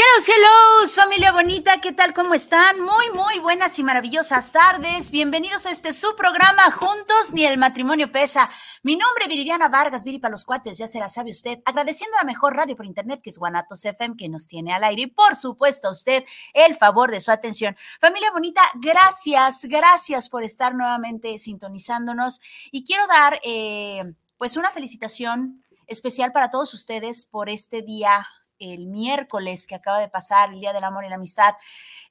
Hello, 0.00 0.24
hello, 0.28 0.88
familia 0.94 1.32
bonita, 1.32 1.80
¿qué 1.80 1.92
tal? 1.92 2.14
¿Cómo 2.14 2.32
están? 2.32 2.80
Muy, 2.80 3.10
muy 3.14 3.40
buenas 3.40 3.76
y 3.80 3.82
maravillosas 3.82 4.52
tardes. 4.52 5.10
Bienvenidos 5.10 5.66
a 5.66 5.72
este 5.72 5.92
su 5.92 6.14
programa 6.14 6.70
Juntos 6.70 7.32
ni 7.32 7.44
el 7.44 7.58
matrimonio 7.58 8.12
pesa. 8.12 8.48
Mi 8.84 8.94
nombre 8.94 9.24
es 9.24 9.28
Viridiana 9.28 9.66
Vargas, 9.68 10.04
Viri 10.04 10.20
para 10.20 10.30
los 10.30 10.44
cuates, 10.44 10.78
ya 10.78 10.86
se 10.86 11.00
la 11.00 11.08
sabe 11.08 11.30
usted. 11.30 11.58
Agradeciendo 11.64 12.16
a 12.16 12.20
la 12.20 12.26
mejor 12.26 12.54
radio 12.54 12.76
por 12.76 12.86
internet 12.86 13.20
que 13.20 13.30
es 13.30 13.38
Guanatos 13.38 13.84
FM 13.84 14.14
que 14.16 14.28
nos 14.28 14.46
tiene 14.46 14.72
al 14.72 14.84
aire 14.84 15.02
y 15.02 15.06
por 15.08 15.34
supuesto 15.34 15.88
a 15.88 15.90
usted 15.90 16.24
el 16.54 16.76
favor 16.76 17.10
de 17.10 17.20
su 17.20 17.32
atención. 17.32 17.76
Familia 18.00 18.30
bonita, 18.30 18.62
gracias, 18.76 19.64
gracias 19.64 20.28
por 20.28 20.44
estar 20.44 20.76
nuevamente 20.76 21.36
sintonizándonos 21.40 22.40
y 22.70 22.84
quiero 22.84 23.04
dar 23.08 23.40
eh, 23.42 24.14
pues 24.36 24.56
una 24.56 24.70
felicitación 24.70 25.64
especial 25.88 26.30
para 26.30 26.52
todos 26.52 26.72
ustedes 26.72 27.26
por 27.26 27.48
este 27.48 27.82
día 27.82 28.24
el 28.58 28.86
miércoles 28.86 29.66
que 29.66 29.74
acaba 29.74 30.00
de 30.00 30.08
pasar, 30.08 30.52
el 30.52 30.60
Día 30.60 30.72
del 30.72 30.84
Amor 30.84 31.04
y 31.04 31.08
la 31.08 31.16
Amistad. 31.16 31.54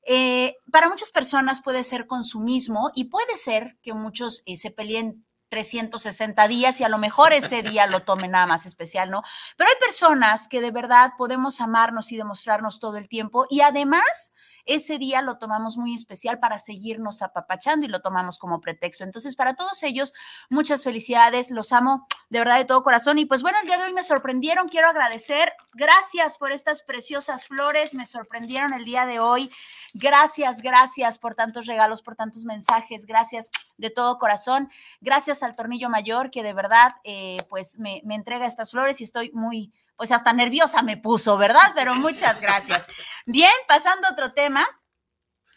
Eh, 0.03 0.55
para 0.71 0.89
muchas 0.89 1.11
personas 1.11 1.61
puede 1.61 1.83
ser 1.83 2.07
consumismo 2.07 2.91
y 2.95 3.05
puede 3.05 3.35
ser 3.37 3.77
que 3.81 3.93
muchos 3.93 4.43
eh, 4.45 4.57
se 4.57 4.71
peleen 4.71 5.25
360 5.49 6.47
días 6.47 6.79
y 6.79 6.83
a 6.83 6.89
lo 6.89 6.97
mejor 6.97 7.33
ese 7.33 7.63
día 7.63 7.87
lo 7.87 8.01
tomen 8.01 8.31
nada 8.31 8.45
más 8.47 8.65
especial, 8.65 9.09
¿no? 9.09 9.23
Pero 9.55 9.69
hay 9.69 9.75
personas 9.79 10.47
que 10.47 10.61
de 10.61 10.71
verdad 10.71 11.11
podemos 11.17 11.61
amarnos 11.61 12.11
y 12.11 12.17
demostrarnos 12.17 12.79
todo 12.79 12.97
el 12.97 13.07
tiempo 13.07 13.45
y 13.49 13.61
además 13.61 14.33
ese 14.65 14.97
día 14.97 15.21
lo 15.21 15.37
tomamos 15.37 15.77
muy 15.77 15.93
especial 15.93 16.39
para 16.39 16.59
seguirnos 16.59 17.21
apapachando 17.21 17.85
y 17.85 17.89
lo 17.89 18.01
tomamos 18.01 18.37
como 18.37 18.61
pretexto. 18.61 19.03
Entonces, 19.03 19.35
para 19.35 19.55
todos 19.55 19.83
ellos, 19.83 20.13
muchas 20.49 20.83
felicidades, 20.83 21.51
los 21.51 21.71
amo 21.71 22.07
de 22.29 22.39
verdad 22.39 22.57
de 22.57 22.65
todo 22.65 22.83
corazón. 22.83 23.17
Y 23.19 23.25
pues 23.25 23.41
bueno, 23.41 23.57
el 23.61 23.67
día 23.67 23.77
de 23.77 23.85
hoy 23.85 23.93
me 23.93 24.03
sorprendieron, 24.03 24.67
quiero 24.67 24.89
agradecer, 24.89 25.53
gracias 25.73 26.37
por 26.37 26.51
estas 26.51 26.83
preciosas 26.83 27.47
flores, 27.47 27.93
me 27.93 28.05
sorprendieron 28.05 28.73
el 28.73 28.85
día 28.85 29.05
de 29.05 29.19
hoy. 29.19 29.49
Gracias, 29.93 30.61
gracias 30.61 31.17
por 31.17 31.35
tantos 31.35 31.65
regalos, 31.65 32.01
por 32.01 32.15
tantos 32.15 32.45
mensajes, 32.45 33.05
gracias 33.05 33.49
de 33.77 33.89
todo 33.89 34.17
corazón. 34.17 34.69
Gracias 35.01 35.43
al 35.43 35.55
Tornillo 35.55 35.89
Mayor 35.89 36.29
que 36.29 36.43
de 36.43 36.53
verdad 36.53 36.95
eh, 37.03 37.43
pues 37.49 37.79
me, 37.79 38.01
me 38.03 38.15
entrega 38.15 38.45
estas 38.45 38.71
flores 38.71 39.01
y 39.01 39.05
estoy 39.05 39.31
muy, 39.31 39.71
pues 39.97 40.11
hasta 40.11 40.31
nerviosa 40.31 40.81
me 40.83 40.95
puso, 40.97 41.37
¿verdad? 41.37 41.73
Pero 41.75 41.95
muchas 41.95 42.39
gracias. 42.39 42.87
Bien, 43.25 43.51
pasando 43.67 44.07
a 44.07 44.11
otro 44.11 44.31
tema. 44.33 44.65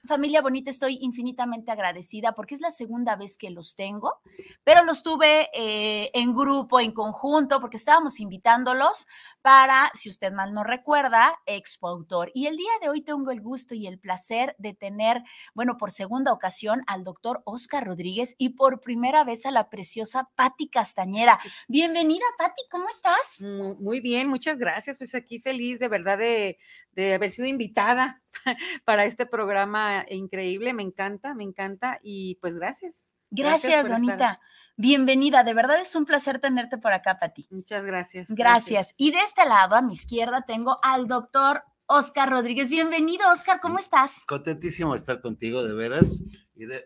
Familia 0.06 0.40
bonita, 0.40 0.70
estoy 0.70 0.98
infinitamente 1.02 1.70
agradecida 1.70 2.32
porque 2.32 2.54
es 2.54 2.60
la 2.60 2.70
segunda 2.70 3.16
vez 3.16 3.36
que 3.36 3.50
los 3.50 3.76
tengo, 3.76 4.20
pero 4.64 4.82
los 4.82 5.02
tuve 5.02 5.50
eh, 5.52 6.10
en 6.14 6.34
grupo, 6.34 6.80
en 6.80 6.92
conjunto, 6.92 7.60
porque 7.60 7.76
estábamos 7.76 8.18
invitándolos 8.18 9.06
para, 9.42 9.90
si 9.92 10.08
usted 10.08 10.32
mal 10.32 10.54
no 10.54 10.64
recuerda, 10.64 11.38
Expo 11.44 11.88
Autor. 11.88 12.30
Y 12.34 12.46
el 12.46 12.56
día 12.56 12.70
de 12.80 12.88
hoy 12.88 13.02
tengo 13.02 13.30
el 13.30 13.42
gusto 13.42 13.74
y 13.74 13.86
el 13.86 13.98
placer 13.98 14.56
de 14.58 14.72
tener, 14.72 15.22
bueno, 15.54 15.76
por 15.76 15.90
segunda 15.90 16.32
ocasión 16.32 16.82
al 16.86 17.04
doctor 17.04 17.42
Oscar 17.44 17.86
Rodríguez 17.86 18.36
y 18.38 18.50
por 18.50 18.80
primera 18.80 19.22
vez 19.24 19.44
a 19.44 19.50
la 19.50 19.68
preciosa 19.68 20.30
Patti 20.34 20.68
Castañeda. 20.68 21.38
Bienvenida, 21.68 22.24
Patti, 22.38 22.62
¿cómo 22.70 22.88
estás? 22.88 23.42
Muy 23.78 24.00
bien, 24.00 24.28
muchas 24.28 24.56
gracias. 24.56 24.96
Pues 24.96 25.14
aquí 25.14 25.40
feliz 25.40 25.78
de 25.78 25.88
verdad 25.88 26.16
de, 26.16 26.58
de 26.92 27.14
haber 27.14 27.30
sido 27.30 27.46
invitada 27.46 28.22
para 28.84 29.04
este 29.04 29.26
programa 29.26 30.04
increíble. 30.08 30.72
Me 30.72 30.82
encanta, 30.82 31.34
me 31.34 31.44
encanta 31.44 31.98
y 32.02 32.36
pues 32.36 32.56
gracias. 32.56 33.10
Gracias, 33.30 33.88
Bonita. 33.88 34.41
Bienvenida, 34.76 35.44
de 35.44 35.52
verdad 35.52 35.78
es 35.78 35.94
un 35.94 36.06
placer 36.06 36.38
tenerte 36.38 36.78
por 36.78 36.92
acá, 36.92 37.18
Pati. 37.18 37.46
Muchas 37.50 37.84
gracias, 37.84 38.28
gracias. 38.30 38.94
Y 38.96 39.10
de 39.10 39.18
este 39.18 39.44
lado, 39.44 39.76
a 39.76 39.82
mi 39.82 39.92
izquierda, 39.92 40.41
tengo 40.46 40.78
al 40.82 41.06
doctor 41.06 41.62
Oscar 41.86 42.30
Rodríguez. 42.30 42.70
Bienvenido, 42.70 43.30
Oscar, 43.30 43.60
¿cómo 43.60 43.78
estás? 43.78 44.22
Contentísimo 44.26 44.92
de 44.92 44.98
estar 44.98 45.20
contigo, 45.20 45.62
de 45.62 45.74
veras. 45.74 46.22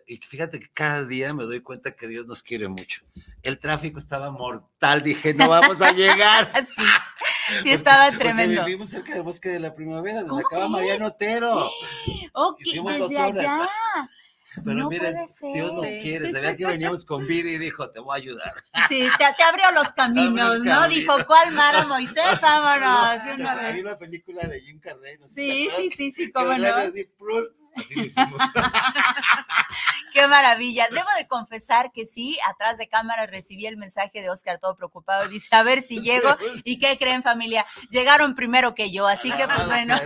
Y, 0.07 0.17
fíjate 0.17 0.59
que 0.59 0.69
cada 0.73 1.05
día 1.05 1.33
me 1.33 1.43
doy 1.43 1.59
cuenta 1.59 1.95
que 1.95 2.07
Dios 2.07 2.25
nos 2.25 2.41
quiere 2.41 2.67
mucho. 2.67 3.03
El 3.43 3.59
tráfico 3.59 3.99
estaba 3.99 4.31
mortal, 4.31 5.03
dije, 5.03 5.33
no 5.33 5.47
vamos 5.47 5.81
a 5.81 5.91
llegar. 5.93 6.51
sí, 6.65 6.83
sí 7.63 7.71
estaba 7.71 8.11
tremendo. 8.11 8.55
Porque 8.55 8.71
vivimos 8.71 8.89
cerca 8.89 9.13
del 9.13 9.23
bosque 9.23 9.49
de 9.49 9.59
la 9.59 9.73
primavera, 9.73 10.23
donde 10.23 10.43
acaba 10.45 10.67
Mariano 10.67 11.07
Otero. 11.07 11.69
Ok, 12.33 12.59
desde 12.59 13.17
allá. 13.17 13.67
Pero 14.63 14.77
no 14.77 14.89
miren, 14.89 15.15
Dios 15.53 15.73
nos 15.73 15.85
quiere. 15.85 16.31
Sabía 16.31 16.55
que 16.55 16.65
veníamos 16.65 17.03
con 17.03 17.27
Viri 17.27 17.55
y 17.55 17.57
dijo, 17.57 17.89
te 17.89 17.99
voy 17.99 18.17
a 18.17 18.21
ayudar. 18.21 18.53
Sí, 18.87 19.07
te, 19.17 19.43
abrió 19.43 19.71
los 19.73 19.91
caminos, 19.93 20.59
¿no? 20.61 20.87
Dijo, 20.87 21.13
¿cuál 21.27 21.51
Mara 21.51 21.85
Moisés? 21.85 22.23
Vámonos. 22.41 23.35
Una 23.35 23.55
vez. 23.55 23.65
Hay 23.65 23.81
una 23.81 23.97
película 23.97 24.47
de 24.47 24.61
Jim 24.61 24.79
Carrey. 24.79 25.17
No 25.17 25.27
sí, 25.27 25.69
sí, 25.77 25.91
sí, 25.91 26.11
sí, 26.11 26.31
cómo 26.31 26.57
no. 26.57 26.67
Así, 26.67 27.09
Así 27.75 27.95
lo 27.95 28.03
hicimos. 28.03 28.39
Qué 30.13 30.27
maravilla. 30.27 30.87
Debo 30.89 31.09
de 31.17 31.27
confesar 31.27 31.91
que 31.91 32.05
sí, 32.05 32.37
atrás 32.49 32.77
de 32.77 32.87
cámara 32.87 33.25
recibí 33.25 33.65
el 33.65 33.75
mensaje 33.75 34.21
de 34.21 34.29
Oscar 34.29 34.59
todo 34.59 34.75
preocupado. 34.77 35.27
Dice, 35.27 35.53
a 35.55 35.63
ver 35.63 35.81
si 35.81 36.01
llego. 36.01 36.29
¿Y 36.63 36.79
qué 36.79 36.97
creen 36.97 37.21
familia? 37.21 37.65
Llegaron 37.89 38.33
primero 38.33 38.75
que 38.75 38.91
yo, 38.91 39.07
así 39.07 39.29
que 39.31 39.45
pues 39.45 39.67
bueno. 39.67 39.99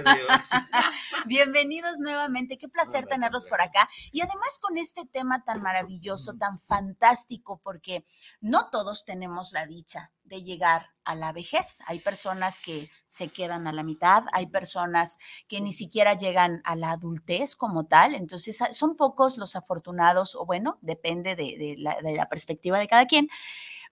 Bienvenidos 1.25 2.00
nuevamente. 2.00 2.57
Qué 2.57 2.68
placer 2.68 3.06
tenerlos 3.06 3.46
por 3.46 3.62
acá. 3.62 3.88
Y 4.12 4.22
además 4.22 4.59
con 4.59 4.78
este 4.78 5.06
tema 5.06 5.44
tan 5.44 5.62
maravilloso, 5.62 6.34
tan 6.38 6.59
fantástico, 6.59 7.62
porque 7.63 8.06
no 8.41 8.69
todos 8.72 9.06
tenemos 9.06 9.51
la 9.51 9.68
dicha 9.68 10.12
de 10.29 10.44
llegar 10.44 10.92
a 11.03 11.15
la 11.15 11.33
vejez. 11.33 11.80
Hay 11.88 12.00
personas 12.00 12.62
que 12.62 12.89
se 13.07 13.30
quedan 13.30 13.68
a 13.68 13.74
la 13.74 13.83
mitad, 13.83 14.24
hay 14.31 14.45
personas 14.45 15.18
que 15.48 15.59
ni 15.59 15.74
siquiera 15.74 16.13
llegan 16.13 16.62
a 16.63 16.75
la 16.75 16.92
adultez 16.92 17.56
como 17.56 17.88
tal, 17.88 18.13
entonces 18.13 18.62
ah, 18.62 18.71
son 18.71 18.95
pocos 18.95 19.38
los 19.38 19.56
afortunados, 19.56 20.36
o 20.36 20.45
bueno, 20.45 20.77
depende 20.81 21.36
de, 21.36 21.75
la, 21.77 22.30
perspectiva 22.30 22.77
de 22.77 22.88
cada 22.88 23.07
quien, 23.07 23.27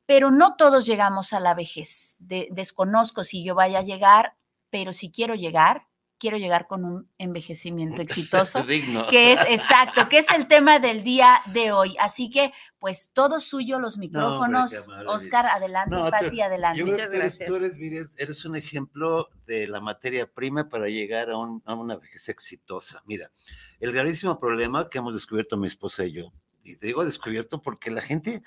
pero 0.06 0.30
no 0.30 0.56
todos 0.56 0.86
llegamos 0.86 1.34
a 1.34 1.40
la 1.40 1.56
vejez. 1.56 2.16
desconozco 2.20 3.24
si 3.24 3.44
yo 3.44 3.56
vaya 3.56 3.80
a 3.80 3.84
llegar, 3.84 4.38
pero 4.70 4.94
si 4.94 5.12
quiero 5.12 5.34
llegar, 5.34 5.87
quiero 6.20 6.38
llegar 6.38 6.68
con 6.68 6.86
un 6.86 7.10
envejecimiento 7.18 8.02
exitoso, 8.02 8.66
que 9.10 9.34
es 9.34 9.40
exacto, 9.50 10.10
que 10.10 10.20
es 10.20 10.30
el 10.32 10.48
tema 10.48 10.80
del 10.80 11.04
día 11.04 11.42
de 11.54 11.72
hoy. 11.72 11.96
Así 12.00 12.30
que, 12.30 12.54
pues, 12.80 13.12
todo 13.14 13.40
suyo, 13.40 13.80
los 13.80 13.98
micrófonos. 13.98 14.88
Oscar, 15.08 15.48
adelante, 15.48 15.96
Pati, 16.10 16.42
adelante. 16.42 16.84
Muchas 16.84 17.10
gracias. 17.10 17.48
Tú 17.48 17.56
eres, 17.56 17.78
eres, 18.18 18.46
un 18.46 18.56
ejemplo 18.56 19.30
de 19.46 19.68
la 19.68 19.80
materia 19.80 20.32
prima 20.32 20.70
para 20.70 20.88
llegar 20.88 21.30
a, 21.30 21.34
a 21.34 21.76
una 21.76 21.98
vejez 21.98 22.30
exitosa. 22.30 23.04
Mira, 23.06 23.32
el 23.80 23.92
gravísimo 23.92 24.40
problema 24.40 24.90
que 24.90 24.98
hemos 24.98 25.14
descubierto 25.14 25.58
mi 25.58 25.68
esposa 25.68 26.06
y 26.06 26.14
yo, 26.14 26.34
y 26.68 26.76
te 26.76 26.88
digo 26.88 27.06
descubierto 27.06 27.62
porque 27.62 27.92
la 27.92 28.02
gente 28.02 28.42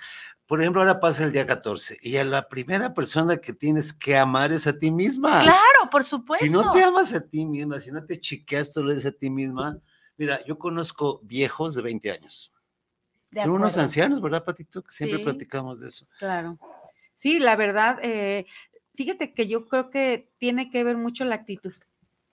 por 0.50 0.60
ejemplo, 0.60 0.80
ahora 0.82 0.98
pasa 0.98 1.22
el 1.22 1.30
día 1.30 1.46
14 1.46 1.96
y 2.02 2.16
a 2.16 2.24
la 2.24 2.48
primera 2.48 2.92
persona 2.92 3.36
que 3.36 3.52
tienes 3.52 3.92
que 3.92 4.16
amar 4.16 4.50
es 4.50 4.66
a 4.66 4.76
ti 4.76 4.90
misma. 4.90 5.42
Claro, 5.42 5.88
por 5.92 6.02
supuesto. 6.02 6.44
Si 6.44 6.50
no 6.50 6.72
te 6.72 6.82
amas 6.82 7.14
a 7.14 7.20
ti 7.20 7.46
misma, 7.46 7.78
si 7.78 7.92
no 7.92 8.04
te 8.04 8.20
chiqueas 8.20 8.72
tú 8.72 8.82
lo 8.82 8.92
a 8.92 9.10
ti 9.12 9.30
misma, 9.30 9.78
mira, 10.16 10.44
yo 10.44 10.58
conozco 10.58 11.20
viejos 11.22 11.76
de 11.76 11.82
20 11.82 12.10
años. 12.10 12.52
De 13.30 13.42
Son 13.42 13.52
unos 13.52 13.78
ancianos, 13.78 14.20
¿verdad, 14.20 14.44
Patito? 14.44 14.82
Que 14.82 14.90
siempre 14.90 15.18
Sí. 15.18 15.24
platicamos 15.24 15.78
de 15.78 15.88
eso. 15.88 16.08
Claro. 16.18 16.58
Sí, 17.14 17.38
la 17.38 17.54
verdad, 17.54 18.00
eh, 18.02 18.44
fíjate 18.96 19.32
que 19.34 19.46
yo 19.46 19.68
creo 19.68 19.88
que 19.88 20.32
tiene 20.38 20.68
que 20.68 20.82
ver 20.82 20.96
mucho 20.96 21.24
la 21.24 21.36
actitud, 21.36 21.74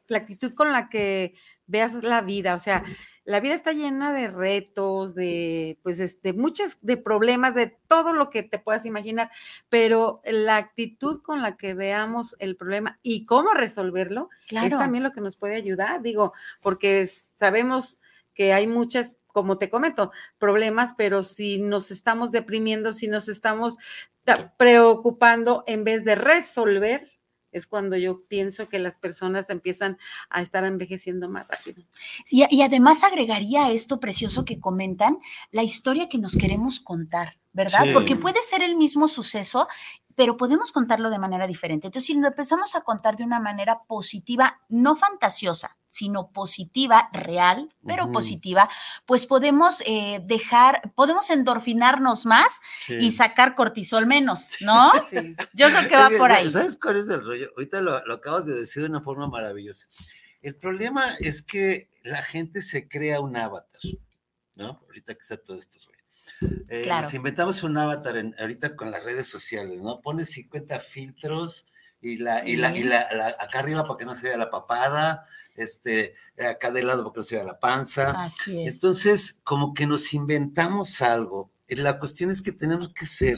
la 0.08 0.20
actitud 0.20 0.54
con 0.54 0.72
la 0.72 0.90
que 0.90 1.36
veas 1.66 1.94
la 2.04 2.22
vida, 2.22 2.56
o 2.56 2.60
sea, 2.60 2.84
la 3.26 3.42
vida 3.42 3.56
está 3.56 3.74
llena 3.74 4.14
de 4.14 4.30
retos, 4.30 5.14
de, 5.14 5.78
pues, 5.84 5.98
de, 5.98 6.10
de 6.24 6.32
muchas, 6.32 6.80
de 6.82 6.96
problemas, 6.96 7.56
de 7.56 7.78
todo 7.90 8.14
lo 8.14 8.30
que 8.30 8.42
te 8.42 8.58
puedas 8.58 8.86
imaginar, 8.86 9.30
pero 9.68 10.22
la 10.24 10.56
actitud 10.56 11.22
con 11.22 11.42
la 11.42 11.58
que 11.58 11.74
veamos 11.74 12.38
el 12.40 12.56
problema 12.56 13.00
y 13.04 13.26
cómo 13.26 13.54
resolverlo 13.54 14.30
es 14.68 14.72
también 14.80 15.04
lo 15.04 15.12
que 15.12 15.20
nos 15.20 15.36
puede 15.36 15.56
ayudar, 15.56 16.02
digo, 16.02 16.32
porque 16.62 17.06
sabemos 17.08 18.00
que 18.34 18.54
hay 18.54 18.66
muchas, 18.66 19.18
como 19.28 19.58
te 19.58 19.70
comento, 19.70 20.12
problemas, 20.38 20.94
pero 20.98 21.24
si 21.24 21.58
nos 21.58 21.92
estamos 21.92 22.32
deprimiendo, 22.32 22.94
si 22.94 23.08
nos 23.10 23.28
estamos 23.28 23.78
ta- 24.24 24.54
preocupando 24.58 25.66
en 25.68 25.84
vez 25.84 26.06
de 26.06 26.16
resolver, 26.16 27.06
es 27.58 27.68
cuando 27.68 27.98
yo 27.98 28.24
pienso 28.28 28.70
que 28.70 28.80
las 28.80 28.98
personas 28.98 29.50
empiezan 29.50 29.98
a 30.30 30.42
estar 30.42 30.64
envejeciendo 30.64 31.30
más 31.30 31.48
rápido. 31.48 31.84
Sí, 32.26 32.46
y 32.50 32.62
además 32.62 33.04
agregaría 33.04 33.72
esto 33.72 34.00
precioso 34.00 34.46
que 34.46 34.60
comentan, 34.60 35.18
la 35.52 35.64
historia 35.64 36.10
que 36.10 36.18
nos 36.18 36.38
queremos 36.38 36.80
contar, 36.80 37.38
¿verdad? 37.54 37.84
Sí. 37.84 37.92
Porque 37.94 38.16
puede 38.16 38.42
ser 38.42 38.62
el 38.62 38.76
mismo 38.76 39.08
suceso, 39.08 39.68
pero 40.18 40.36
podemos 40.36 40.72
contarlo 40.72 41.12
de 41.12 41.20
manera 41.20 41.46
diferente. 41.46 41.86
Entonces, 41.88 42.08
si 42.08 42.16
lo 42.16 42.28
empezamos 42.28 42.76
a 42.76 42.82
contar 42.82 43.18
de 43.18 43.24
una 43.24 43.40
manera 43.40 43.84
positiva, 43.84 44.60
no 44.68 44.96
fantasiosa, 44.96 45.78
sino 45.88 46.32
positiva, 46.32 47.08
real, 47.14 47.70
pero 47.86 48.06
Ujú. 48.06 48.14
positiva, 48.14 48.68
pues 49.06 49.28
podemos 49.28 49.84
eh, 49.86 50.20
dejar, 50.26 50.92
podemos 50.96 51.30
endorfinarnos 51.30 52.26
más 52.26 52.62
y 52.88 53.12
sacar 53.12 53.54
cortisol 53.54 54.08
menos, 54.08 54.58
¿no? 54.60 54.92
Sí. 55.10 55.36
Yo 55.54 55.70
creo 55.70 55.88
que 55.88 55.96
va 55.96 56.08
Oye, 56.08 56.18
por 56.18 56.32
¿sa- 56.32 56.38
ahí. 56.38 56.50
¿Sabes 56.50 56.78
cuál 56.82 56.98
es 56.98 57.08
el 57.10 57.24
rollo? 57.24 57.52
Ahorita 57.56 57.80
lo, 57.82 58.04
lo 58.08 58.16
acabas 58.16 58.48
de 58.48 58.56
decir 58.56 58.82
de 58.82 58.90
una 58.90 59.02
forma 59.02 59.28
maravillosa. 59.28 59.88
El 60.42 60.56
problema 60.56 61.14
es 61.20 61.44
que 61.44 61.92
la 62.02 62.24
gente 62.24 62.64
se 62.64 62.88
crea 62.90 63.22
un 63.22 63.38
avatar, 63.38 63.82
¿no? 64.56 64.80
Ahorita 64.88 65.14
que 65.14 65.22
está 65.22 65.38
todo 65.38 65.58
esto. 65.58 65.78
Eh, 66.70 66.84
Claro. 66.84 67.04
Nos 67.04 67.14
inventamos 67.14 67.64
un 67.64 67.78
avatar 67.78 68.18
en- 68.18 68.36
ahorita 68.40 68.76
con 68.76 68.92
las 68.92 69.04
redes 69.04 69.28
sociales, 69.28 69.82
¿no? 69.82 70.02
Pones 70.02 70.30
50 70.32 70.80
filtros 70.80 71.68
y 72.02 72.18
la, 72.18 72.48
y 72.48 72.58
la, 72.58 72.72
y 72.76 72.82
Sí. 72.82 72.84
la, 72.84 73.08
la- 73.14 73.36
acá 73.40 73.60
arriba 73.60 73.84
para 73.88 73.98
que 73.98 74.06
no 74.06 74.16
se 74.16 74.28
vea 74.28 74.38
la 74.38 74.50
papada, 74.52 75.26
este, 75.56 76.14
acá 76.38 76.70
de 76.72 76.84
lado 76.84 77.04
para 77.04 77.14
que 77.14 77.20
no 77.20 77.24
se 77.24 77.36
vea 77.36 77.44
la 77.44 77.60
panza. 77.60 78.12
Así 78.24 78.62
es. 78.68 78.76
Entonces, 78.76 79.40
como 79.44 79.74
que 79.74 79.88
nos 79.88 80.14
inventamos 80.14 81.02
algo. 81.02 81.52
La 81.70 81.98
cuestión 82.00 82.30
es 82.30 82.42
que 82.42 82.52
tenemos 82.52 82.94
que 82.94 83.06
ser 83.06 83.38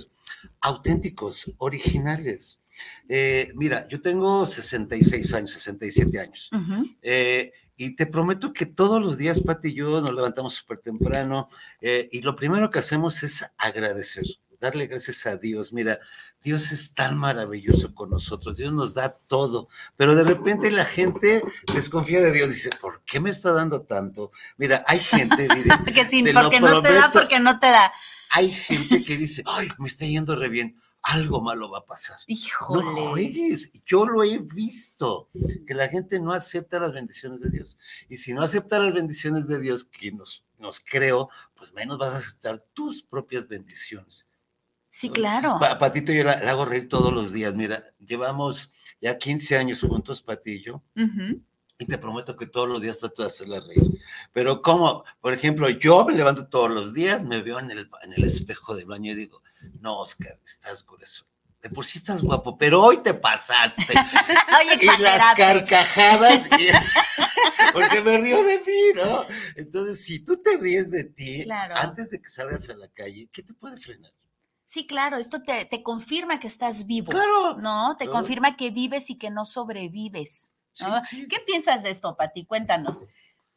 auténticos, 0.62 1.52
originales. 1.58 2.60
Eh, 3.08 3.52
mira, 3.56 3.88
yo 3.90 4.02
tengo 4.02 4.46
66 4.46 5.34
años, 5.34 5.52
67 5.52 6.20
años. 6.20 6.50
Ujú. 6.54 6.86
eh, 7.02 7.52
y 7.80 7.96
te 7.96 8.06
prometo 8.06 8.52
que 8.52 8.66
todos 8.66 9.02
los 9.02 9.18
días, 9.18 9.40
Pati 9.40 9.70
y 9.70 9.76
yo 9.76 10.02
nos 10.02 10.14
levantamos 10.14 10.54
súper 10.54 10.80
temprano 10.80 11.50
eh, 11.80 12.10
y 12.12 12.20
lo 12.20 12.36
primero 12.36 12.70
que 12.70 12.80
hacemos 12.80 13.24
es 13.24 13.46
agradecer, 13.58 14.26
darle 14.60 14.88
gracias 14.88 15.26
a 15.26 15.38
Dios. 15.38 15.72
Mira, 15.72 15.98
Dios 16.44 16.74
es 16.74 16.94
tan 16.94 17.18
maravilloso 17.18 17.96
con 17.96 18.10
nosotros, 18.10 18.58
Dios 18.58 18.74
nos 18.74 18.96
da 18.96 19.18
todo, 19.28 19.70
pero 19.96 20.14
de 20.14 20.26
repente 20.26 20.70
la 20.72 20.84
gente 20.84 21.42
desconfía 21.74 22.20
de 22.20 22.34
Dios, 22.34 22.50
dice, 22.50 22.70
¿por 22.82 23.02
qué 23.06 23.22
me 23.22 23.30
está 23.30 23.54
dando 23.54 23.84
tanto? 23.84 24.32
Mira, 24.58 24.84
hay 24.86 25.00
gente, 25.00 25.48
mire, 25.56 25.70
Que 25.86 26.34
lo 26.34 26.42
porque 26.42 26.60
no 26.60 26.82
te 26.82 26.94
da, 26.94 27.12
porque 27.14 27.40
no 27.40 27.60
te 27.62 27.68
da. 27.68 27.94
hay 28.32 28.52
gente 28.52 29.06
que 29.06 29.16
dice, 29.16 29.42
ay, 29.46 29.70
me 29.78 29.88
está 29.88 30.06
yendo 30.06 30.36
re 30.36 30.50
bien, 30.50 30.76
algo 31.02 31.42
malo 31.42 31.70
va 31.72 31.80
a 31.80 31.86
pasar. 31.86 32.18
No 32.20 32.24
Híjole. 32.28 32.84
juegues, 33.10 33.72
yo 33.86 34.06
lo 34.06 34.24
he 34.24 34.38
visto, 34.38 35.30
que 35.66 35.74
la 35.74 35.88
gente 35.88 36.20
no 36.20 36.32
acepta 36.34 36.80
las 36.80 36.92
bendiciones 36.94 37.42
de 37.42 37.50
Dios. 37.50 37.78
Y 38.10 38.18
si 38.18 38.34
no 38.34 38.42
acepta 38.42 38.80
las 38.80 38.94
bendiciones 38.94 39.48
de 39.48 39.60
Dios, 39.60 39.84
que 39.86 40.12
nos, 40.12 40.46
nos 40.58 40.80
creo, 40.80 41.30
pues 41.56 41.74
menos 41.74 41.98
vas 41.98 42.14
a 42.14 42.18
aceptar 42.18 42.64
tus 42.74 43.02
propias 43.02 43.48
bendiciones. 43.48 44.28
Sí, 44.92 45.10
claro. 45.10 45.58
Pa- 45.60 45.78
Patito, 45.80 46.12
yo 46.12 46.24
la, 46.24 46.42
la 46.44 46.52
hago 46.52 46.66
reír 46.66 46.90
todos 46.90 47.14
los 47.14 47.32
días. 47.32 47.56
Mira, 47.56 47.94
llevamos 48.00 48.74
ya 49.00 49.18
15 49.18 49.58
años 49.58 49.82
juntos, 49.82 50.22
Patillo, 50.22 50.82
Ujú. 50.98 51.42
y 51.78 51.86
te 51.86 51.98
prometo 51.98 52.36
que 52.36 52.48
todos 52.48 52.68
los 52.68 52.82
días 52.82 52.98
trato 52.98 53.22
de 53.22 53.28
hacerla 53.28 53.62
reír. 53.62 54.00
Pero 54.34 54.62
como, 54.62 55.06
por 55.22 55.34
ejemplo, 55.34 55.70
yo 55.70 56.04
me 56.06 56.14
levanto 56.14 56.48
todos 56.48 56.70
los 56.72 56.94
días, 56.94 57.24
me 57.24 57.42
veo 57.42 57.60
en 57.60 57.72
el, 57.72 57.90
en 58.04 58.14
el 58.14 58.24
espejo 58.26 58.76
del 58.76 58.86
baño 58.88 59.12
y 59.12 59.16
digo, 59.16 59.42
no, 59.80 60.00
Oscar, 60.00 60.40
estás 60.44 60.86
grueso. 60.86 61.26
De 61.62 61.70
por 61.70 61.86
sí 61.86 61.98
estás 62.00 62.22
guapo, 62.22 62.58
pero 62.58 62.82
hoy 62.82 63.00
te 63.00 63.14
pasaste. 63.14 63.84
Oye, 64.62 64.80
y 64.82 65.02
las 65.02 65.36
carcajadas, 65.36 66.48
y- 66.58 66.70
porque 67.74 68.02
me 68.02 68.18
río 68.18 68.42
de 68.44 68.60
mí, 68.60 68.94
¿no? 68.96 69.26
Entonces, 69.58 70.04
si 70.04 70.20
tú 70.24 70.42
te 70.42 70.56
ríes 70.58 70.90
de 70.90 71.04
ti 71.04 71.44
Claro. 71.44 71.76
antes 71.76 72.10
de 72.10 72.22
que 72.22 72.30
salgas 72.30 72.70
a 72.70 72.76
la 72.76 72.88
calle, 72.90 73.30
¿qué 73.34 73.44
te 73.44 73.54
puede 73.54 73.78
frenar? 73.78 74.14
Sí, 74.66 74.88
claro, 74.88 75.18
esto 75.18 75.42
te, 75.42 75.66
te 75.66 75.84
confirma 75.84 76.40
que 76.40 76.48
estás 76.48 76.86
vivo. 76.86 77.12
Claro. 77.12 77.58
¿No? 77.58 77.98
Te 77.98 78.08
confirma 78.08 78.56
que 78.56 78.70
vives 78.70 79.10
y 79.10 79.18
que 79.18 79.30
no 79.30 79.44
sobrevives. 79.44 80.56
Sí, 80.74 80.84
¿no? 80.86 81.04
sí. 81.04 81.28
¿Qué 81.28 81.40
piensas 81.40 81.84
de 81.84 81.90
esto, 81.90 82.16
Pati? 82.16 82.46
Cuéntanos. 82.46 83.10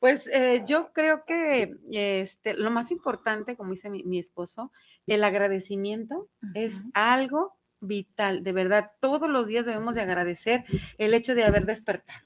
Pues 0.02 0.26
eh, 0.26 0.64
yo 0.66 0.92
creo 0.92 1.24
que 1.24 1.76
este, 1.92 2.54
lo 2.54 2.72
más 2.72 2.90
importante, 2.90 3.54
como 3.56 3.70
dice 3.70 3.88
mi, 3.88 4.02
mi 4.02 4.18
esposo, 4.18 4.72
el 5.06 5.22
agradecimiento 5.22 6.28
es 6.54 6.86
algo 6.92 7.54
vital, 7.78 8.42
de 8.42 8.50
verdad, 8.52 8.90
todos 8.98 9.30
los 9.30 9.46
días 9.46 9.64
debemos 9.64 9.94
de 9.94 10.00
agradecer 10.00 10.64
el 10.98 11.14
hecho 11.14 11.36
de 11.36 11.44
haber 11.44 11.66
despertado. 11.66 12.18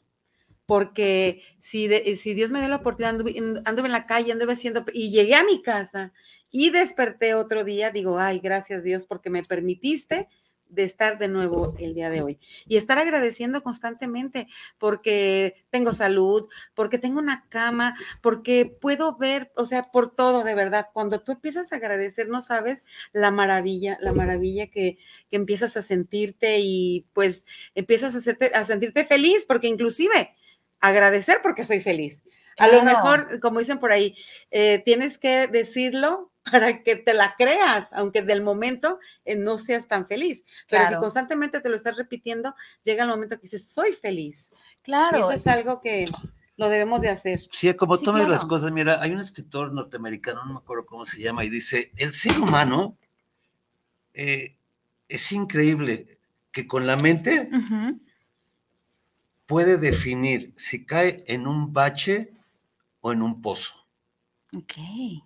Porque 0.65 1.43
si, 1.61 1.87
de- 1.87 2.17
si 2.17 2.33
Dios 2.33 2.51
me 2.51 2.61
dio 2.61 2.71
la 2.71 2.77
oportunidad, 2.77 3.11
anduve, 3.11 3.37
anduve 3.67 3.87
en 3.89 3.93
la 3.93 4.07
calle, 4.07 4.33
anduve 4.33 4.55
haciendo, 4.55 4.87
y 4.95 5.11
llegué 5.11 5.35
a 5.35 5.45
mi 5.45 5.61
casa 5.61 6.15
y 6.51 6.71
desperté 6.71 7.35
otro 7.35 7.63
día, 7.63 7.91
digo, 7.91 8.19
ay, 8.19 8.39
gracias 8.41 8.85
Dios 8.85 9.05
porque 9.05 9.29
me 9.29 9.43
permitiste 9.43 10.29
de 10.69 10.85
estar 10.85 11.19
de 11.19 11.29
nuevo 11.29 11.75
el 11.79 11.95
día 11.95 12.11
de 12.11 12.23
hoy. 12.23 12.39
Y 12.67 12.77
estar 12.77 12.99
agradeciendo 12.99 13.63
constantemente 13.63 14.47
porque 14.79 15.65
tengo 15.71 15.93
salud, 15.93 16.49
porque 16.75 16.99
tengo 16.99 17.19
una 17.19 17.49
cama, 17.49 17.97
porque 18.23 18.67
puedo 18.67 19.17
ver, 19.17 19.53
o 19.57 19.67
sea, 19.67 19.85
por 19.85 20.15
todo, 20.15 20.45
de 20.45 20.55
verdad. 20.55 20.89
Cuando 20.93 21.21
tú 21.21 21.33
empiezas 21.33 21.73
a 21.73 21.77
agradecer, 21.77 22.29
no 22.29 22.43
sabes 22.43 22.85
la 23.13 23.31
maravilla, 23.31 23.99
la 24.01 24.13
maravilla 24.13 24.67
que, 24.69 24.99
que 25.31 25.37
empiezas 25.37 25.77
a 25.77 25.83
sentirte 25.83 26.59
y 26.61 27.07
pues 27.13 27.47
empiezas 27.75 28.15
a, 28.15 28.19
hacerte, 28.19 28.51
a 28.55 28.65
sentirte 28.65 29.05
feliz, 29.05 29.45
porque 29.47 29.69
inclusive 29.69 30.35
agradecer 30.81 31.39
porque 31.43 31.65
soy 31.65 31.81
feliz. 31.81 32.23
A 32.59 32.69
lo 32.69 32.83
mejor, 32.83 33.41
como 33.41 33.59
dicen 33.59 33.79
por 33.79 33.93
ahí, 33.93 34.17
eh, 34.51 34.81
tienes 34.85 35.19
que 35.19 35.47
decirlo 35.47 36.33
para 36.51 36.83
que 36.83 36.97
te 36.97 37.15
la 37.15 37.35
creas, 37.37 37.93
aunque 37.93 38.23
del 38.23 38.43
momento 38.43 38.99
eh, 39.25 39.37
no 39.37 39.57
seas 39.59 39.89
tan 39.89 40.07
feliz. 40.07 40.45
Pero 40.69 40.87
si 40.87 40.95
constantemente 40.97 41.61
te 41.61 41.69
lo 41.69 41.77
estás 41.77 41.97
repitiendo, 41.97 42.55
llega 42.83 43.05
el 43.05 43.11
momento 43.11 43.37
que 43.37 43.43
dices, 43.43 43.69
soy 43.69 43.93
feliz. 43.93 44.51
Y 44.53 44.83
Claro. 44.83 45.19
eso 45.19 45.33
es 45.33 45.47
algo 45.47 45.81
que 45.81 46.09
lo 46.57 46.69
debemos 46.69 47.01
de 47.01 47.09
hacer. 47.11 47.41
Sí, 47.51 47.73
como 47.75 47.97
Sí, 47.97 48.05
tomes 48.05 48.29
las 48.29 48.45
cosas, 48.45 48.71
mira, 48.73 49.01
hay 49.03 49.11
un 49.13 49.21
escritor 49.21 49.73
norteamericano, 49.73 50.45
no 50.45 50.53
me 50.55 50.59
acuerdo 50.59 50.87
cómo 50.87 51.05
se 51.05 51.21
llama, 51.21 51.45
y 51.45 51.51
dice, 51.51 51.93
el 51.97 52.13
ser 52.13 52.39
humano 52.39 52.97
eh, 54.15 54.57
es 55.09 55.33
increíble 55.33 56.19
que 56.53 56.67
con 56.67 56.87
la 56.87 56.97
mente 56.97 57.51
Ujú. 57.53 58.01
puede 59.47 59.77
definir 59.77 60.53
si 60.57 60.87
cae 60.87 61.25
en 61.27 61.47
un 61.47 61.73
bache 61.73 62.33
o 63.01 63.13
en 63.13 63.23
un 63.23 63.43
pozo. 63.43 63.75
Ok. 64.57 64.73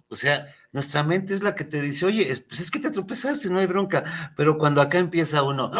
O 0.09 0.17
sea, 0.17 0.53
nuestra 0.73 1.03
mente 1.03 1.35
es 1.35 1.43
la 1.43 1.55
que 1.55 1.65
te 1.65 1.83
dice, 1.83 2.07
oye, 2.07 2.31
es- 2.31 2.41
pues 2.41 2.61
es 2.61 2.71
que 2.71 2.79
te 2.79 2.91
tropezaste, 2.91 3.51
no 3.51 3.59
hay 3.59 3.67
bronca. 3.67 4.33
Pero 4.37 4.57
cuando 4.57 4.81
acá 4.81 4.99
empieza 4.99 5.43
uno, 5.43 5.71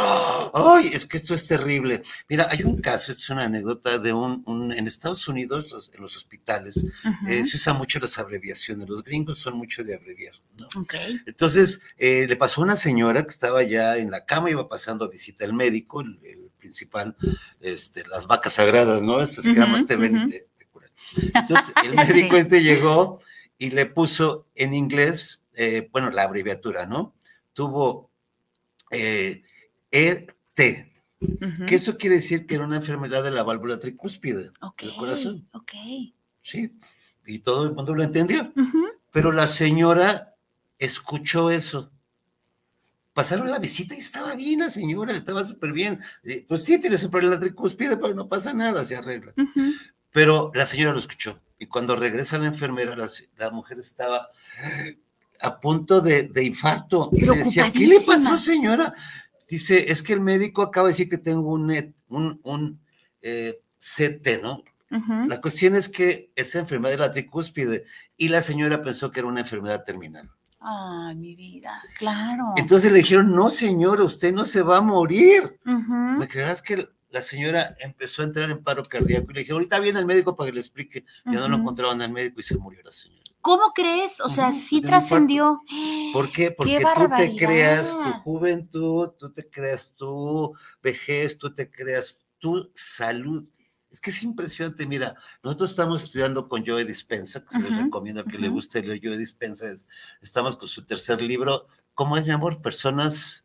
¡ay! 0.53 0.91
Es 0.93 1.07
que 1.07 1.17
esto 1.17 1.33
es 1.35 1.47
terrible. 1.47 2.03
Mira, 2.29 2.49
hay 2.51 2.65
un 2.65 2.81
caso, 2.81 3.13
esto 3.13 3.23
es 3.23 3.31
una 3.31 3.45
anécdota 3.45 3.99
de 3.99 4.13
un, 4.13 4.43
un- 4.47 4.73
en 4.73 4.87
Estados 4.89 5.29
Unidos, 5.29 5.71
los- 5.71 5.91
en 5.95 6.01
los 6.03 6.17
hospitales, 6.17 6.85
eh, 7.29 7.45
se 7.45 7.57
usan 7.57 7.77
mucho 7.77 7.99
las 8.01 8.19
abreviaciones. 8.19 8.89
Los 8.89 9.05
gringos 9.05 9.39
son 9.39 9.57
mucho 9.57 9.85
de 9.85 9.95
abreviar, 9.95 10.35
¿no? 10.59 10.67
Ok. 10.81 10.95
Entonces, 11.27 11.81
eh, 11.97 12.27
le 12.29 12.37
pasó 12.37 12.61
a 12.61 12.65
una 12.65 12.77
señora 12.77 13.23
que 13.23 13.31
estaba 13.31 13.63
ya 13.63 13.97
en 13.97 14.11
la 14.11 14.25
cama, 14.25 14.51
iba 14.51 14.69
pasando 14.69 15.05
a 15.05 15.09
visita 15.09 15.45
al 15.45 15.53
médico, 15.55 16.01
el, 16.01 16.19
el 16.25 16.51
principal, 16.59 17.17
este, 17.61 18.05
las 18.09 18.27
vacas 18.27 18.55
sagradas, 18.55 19.03
¿no? 19.03 19.23
Esas 19.23 19.45
que 19.45 19.53
Ujú, 19.53 19.61
nada 19.61 19.73
más 19.73 19.87
te 19.87 19.97
ven 19.97 20.17
ujú. 20.17 20.27
y 20.27 20.31
te, 20.31 20.49
te 20.59 20.67
curan. 20.67 20.91
Entonces, 21.35 21.73
el 21.85 21.95
médico 22.29 22.35
Sí. 22.37 22.41
este 22.43 22.63
llegó 22.63 23.21
y 23.61 23.71
le 23.71 23.85
puso 23.85 24.47
en 24.55 24.73
inglés, 24.73 25.45
eh, 25.55 25.89
bueno, 25.93 26.11
la 26.11 26.23
abreviatura, 26.23 26.87
¿no? 26.87 27.15
tuvo 27.53 28.11
eh, 28.91 29.43
ET, 29.91 30.27
Ujú. 31.21 31.67
que 31.67 31.75
eso 31.75 31.99
quiere 31.99 32.17
decir 32.17 32.47
que 32.47 32.55
era 32.55 32.65
una 32.65 32.77
enfermedad 32.77 33.23
de 33.23 33.31
la 33.31 33.43
válvula 33.43 33.79
tricúspide 33.79 34.51
Ok, 34.63 34.83
del 34.83 34.97
corazón. 34.97 35.47
ok. 35.53 35.73
Sí, 36.41 36.73
y 37.27 37.41
todo 37.41 37.65
el 37.65 37.75
mundo 37.75 37.95
lo 37.95 38.03
entendió. 38.03 38.51
Ujú. 38.57 38.87
Pero 39.13 39.31
la 39.31 39.47
señora 39.47 40.35
escuchó 40.79 41.51
eso. 41.51 41.93
Pasaron 43.13 43.51
la 43.51 43.59
visita 43.59 43.95
y 43.95 43.99
estaba 43.99 44.35
bien 44.35 44.61
la 44.61 44.71
señora, 44.71 45.13
estaba 45.13 45.45
súper 45.45 45.73
bien. 45.73 46.01
Eh, 46.23 46.47
Pues 46.49 46.65
sí, 46.65 46.79
tienes 46.81 47.03
un 47.05 47.11
problema 47.11 47.35
la 47.35 47.41
tricúspide, 47.41 47.97
pero 47.99 48.15
no 48.15 48.27
pasa 48.29 48.55
nada, 48.55 48.85
se 48.87 48.97
arregla. 48.97 49.35
Ujú. 49.37 49.73
Pero 50.13 50.51
la 50.55 50.67
señora 50.67 50.93
lo 50.93 50.99
escuchó. 50.99 51.41
Y 51.59 51.67
cuando 51.67 51.95
regresa 51.97 52.39
la 52.39 52.47
enfermera, 52.47 52.97
la, 52.97 53.09
la 53.37 53.51
mujer 53.51 53.79
estaba 53.79 54.29
a 55.41 55.61
punto 55.61 56.01
de, 56.01 56.29
de 56.29 56.45
infarto. 56.45 57.11
Y 57.13 57.21
le 57.25 57.37
decía, 57.37 57.73
¿qué 57.73 57.87
le 57.87 58.01
pasó, 58.01 58.37
señora? 58.37 58.95
Dice, 59.49 59.91
es 59.91 60.03
que 60.03 60.13
el 60.13 60.21
médico 60.21 60.63
acaba 60.63 60.89
de 60.89 60.93
decir 60.93 61.09
que 61.09 61.19
tengo 61.19 61.51
un, 61.51 61.67
net- 61.69 61.95
un, 62.09 62.41
un 62.45 62.81
eh, 63.23 63.61
CT, 63.79 64.43
¿no? 64.43 64.63
La 65.29 65.41
cuestión 65.41 65.77
es 65.77 65.89
que 65.89 66.33
esa 66.35 66.59
enfermedad 66.59 66.91
de 66.93 66.99
la 66.99 67.11
tricúspide 67.13 67.85
y 68.17 68.29
la 68.29 68.41
señora 68.43 68.83
pensó 68.83 69.13
que 69.13 69.21
era 69.21 69.29
una 69.29 69.41
enfermedad 69.41 69.85
terminal. 69.85 70.29
Ay, 70.59 71.15
mi 71.15 71.37
vida, 71.37 71.81
claro. 71.97 72.53
Entonces 72.57 72.91
le 72.93 72.99
dijeron, 72.99 73.33
no 73.33 73.51
señora, 73.51 74.03
usted 74.03 74.35
no 74.35 74.45
se 74.45 74.63
va 74.63 74.79
a 74.79 74.81
morir. 74.83 75.59
¿Me 75.65 76.27
creerás 76.27 76.61
que 76.61 76.89
la 77.11 77.23
señora 77.23 77.75
empezó 77.81 78.23
a 78.23 78.27
entrar 78.27 78.51
en 78.51 78.63
paro 78.63 78.83
cardíaco? 78.85 79.31
Y 79.31 79.35
le 79.35 79.41
dije, 79.41 79.53
ahorita 79.53 79.79
viene 79.81 79.99
el 79.99 80.07
médico 80.07 80.37
para 80.37 80.49
que 80.51 80.55
le 80.55 80.61
explique. 80.61 81.05
Ya 81.27 81.33
no 81.41 81.49
lo 81.49 81.55
Ujú. 81.57 81.63
encontraban 81.63 82.01
al 82.03 82.11
médico 82.13 82.41
y 82.41 82.45
se 82.45 82.57
murió 82.57 82.81
la 82.85 82.93
señora. 82.93 83.21
¿Cómo 83.41 83.73
crees? 83.75 84.21
O 84.21 84.29
sea, 84.29 84.53
sí 84.53 84.81
trascendió. 84.81 85.61
¿Por 86.13 86.31
qué? 86.33 86.51
Porque 86.57 86.77
¡Qué 86.79 86.83
tú 86.95 87.09
te 87.17 87.37
creas 87.37 87.89
tu 88.03 88.13
juventud, 88.21 89.09
tú 89.19 89.33
te 89.33 89.49
creas 89.49 89.93
tu 89.97 90.55
vejez, 90.83 91.39
tú 91.39 91.53
te 91.55 91.71
creas 91.71 92.19
tu 92.39 92.71
salud. 92.75 93.45
Es 93.91 94.01
que 94.01 94.11
es 94.11 94.23
impresionante. 94.23 94.87
Mira, 94.87 95.17
nosotros 95.43 95.71
estamos 95.71 96.05
estudiando 96.05 96.49
con 96.49 96.65
Joe 96.65 96.85
Dispensa, 96.85 97.45
que 97.45 97.51
se 97.51 97.63
les 97.63 97.73
Ujú, 97.73 97.83
recomiendo 97.85 98.21
al 98.21 98.29
que 98.29 98.39
le 98.39 98.49
guste 98.49 98.83
leer 98.83 99.01
Joe 99.03 99.19
Dispensa. 99.19 99.69
es- 99.71 99.89
estamos 100.21 100.57
con 100.57 100.69
su 100.69 100.85
tercer 100.85 101.21
libro. 101.21 101.67
¿Cómo 101.95 102.17
es, 102.17 102.25
mi 102.27 102.33
amor? 102.33 102.63
Personas 102.63 103.43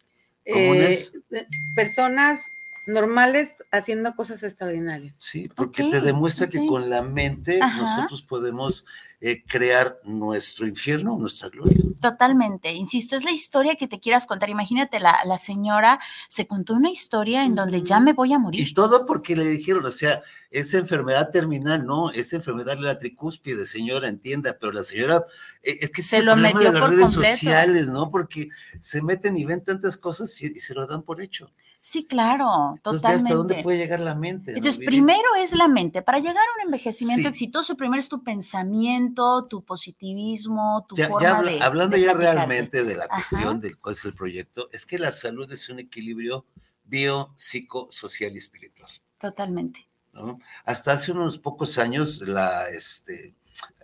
comunes. 0.52 1.14
Eh, 1.32 1.48
personas 1.76 2.46
normales 2.86 3.64
haciendo 3.72 4.16
cosas 4.16 4.44
extraordinarias. 4.44 5.16
Sí, 5.18 5.50
porque 5.56 5.84
te 5.86 6.02
demuestra 6.02 6.50
que 6.50 6.66
con 6.66 6.90
la 6.90 7.02
mente 7.02 7.60
Ajá. 7.62 7.78
nosotros 7.82 8.22
podemos 8.22 8.86
eh, 9.22 9.44
crear 9.48 10.00
nuestro 10.04 10.68
infierno, 10.68 11.18
nuestra 11.18 11.50
gloria. 11.50 11.78
Totalmente, 12.00 12.72
insisto, 12.74 13.16
es 13.16 13.24
la 13.24 13.32
historia 13.32 13.76
que 13.76 13.88
te 13.88 14.00
quieras 14.00 14.28
contar. 14.28 14.50
Imagínate, 14.50 15.00
la, 15.00 15.18
la 15.26 15.38
señora 15.38 16.00
se 16.28 16.46
contó 16.46 16.74
una 16.74 16.92
historia 16.92 17.44
en 17.44 17.56
donde 17.56 17.82
ya 17.82 18.00
me 18.00 18.14
voy 18.14 18.34
a 18.34 18.36
Y 18.36 18.40
morir. 18.40 18.74
todo 18.76 19.06
porque 19.06 19.36
le 19.36 19.48
dijeron, 19.48 19.86
o 19.86 19.92
sea, 19.92 20.22
esa 20.52 20.78
enfermedad 20.78 21.32
terminal, 21.32 21.86
no, 21.86 22.12
esa 22.12 22.36
enfermedad 22.36 22.76
de 22.76 22.82
la 22.84 23.00
tricúspide, 23.00 23.66
señora, 23.66 24.08
entienda, 24.08 24.58
pero 24.60 24.72
la 24.72 24.84
señora, 24.84 25.26
eh, 25.64 25.80
es 25.82 25.90
que 25.90 26.02
Se 26.04 26.18
es 26.18 26.20
el 26.20 26.26
lo 26.28 26.34
problema 26.34 26.60
metió 26.60 26.72
de 26.72 26.74
las 26.74 26.82
por 26.82 26.90
redes 26.92 27.10
completo. 27.10 27.34
sociales, 27.38 27.88
¿no? 27.88 28.12
Porque 28.12 28.50
se 28.80 29.02
meten 29.02 29.38
y 29.38 29.46
ven 29.46 29.64
tantas 29.64 29.98
cosas 29.98 30.40
y, 30.42 30.48
y 30.48 30.60
se 30.60 30.74
lo 30.76 30.86
dan 30.86 31.02
por 31.02 31.22
hecho. 31.22 31.52
Sí, 31.88 32.08
claro, 32.08 32.74
Entonces, 32.78 33.00
totalmente. 33.04 33.28
hasta 33.28 33.36
dónde 33.38 33.62
puede 33.62 33.78
llegar 33.78 34.00
la 34.00 34.16
mente. 34.16 34.54
¿no, 34.54 34.58
Entonces, 34.58 34.84
primero 34.84 35.28
es 35.38 35.54
la 35.54 35.68
mente. 35.68 36.02
Para 36.02 36.18
llegar 36.18 36.38
a 36.38 36.56
un 36.60 36.66
envejecimiento 36.66 37.22
Sí. 37.22 37.28
exitoso, 37.28 37.78
primero 37.78 38.00
es 38.00 38.10
tu 38.10 38.24
pensamiento, 38.24 39.46
tu 39.46 39.64
positivismo, 39.64 40.84
tu 40.90 40.96
Ya- 40.96 41.04
ya 41.04 41.10
forma 41.10 41.38
habla- 41.38 41.52
de. 41.52 41.62
hablando 41.62 41.96
de 41.96 42.02
ya 42.02 42.14
platicarte. 42.14 42.36
realmente 42.38 42.84
de 42.86 42.96
la 42.96 43.06
Ajá. 43.06 43.16
cuestión 43.30 43.62
del 43.62 43.78
cuál 43.78 43.94
es 43.94 44.04
el 44.04 44.16
proyecto, 44.16 44.68
es 44.72 44.88
que 44.88 44.98
la 44.98 45.12
salud 45.12 45.52
es 45.52 45.70
un 45.70 45.78
equilibrio 45.78 46.48
bio, 46.86 47.36
psico, 47.38 47.88
social 47.92 48.34
y 48.34 48.38
espiritual. 48.40 48.90
Totalmente. 49.20 49.88
¿no? 50.12 50.40
Hasta 50.66 50.94
hace 50.94 51.12
unos 51.12 51.38
pocos 51.38 51.78
años, 51.78 52.20
la, 52.22 52.68
este, 52.70 53.36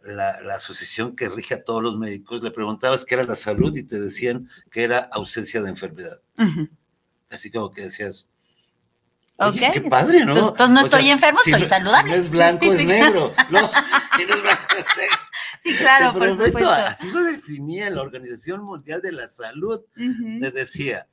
la, 0.02 0.42
la 0.42 0.56
asociación 0.56 1.16
que 1.16 1.30
rige 1.30 1.54
a 1.54 1.64
todos 1.64 1.84
los 1.84 1.98
médicos 2.00 2.42
le 2.42 2.50
preguntabas 2.50 3.06
qué 3.06 3.14
era 3.14 3.26
la 3.26 3.36
salud 3.36 3.76
y 3.78 3.84
te 3.84 4.00
decían 4.00 4.50
que 4.72 4.84
era 4.86 4.98
ausencia 5.12 5.62
de 5.62 5.70
enfermedad. 5.70 6.20
Ujú. 6.40 6.68
Así 7.32 7.50
como 7.50 7.72
que 7.72 7.84
decías, 7.84 8.28
Oye, 9.38 9.68
Ok. 9.68 9.74
qué 9.74 9.82
padre, 9.82 10.24
¿no? 10.26 10.34
Entonces, 10.34 10.52
entonces 10.52 10.70
no 10.70 10.82
O 10.82 10.84
sea, 10.90 11.00
estoy 11.00 11.10
enfermo, 11.12 11.40
si 11.44 11.52
estoy 11.52 11.66
saludable. 11.66 12.12
Si 12.12 12.16
no 12.18 12.22
es 12.24 12.30
blanco, 12.30 12.66
es 12.74 12.86
negro. 12.86 13.34
No, 13.50 13.72
si 14.18 14.26
no 14.26 14.36
es 14.36 14.42
blanco, 14.44 14.76
es 14.78 14.86
negro. 14.98 15.16
Sí, 15.64 15.76
claro, 15.78 16.14
por 16.14 16.32
supuesto. 16.32 16.70
Así 16.70 17.10
lo 17.10 17.24
definía 17.24 17.90
la 17.90 18.02
Organización 18.02 18.64
Mundial 18.64 19.02
de 19.02 19.12
la 19.14 19.28
Salud. 19.30 19.80
Ujú. 19.96 20.40
Te 20.42 20.52
decía, 20.52 21.08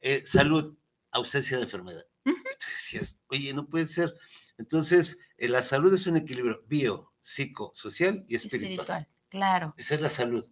eh, 0.00 0.22
salud, 0.26 0.76
ausencia 1.12 1.56
de 1.56 1.62
enfermedad. 1.64 2.04
Y 2.24 2.32
tú 2.32 2.66
decías, 2.70 3.18
oye, 3.28 3.54
no 3.54 3.66
puede 3.66 3.86
ser. 3.86 4.12
Entonces, 4.58 5.18
eh, 5.38 5.48
la 5.48 5.62
salud 5.62 5.92
es 5.94 6.06
un 6.06 6.16
equilibrio 6.18 6.62
bio, 6.66 7.12
psico, 7.20 7.72
social 7.74 8.24
y 8.28 8.36
espiritual. 8.36 8.72
Espiritual, 8.72 9.08
claro. 9.30 9.74
Esa 9.78 9.94
es 9.94 10.00
la 10.00 10.08
salud. 10.10 10.46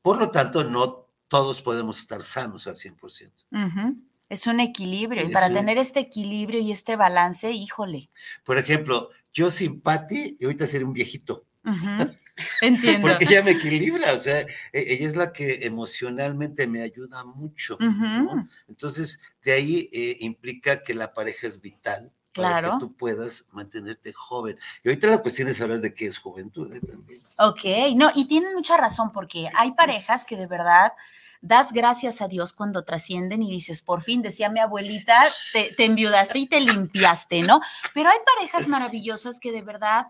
Por 0.00 0.18
lo 0.18 0.30
tanto, 0.30 0.62
no 0.64 1.08
todos 1.28 1.60
podemos 1.62 1.98
estar 1.98 2.22
sanos 2.22 2.66
al 2.66 2.76
100%. 2.76 3.32
Ujú. 3.50 3.96
Es 4.32 4.46
un 4.46 4.60
equilibrio. 4.60 5.22
Y 5.22 5.26
Es 5.26 5.32
para 5.32 5.48
un- 5.48 5.52
tener 5.54 5.76
este 5.76 6.00
equilibrio 6.00 6.58
y 6.60 6.72
este 6.72 6.96
balance, 6.96 7.50
híjole. 7.50 8.08
Por 8.44 8.56
ejemplo, 8.56 9.10
yo 9.34 9.50
sin 9.50 9.80
Patti, 9.80 10.36
y 10.40 10.44
ahorita 10.44 10.66
seré 10.66 10.84
un 10.84 10.94
viejito. 10.94 11.44
Entiendo. 12.62 13.06
porque 13.08 13.24
ella 13.26 13.42
me 13.42 13.52
equilibra, 13.52 14.14
o 14.14 14.18
sea, 14.18 14.40
e- 14.40 14.46
ella 14.72 15.06
es 15.06 15.16
la 15.16 15.32
que 15.32 15.66
emocionalmente 15.66 16.66
me 16.66 16.80
ayuda 16.82 17.24
mucho. 17.24 17.76
Entonces, 18.68 19.20
de 19.44 19.52
ahí 19.52 19.90
eh, 19.92 20.16
implica 20.20 20.82
que 20.82 20.94
la 20.94 21.12
pareja 21.12 21.46
es 21.46 21.60
vital 21.60 22.10
para 22.34 22.48
Claro. 22.60 22.70
que 22.72 22.78
tú 22.86 22.96
puedas 22.96 23.46
mantenerte 23.52 24.12
joven. 24.14 24.58
Y 24.82 24.88
ahorita 24.88 25.08
la 25.08 25.18
cuestión 25.18 25.48
es 25.48 25.60
hablar 25.60 25.80
de 25.82 25.92
qué 25.94 26.06
es 26.06 26.18
juventud 26.18 26.72
¿eh? 26.74 26.80
también. 26.80 27.20
Ok, 27.38 27.94
no, 27.96 28.10
y 28.14 28.24
tienen 28.26 28.54
mucha 28.54 28.76
razón 28.78 29.12
porque 29.12 29.48
hay 29.54 29.72
parejas 29.72 30.24
que 30.24 30.36
de 30.36 30.46
verdad 30.46 30.92
das 31.42 31.72
gracias 31.72 32.22
a 32.22 32.28
Dios 32.28 32.52
cuando 32.54 32.84
trascienden 32.84 33.42
y 33.42 33.50
dices, 33.50 33.82
por 33.82 34.02
fin, 34.02 34.22
decía 34.22 34.48
mi 34.48 34.60
abuelita, 34.60 35.18
te, 35.52 35.74
te 35.76 35.84
enviudaste 35.84 36.38
y 36.38 36.46
te 36.46 36.60
limpiaste, 36.60 37.42
¿no? 37.42 37.60
Pero 37.92 38.08
hay 38.08 38.18
parejas 38.36 38.68
maravillosas 38.68 39.38
que 39.40 39.52
de 39.52 39.60
verdad 39.62 40.06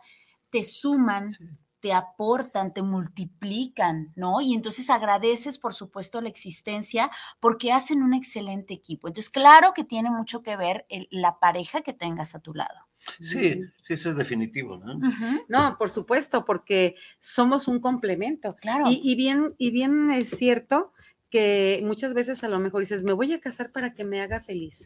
te 0.51 0.63
suman, 0.63 1.35
te 1.81 1.93
aportan, 1.93 2.73
te 2.73 2.83
multiplican, 2.83 4.13
¿no? 4.15 4.41
Y 4.41 4.55
entonces 4.55 4.91
agradeces, 4.91 5.59
por 5.59 5.75
supuesto, 5.75 6.21
la 6.21 6.29
existencia 6.29 7.11
porque 7.41 7.73
hacen 7.73 8.03
un 8.03 8.15
excelente 8.15 8.75
equipo. 8.75 9.09
Entonces, 9.09 9.31
claro 9.31 9.73
que 9.75 9.85
tiene 9.85 10.11
mucho 10.11 10.43
que 10.43 10.57
ver 10.57 10.87
el- 10.89 11.09
la 11.11 11.39
pareja 11.41 11.81
que 11.81 11.93
tengas 11.93 12.35
a 12.35 12.41
tu 12.41 12.55
lado. 12.55 12.87
Sí, 13.21 13.61
sí, 13.81 13.95
eso 13.95 14.11
es 14.11 14.17
definitivo, 14.17 14.77
¿no? 14.77 14.97
No, 15.49 15.77
por 15.77 15.91
supuesto, 15.91 16.45
porque 16.45 16.95
somos 17.19 17.67
un 17.67 17.81
complemento. 17.81 18.55
Claro. 18.55 18.85
Y, 18.89 19.01
y 19.03 19.17
bien, 19.17 19.55
y 19.59 19.71
bien 19.73 20.13
es 20.13 20.31
cierto 20.31 20.93
que 21.33 21.81
muchas 21.83 22.13
veces 22.13 22.45
a 22.45 22.49
lo 22.49 22.59
mejor 22.61 22.81
dices, 22.83 23.03
me 23.03 23.15
voy 23.15 23.33
a 23.33 23.41
casar 23.41 23.73
para 23.73 23.95
que 23.95 24.05
me 24.05 24.21
haga 24.21 24.41
feliz, 24.41 24.85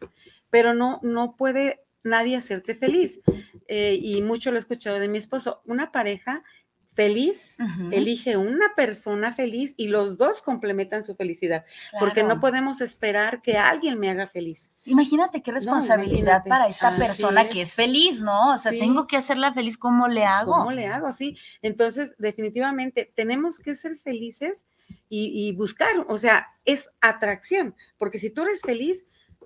pero 0.48 0.72
no, 0.74 1.00
no 1.02 1.34
puede 1.36 1.80
nadie 2.04 2.36
hacerte 2.36 2.76
feliz. 2.76 3.20
Eh, 3.66 3.98
y 4.00 4.22
mucho 4.22 4.52
lo 4.52 4.56
he 4.56 4.60
escuchado 4.60 5.00
de 5.00 5.08
mi 5.08 5.18
esposo. 5.18 5.60
Una 5.64 5.90
pareja 5.90 6.44
feliz 6.86 7.58
elige 7.90 8.36
una 8.38 8.74
persona 8.74 9.30
feliz 9.32 9.74
y 9.76 9.88
los 9.88 10.16
dos 10.16 10.40
complementan 10.40 11.02
su 11.02 11.14
felicidad, 11.16 11.64
porque 11.98 12.22
no 12.22 12.40
podemos 12.40 12.80
esperar 12.80 13.42
que 13.42 13.58
alguien 13.58 13.98
me 13.98 14.08
haga 14.08 14.26
feliz. 14.28 14.72
Imagínate 14.86 15.42
qué 15.42 15.52
responsabilidad 15.52 16.16
imagínate. 16.20 16.48
para 16.48 16.68
esta 16.68 16.88
Así 16.88 17.00
persona 17.02 17.48
que 17.48 17.60
es. 17.60 17.70
es 17.70 17.74
feliz, 17.74 18.22
¿no? 18.22 18.54
O 18.54 18.58
sea, 18.58 18.70
Sí. 18.72 18.78
tengo 18.78 19.06
que 19.08 19.16
hacerla 19.18 19.52
feliz, 19.52 19.76
¿cómo 19.76 20.06
le 20.08 20.24
hago? 20.24 20.52
¿Cómo 20.52 20.70
le 20.70 20.86
hago? 20.86 21.12
Sí. 21.12 21.36
Entonces, 21.60 22.14
definitivamente, 22.18 23.12
tenemos 23.14 23.58
que 23.58 23.74
ser 23.74 23.98
felices 23.98 24.64
y, 25.08 25.48
y 25.48 25.52
buscar, 25.52 25.90
o 26.08 26.18
sea, 26.18 26.48
es 26.64 26.90
atracción, 27.00 27.74
porque 27.98 28.18
si 28.18 28.30
tú 28.30 28.42
eres 28.42 28.60
feliz, 28.62 29.04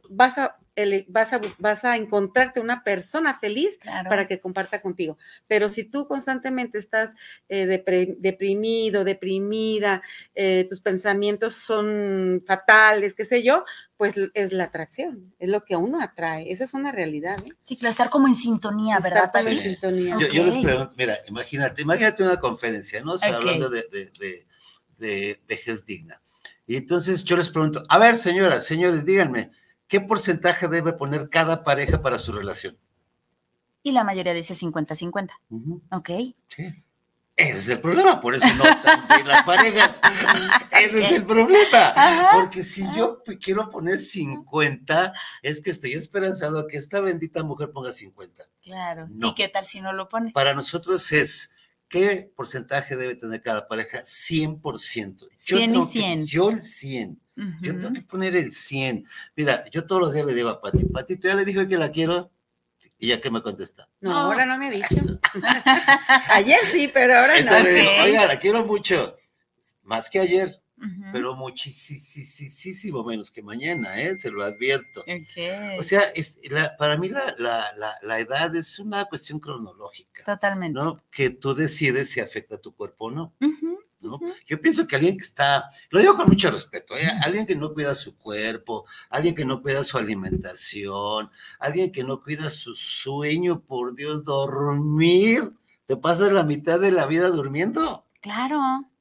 vas 0.08 0.38
a, 0.38 0.56
vas 1.08 1.32
a, 1.34 1.40
vas 1.58 1.84
a 1.84 1.96
encontrarte 1.96 2.58
una 2.58 2.82
persona 2.82 3.38
feliz 3.38 3.78
Claro. 3.78 4.08
para 4.08 4.26
que 4.26 4.40
comparta 4.40 4.80
contigo. 4.82 5.18
Pero 5.46 5.68
si 5.68 5.84
tú 5.84 6.08
constantemente 6.08 6.78
estás 6.78 7.14
eh, 7.48 7.66
depre- 7.66 8.16
deprimido, 8.18 9.04
deprimida, 9.04 10.02
eh, 10.34 10.66
tus 10.68 10.80
pensamientos 10.80 11.54
son 11.54 12.42
fatales, 12.46 13.14
qué 13.14 13.24
sé 13.24 13.42
yo, 13.42 13.64
pues 13.96 14.14
es 14.34 14.52
la 14.52 14.64
atracción, 14.64 15.34
es 15.38 15.50
lo 15.50 15.64
que 15.64 15.74
a 15.74 15.78
uno 15.78 16.00
atrae. 16.00 16.50
Esa 16.50 16.64
es 16.64 16.72
una 16.74 16.90
realidad. 16.90 17.36
¿eh? 17.46 17.52
Sí, 17.62 17.76
claro, 17.76 17.90
estar 17.90 18.10
como 18.10 18.26
en 18.26 18.34
sintonía, 18.34 18.96
Estar 18.96 19.12
¿verdad, 19.12 19.32
como 19.32 19.48
en? 19.48 19.56
Sí. 19.58 19.62
sintonía. 19.68 20.16
Yo, 20.18 20.28
yo 20.28 20.44
les 20.44 20.56
pregunto, 20.56 20.94
mira, 20.96 21.18
imagínate, 21.28 21.82
imagínate 21.82 22.22
una 22.22 22.40
conferencia, 22.40 23.02
¿no? 23.02 23.12
O 23.12 23.18
sea, 23.18 23.30
Ok. 23.30 23.36
hablando 23.36 23.68
de, 23.68 23.82
de- 23.92 24.10
de- 24.18 24.46
de 25.00 25.42
vejez 25.48 25.84
digna. 25.84 26.22
Y 26.66 26.76
entonces 26.76 27.24
yo 27.24 27.36
les 27.36 27.48
pregunto, 27.48 27.82
a 27.88 27.98
ver, 27.98 28.16
señoras, 28.16 28.64
señores, 28.64 29.04
díganme, 29.04 29.50
¿qué 29.88 30.00
porcentaje 30.00 30.68
debe 30.68 30.92
poner 30.92 31.28
cada 31.28 31.64
pareja 31.64 32.00
para 32.00 32.18
su 32.18 32.30
relación? 32.30 32.78
Y 33.82 33.90
la 33.92 34.04
mayoría 34.04 34.34
dice 34.34 34.54
50-50. 34.54 35.30
Ujú, 35.48 35.82
Ok. 35.90 36.10
sí. 36.54 36.84
Ese 37.36 37.56
es 37.56 37.68
el 37.70 37.80
problema, 37.80 38.20
por 38.20 38.34
eso 38.34 38.44
no 38.54 38.64
están 38.64 39.26
las 39.26 39.44
parejas. 39.44 39.98
Ese 40.72 40.98
es 41.06 41.12
el 41.12 41.24
problema. 41.24 41.88
Ajá. 41.96 42.28
Porque 42.34 42.62
si 42.62 42.84
yo 42.94 43.22
quiero 43.42 43.70
poner 43.70 43.98
50, 43.98 45.14
es 45.40 45.62
que 45.62 45.70
estoy 45.70 45.92
esperanzado 45.94 46.58
a 46.58 46.66
que 46.68 46.76
esta 46.76 47.00
bendita 47.00 47.42
mujer 47.42 47.70
ponga 47.72 47.92
50. 47.94 48.44
Claro. 48.62 49.06
No. 49.10 49.28
¿Y 49.28 49.34
qué 49.34 49.48
tal 49.48 49.64
si 49.64 49.80
no 49.80 49.94
lo 49.94 50.06
pone? 50.10 50.32
Para 50.32 50.52
nosotros 50.52 51.10
es, 51.12 51.54
¿qué 51.90 52.30
porcentaje 52.34 52.96
debe 52.96 53.16
tener 53.16 53.42
cada 53.42 53.68
pareja? 53.68 53.98
100%. 54.04 55.28
100 55.34 55.58
y 55.70 55.72
tengo 55.72 55.86
que- 55.86 55.92
100. 55.92 56.24
yo 56.26 56.48
el 56.50 56.62
100. 56.62 57.20
Yo 57.62 57.78
tengo 57.78 57.92
que 57.94 58.02
poner 58.02 58.36
el 58.36 58.50
100. 58.50 59.06
Mira, 59.34 59.64
yo 59.70 59.84
todos 59.86 60.00
los 60.00 60.12
días 60.14 60.24
le 60.26 60.34
digo 60.34 60.48
a 60.50 60.60
Pati, 60.60 60.84
Patito, 60.86 61.26
ya 61.28 61.34
le 61.34 61.44
dijo 61.44 61.66
que 61.66 61.76
la 61.78 61.90
quiero. 61.90 62.30
¿Y 62.98 63.08
ya 63.08 63.20
que 63.20 63.30
me 63.30 63.40
contesta? 63.42 63.88
No, 64.00 64.10
No. 64.10 64.16
ahora 64.18 64.44
no 64.44 64.58
me 64.58 64.68
ha 64.68 64.70
dicho. 64.70 64.88
Ayer 66.28 66.58
sí, 66.70 66.90
pero 66.92 67.14
ahora 67.18 67.34
no. 67.34 67.40
Entonces 67.40 67.64
le 67.64 67.72
digo, 67.80 67.90
oiga, 68.04 68.26
la 68.26 68.38
quiero 68.38 68.64
mucho. 68.66 69.16
Más 69.82 70.10
que 70.10 70.20
ayer, 70.20 70.59
Pero 71.12 71.34
muchísimo 71.36 73.04
menos 73.04 73.30
que 73.30 73.42
mañana, 73.42 74.00
¿eh? 74.00 74.18
Se 74.18 74.30
lo 74.30 74.42
advierto. 74.44 75.04
O 75.78 75.82
sea, 75.82 76.00
es- 76.14 76.38
la- 76.50 76.76
para 76.76 76.96
mí 76.96 77.08
la, 77.08 77.34
la- 77.38 77.94
la- 78.02 78.18
edad 78.20 78.54
es 78.56 78.78
una 78.78 79.04
cuestión 79.06 79.40
cronológica, 79.40 80.24
Totalmente. 80.24 80.78
¿no? 80.78 81.02
Que 81.10 81.30
tú 81.30 81.54
decides 81.54 82.10
si 82.10 82.20
afecta 82.20 82.56
a 82.56 82.58
tu 82.58 82.74
cuerpo 82.74 83.06
o 83.06 83.10
no. 83.10 83.34
¿no? 84.02 84.18
Yo 84.46 84.58
pienso 84.60 84.86
que 84.86 84.96
alguien 84.96 85.18
que 85.18 85.24
está, 85.24 85.70
lo 85.90 86.00
digo 86.00 86.16
con 86.16 86.26
mucho 86.26 86.50
respeto, 86.50 86.96
¿eh? 86.96 87.06
alguien 87.22 87.44
que 87.46 87.54
no 87.54 87.74
cuida 87.74 87.94
su 87.94 88.16
cuerpo, 88.16 88.86
alguien 89.10 89.34
que 89.34 89.44
no 89.44 89.60
cuida 89.60 89.84
su 89.84 89.98
alimentación, 89.98 91.30
alguien 91.58 91.92
que 91.92 92.02
no 92.02 92.22
cuida 92.22 92.48
su 92.48 92.74
sueño, 92.74 93.60
por 93.60 93.94
Dios, 93.94 94.24
dormir, 94.24 95.52
te 95.86 95.96
pasas 95.98 96.32
la 96.32 96.44
mitad 96.44 96.80
de 96.80 96.92
la 96.92 97.04
vida 97.06 97.28
durmiendo 97.28 98.06
Claro. 98.22 98.58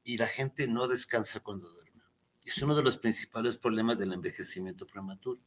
Y 0.09 0.17
la 0.17 0.27
gente 0.27 0.67
no 0.67 0.87
descansa 0.87 1.39
cuando 1.39 1.69
duerme. 1.69 2.01
Es 2.43 2.57
uno 2.63 2.75
de 2.75 2.81
los 2.81 2.97
principales 2.97 3.57
problemas 3.57 3.99
del 3.99 4.11
envejecimiento 4.13 4.87
prematuro. 4.87 5.39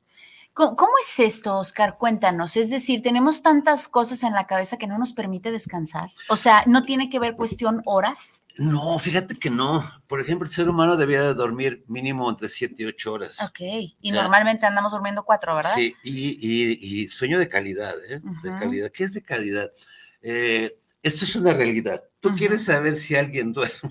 ¿Cómo, 0.55 0.77
cómo 0.77 0.93
es 1.01 1.19
esto, 1.19 1.57
Oscar? 1.59 1.97
Cuéntanos. 1.99 2.57
Es 2.57 2.69
decir, 2.71 3.03
tenemos 3.03 3.43
tantas 3.43 3.89
cosas 3.89 4.23
en 4.23 4.35
la 4.35 4.47
cabeza 4.47 4.77
que 4.77 4.87
no 4.87 4.99
nos 4.99 5.15
permite 5.15 5.51
descansar. 5.51 6.11
O 6.29 6.37
sea, 6.37 6.63
¿no 6.67 6.83
tiene 6.85 7.09
que 7.11 7.19
ver 7.19 7.35
cuestión 7.35 7.83
horas? 7.87 8.45
No, 8.59 8.99
fíjate 8.99 9.37
que 9.37 9.49
no. 9.51 9.83
Por 10.07 10.21
ejemplo, 10.21 10.47
el 10.47 10.53
ser 10.53 10.69
humano 10.69 10.97
debía 10.97 11.23
de 11.23 11.35
dormir 11.35 11.83
mínimo 11.89 12.29
entre 12.31 12.49
7 12.51 12.75
y 12.83 12.85
8 12.85 13.13
horas. 13.15 13.41
Ok. 13.41 13.61
Y 14.03 14.13
normalmente 14.13 14.67
andamos 14.67 14.93
durmiendo 14.93 15.25
cuatro, 15.25 15.57
¿verdad? 15.57 15.75
Sí, 15.75 15.97
y, 16.05 16.37
y- 16.39 17.03
y 17.03 17.09
sueño 17.09 17.39
de 17.39 17.49
calidad, 17.49 17.95
¿eh? 18.11 18.21
De 18.43 18.51
Ujú. 18.51 18.59
calidad. 18.61 18.91
¿Qué 18.93 19.05
es 19.05 19.15
de 19.15 19.23
calidad? 19.23 19.73
Eh, 20.21 20.77
esto 21.03 21.25
es 21.25 21.35
una 21.35 21.55
realidad. 21.55 22.05
Tú 22.21 22.29
Ujú. 22.29 22.39
quieres 22.39 22.65
saber 22.67 22.95
si 22.95 23.17
alguien 23.17 23.53
duerme. 23.53 23.91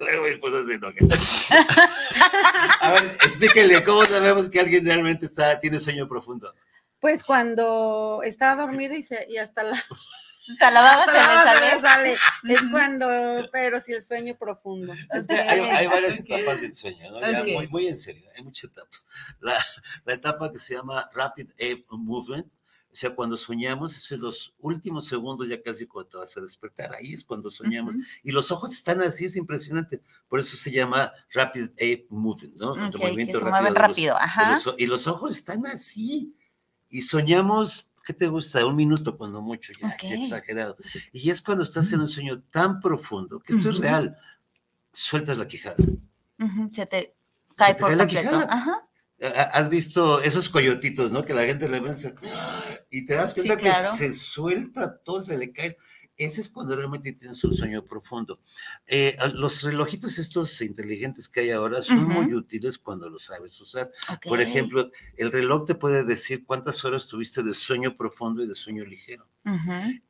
Luego 0.00 0.24
mi 0.24 0.30
esposa 0.30 0.64
se 0.64 0.74
enoja. 0.74 0.94
A 2.80 2.92
ver, 2.92 3.04
explíquenle 3.22 3.84
cómo 3.84 4.04
sabemos 4.04 4.50
que 4.50 4.60
alguien 4.60 4.84
realmente 4.84 5.26
está, 5.26 5.60
tiene 5.60 5.78
sueño 5.80 6.08
profundo. 6.08 6.52
Pues 7.00 7.22
cuando 7.22 8.20
está 8.24 8.54
dormido 8.56 8.94
y, 8.94 9.02
se, 9.02 9.26
y 9.28 9.36
hasta 9.36 9.62
la, 9.62 9.76
Hasta 10.50 10.70
la 10.70 10.80
baba 10.80 11.04
hasta 11.04 11.12
se 11.12 11.18
la 11.18 11.26
le 11.26 11.34
baba 11.34 11.42
se 11.42 11.50
sale. 11.50 11.74
le 11.74 11.80
sale. 11.80 12.54
Es 12.54 12.70
cuando, 12.70 13.48
pero 13.52 13.80
si 13.80 13.92
el 13.92 14.02
sueño 14.02 14.36
profundo. 14.36 14.94
Es 15.10 15.26
que 15.26 15.34
hay, 15.36 15.60
hay 15.60 15.86
varias 15.86 16.18
etapas 16.20 16.60
del 16.60 16.72
sueño, 16.74 17.10
¿no? 17.10 17.20
Ya 17.20 17.40
Ok. 17.42 17.48
muy, 17.48 17.68
muy 17.68 17.86
en 17.88 17.96
serio, 17.96 18.28
hay 18.36 18.42
muchas 18.42 18.70
etapas. 18.70 19.06
La, 19.40 19.54
la 20.04 20.14
etapa 20.14 20.50
que 20.50 20.58
se 20.58 20.74
llama 20.74 21.08
Rapid 21.14 21.50
Eye 21.58 21.84
Movement, 21.90 22.46
o 22.94 22.96
sea, 22.96 23.12
cuando 23.12 23.36
soñamos, 23.36 23.96
es 23.96 24.12
en 24.12 24.20
los 24.20 24.54
últimos 24.60 25.06
segundos, 25.06 25.48
ya 25.48 25.60
casi 25.60 25.84
cuando 25.84 26.10
te 26.10 26.16
vas 26.18 26.36
a 26.36 26.40
despertar, 26.40 26.94
ahí 26.94 27.12
es 27.12 27.24
cuando 27.24 27.50
soñamos. 27.50 27.96
Ujú. 27.96 28.04
Y 28.22 28.30
los 28.30 28.52
ojos 28.52 28.70
están 28.70 29.02
así, 29.02 29.24
es 29.24 29.34
impresionante. 29.34 30.00
Por 30.28 30.38
eso 30.38 30.56
se 30.56 30.70
llama 30.70 31.12
Rapid 31.32 31.70
Eye 31.76 32.06
Movement, 32.08 32.54
¿no? 32.56 32.76
El 32.76 32.94
Ok, 32.94 33.00
movimiento 33.00 33.40
que 33.40 33.44
se 33.46 33.50
de 33.52 33.62
los- 33.62 33.74
rápido, 33.74 34.14
de 34.14 34.20
ajá. 34.20 34.50
los 34.52 34.74
y 34.78 34.86
los 34.86 35.08
ojos 35.08 35.34
están 35.36 35.66
así. 35.66 36.36
Y 36.88 37.02
soñamos, 37.02 37.90
¿qué 38.06 38.12
te 38.12 38.28
gusta? 38.28 38.64
Un 38.64 38.76
minuto, 38.76 39.16
cuando 39.18 39.40
mucho, 39.42 39.72
ya, 39.80 39.88
Ok. 39.88 40.02
ya 40.04 40.14
exagerado. 40.14 40.76
Y 41.12 41.30
es 41.30 41.42
cuando 41.42 41.64
estás 41.64 41.92
en 41.92 42.00
un 42.00 42.08
sueño 42.08 42.42
tan 42.52 42.78
profundo, 42.78 43.40
que 43.40 43.54
esto 43.56 43.70
es 43.70 43.74
Ujú. 43.74 43.82
real, 43.82 44.16
sueltas 44.92 45.36
la 45.36 45.48
quijada. 45.48 45.74
Ujú, 46.38 46.70
Se 46.72 46.86
te 46.86 46.96
Se 47.00 47.54
cae 47.56 47.74
te 47.74 47.80
por 47.80 47.88
cae 47.88 47.96
la 47.96 48.04
completo. 48.04 48.28
quijada. 48.30 48.52
Ajá. 48.54 48.86
Ha- 49.22 49.42
Has 49.58 49.68
visto 49.68 50.20
esos 50.22 50.48
coyotitos, 50.48 51.10
¿no? 51.12 51.24
Que 51.24 51.34
la 51.34 51.44
gente 51.44 51.68
le 51.68 51.80
vence 51.80 52.14
y 52.90 53.04
te 53.06 53.14
das 53.14 53.30
Sí, 53.32 53.36
cuenta 53.42 53.56
claro. 53.56 53.90
que 53.92 53.96
se 53.98 54.12
suelta 54.14 54.98
todo, 54.98 55.22
se 55.22 55.38
le 55.38 55.52
cae. 55.52 55.76
Ese 56.16 56.42
es 56.42 56.48
cuando 56.48 56.76
realmente 56.76 57.12
tienes 57.12 57.42
un 57.42 57.56
sueño 57.56 57.84
profundo. 57.84 58.38
Eh, 58.86 59.16
a- 59.18 59.26
los 59.28 59.62
relojitos 59.64 60.16
estos 60.18 60.60
inteligentes 60.60 61.28
que 61.28 61.40
hay 61.40 61.50
ahora 61.50 61.82
son 61.82 62.04
muy 62.04 62.32
útiles 62.34 62.78
cuando 62.78 63.08
los 63.10 63.24
sabes 63.24 63.60
usar. 63.60 63.90
Ok. 64.12 64.26
Por 64.28 64.40
ejemplo, 64.40 64.90
el 65.16 65.32
reloj 65.32 65.66
te 65.66 65.74
puede 65.74 66.04
decir 66.04 66.44
cuántas 66.44 66.84
horas 66.84 67.08
tuviste 67.08 67.42
de 67.42 67.52
sueño 67.52 67.96
profundo 67.96 68.44
y 68.44 68.46
de 68.46 68.54
sueño 68.54 68.84
ligero. 68.84 69.26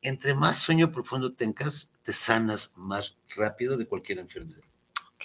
Entre 0.01 0.35
más 0.35 0.57
sueño 0.59 0.91
profundo 0.91 1.33
tengas, 1.33 1.91
te 2.03 2.13
sanas 2.13 2.71
más 2.75 3.17
rápido 3.35 3.75
de 3.75 3.87
cualquier 3.87 4.19
enfermedad. 4.19 4.61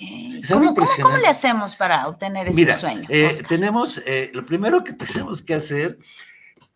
¿Cómo, 0.00 0.40
cómo- 0.46 0.46
cómo 0.48 0.68
impresionante. 0.70 1.20
le 1.20 1.28
hacemos 1.28 1.76
para 1.76 2.08
obtener 2.08 2.48
ese 2.48 2.56
Mira, 2.56 2.78
sueño? 2.78 3.06
eh, 3.10 3.42
tenemos, 3.48 3.98
eh, 4.06 4.30
lo 4.32 4.44
primero 4.46 4.82
que 4.82 4.92
tenemos 5.28 5.42
que 5.42 5.54
hacer 5.54 5.98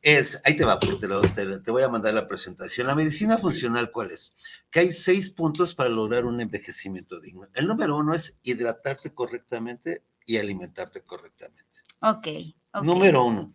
es, 0.02 0.42
ahí 0.44 0.54
te 0.56 0.64
va, 0.64 0.78
porque 0.78 0.96
te, 0.96 1.08
lo- 1.08 1.22
te- 1.22 1.58
te 1.60 1.70
voy 1.70 1.82
a 1.82 1.88
mandar 1.88 2.12
la 2.12 2.28
presentación. 2.28 2.86
La 2.86 2.94
medicina 2.94 3.38
funcional, 3.38 3.90
¿cuál 3.90 4.10
es? 4.10 4.32
Que 4.70 4.80
hay 4.80 4.92
seis 4.92 5.30
puntos 5.30 5.74
para 5.74 5.88
lograr 5.88 6.26
un 6.26 6.40
envejecimiento 6.40 7.18
digno. 7.20 7.46
El 7.54 7.66
número 7.66 7.96
uno 7.96 8.14
es 8.14 8.38
hidratarte 8.42 9.14
correctamente 9.14 10.02
y 10.26 10.36
alimentarte 10.36 11.00
correctamente. 11.02 11.80
Ok. 12.00 12.28
ok. 12.74 12.82
Número 12.84 13.24
uno. 13.24 13.52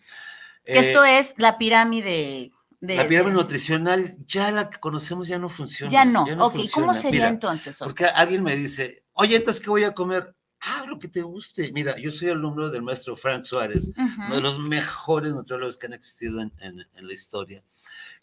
Que 0.66 0.74
eh, 0.74 0.80
esto 0.80 1.04
es 1.04 1.36
la 1.38 1.58
pirámide 1.60 2.52
de. 2.82 2.96
la 2.96 3.08
pirámide 3.08 3.32
de- 3.34 3.38
nutricional, 3.42 4.18
ya 4.26 4.52
la 4.52 4.70
que 4.70 4.80
conocemos 4.80 5.28
ya 5.28 5.38
no 5.40 5.50
funciona. 5.50 5.92
Ya 5.92 6.06
no. 6.06 6.24
ok. 6.24 6.56
¿Cómo 6.74 6.94
sería 6.94 7.12
Mira, 7.12 7.30
entonces, 7.30 7.82
Oscar? 7.82 7.88
Porque 7.88 8.06
alguien 8.06 8.44
me 8.44 8.56
dice, 8.56 9.04
oye, 9.14 9.36
entonces, 9.36 9.62
¿qué 9.64 9.70
voy 9.70 9.84
a 9.84 9.94
comer? 9.94 10.36
Ah, 10.62 10.84
lo 10.88 11.00
que 11.00 11.08
te 11.08 11.22
guste. 11.22 11.72
Mira, 11.72 11.98
yo 11.98 12.12
soy 12.12 12.30
alumno 12.30 12.70
del 12.70 12.82
maestro 12.82 13.16
Frank 13.16 13.46
Suárez, 13.46 13.92
uno 13.96 14.36
de 14.36 14.42
los 14.42 14.60
mejores 14.60 15.34
nutriólogos 15.34 15.78
que 15.78 15.86
han 15.88 15.94
existido 15.94 16.42
en, 16.42 16.52
en- 16.60 16.86
en 16.94 17.08
la 17.08 17.14
historia. 17.14 17.64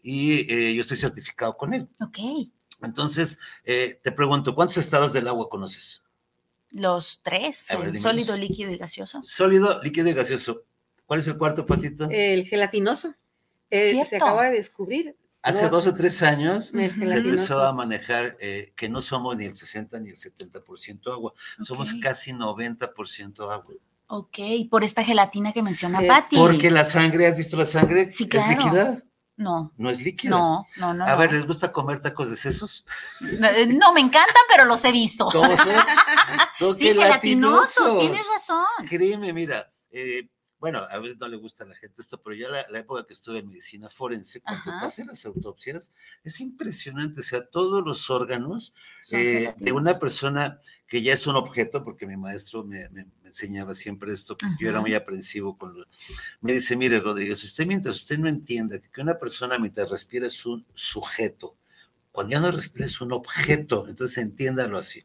Y 0.02 0.52
eh, 0.52 0.74
yo 0.74 0.82
estoy 0.82 0.96
certificado 0.98 1.56
con 1.56 1.72
él. 1.74 1.88
Ok. 2.00 2.18
Entonces, 2.82 3.38
eh, 3.64 3.98
te 4.02 4.12
pregunto, 4.12 4.54
¿cuántos 4.54 4.76
estados 4.76 5.12
del 5.14 5.28
agua 5.28 5.48
conoces? 5.48 6.02
Los 6.70 7.20
tres: 7.22 7.66
ver, 7.70 7.88
el 7.88 8.00
sólido, 8.00 8.36
líquido 8.36 8.70
y 8.70 8.76
gaseoso. 8.76 9.22
Sólido, 9.24 9.80
líquido 9.82 10.08
y 10.08 10.12
gaseoso. 10.12 10.64
¿Cuál 11.06 11.20
es 11.20 11.28
el 11.28 11.38
cuarto, 11.38 11.64
Patito? 11.64 12.08
El 12.10 12.44
gelatinoso. 12.46 13.14
Eh, 13.70 14.05
se 14.05 14.16
acaba 14.16 14.44
de 14.44 14.52
descubrir. 14.52 15.16
Hace 15.42 15.62
dos- 15.68 15.85
dos 15.85 15.87
o 15.87 15.94
tres 15.94 16.22
años 16.24 16.66
se 16.66 16.85
empezó 16.87 17.64
a 17.64 17.72
manejar 17.72 18.37
eh, 18.40 18.72
que 18.76 18.88
no 18.88 19.00
somos 19.00 19.37
ni 19.37 19.44
el 19.44 19.55
60 19.55 20.00
ni 20.00 20.11
el 20.11 20.16
70% 20.16 21.12
agua, 21.12 21.33
somos 21.62 21.94
casi 22.02 22.33
90% 22.33 23.40
agua. 23.52 23.74
Ok, 24.09 24.38
por 24.70 24.83
esta 24.85 25.05
gelatina 25.05 25.52
que 25.52 25.62
menciona 25.62 26.00
Es 26.00 26.09
Patti. 26.09 26.37
Porque 26.37 26.70
la 26.70 26.85
sangre, 26.85 27.26
¿has 27.26 27.37
visto 27.37 27.57
la 27.57 27.66
sangre? 27.66 28.11
Sí, 28.11 28.24
Es 28.24 28.31
claro. 28.31 28.50
líquida, 28.50 29.02
No, 29.37 29.72
no 29.76 29.90
es 29.90 30.00
líquida. 30.00 30.31
no, 30.31 30.66
no, 30.79 30.94
no. 30.94 31.05
A 31.05 31.09
no. 31.11 31.16
ver, 31.18 31.33
¿les 31.33 31.46
gusta 31.46 31.72
comer 31.72 32.00
tacos 32.00 32.29
de 32.31 32.37
sesos? 32.37 32.85
Eh, 33.20 33.66
No, 33.66 33.92
me 33.92 34.00
encantan, 34.00 34.42
pero 34.48 34.64
los 34.64 34.85
he 34.85 34.90
visto. 34.92 35.29
¿Cómo 35.31 35.57
son? 35.57 35.66
Son 36.59 36.74
Sí, 36.76 36.87
gelatinosos, 36.87 37.74
gelatinosos. 37.76 38.00
tienes 38.00 38.26
razón. 38.33 38.64
Créeme, 38.88 39.33
mira, 39.33 39.72
eh, 39.90 40.29
bueno, 40.58 40.78
a 40.88 40.98
veces 40.98 41.18
no 41.18 41.28
le 41.28 41.36
gusta 41.36 41.64
a 41.64 41.66
la 41.66 41.74
gente 41.74 42.00
esto, 42.00 42.20
pero 42.22 42.34
yo 42.34 42.48
la, 42.48 42.64
la 42.70 42.78
época 42.78 43.06
que 43.06 43.12
estuve 43.12 43.38
en 43.38 43.46
medicina 43.48 43.90
forense, 43.90 44.40
cuando 44.40 44.70
Ajá. 44.70 44.80
pasé 44.80 45.04
las 45.04 45.24
autopsias, 45.26 45.92
es 46.24 46.40
impresionante, 46.40 47.20
o 47.20 47.24
sea, 47.24 47.44
todos 47.44 47.84
los 47.84 48.08
órganos 48.10 48.72
eh, 49.12 49.52
de 49.58 49.72
una 49.72 49.98
persona 49.98 50.60
que 50.88 51.02
ya 51.02 51.12
es 51.14 51.26
un 51.26 51.36
objeto, 51.36 51.84
porque 51.84 52.06
mi 52.06 52.16
maestro 52.16 52.64
me, 52.64 52.88
me- 52.90 53.04
me 53.22 53.28
enseñaba 53.28 53.74
siempre 53.74 54.12
esto, 54.12 54.36
yo 54.58 54.68
era 54.68 54.80
muy 54.80 54.94
aprensivo 54.94 55.58
con 55.58 55.78
lo, 55.78 55.86
me 56.40 56.52
dice, 56.54 56.76
mire, 56.76 57.00
Rodríguez, 57.00 57.42
usted 57.44 57.66
mientras 57.66 57.96
usted 57.96 58.18
no 58.18 58.28
entienda 58.28 58.78
que 58.78 59.00
una 59.00 59.18
persona 59.18 59.58
mientras 59.58 59.90
respira 59.90 60.26
es 60.26 60.46
un 60.46 60.64
sujeto, 60.74 61.56
cuando 62.16 62.33
ya 62.33 62.40
no 62.40 62.50
respira 62.50 62.87
es 62.87 62.98
un 63.02 63.12
objeto, 63.12 63.87
entonces 63.88 64.16
entiéndalo 64.18 64.79
así. 64.79 65.05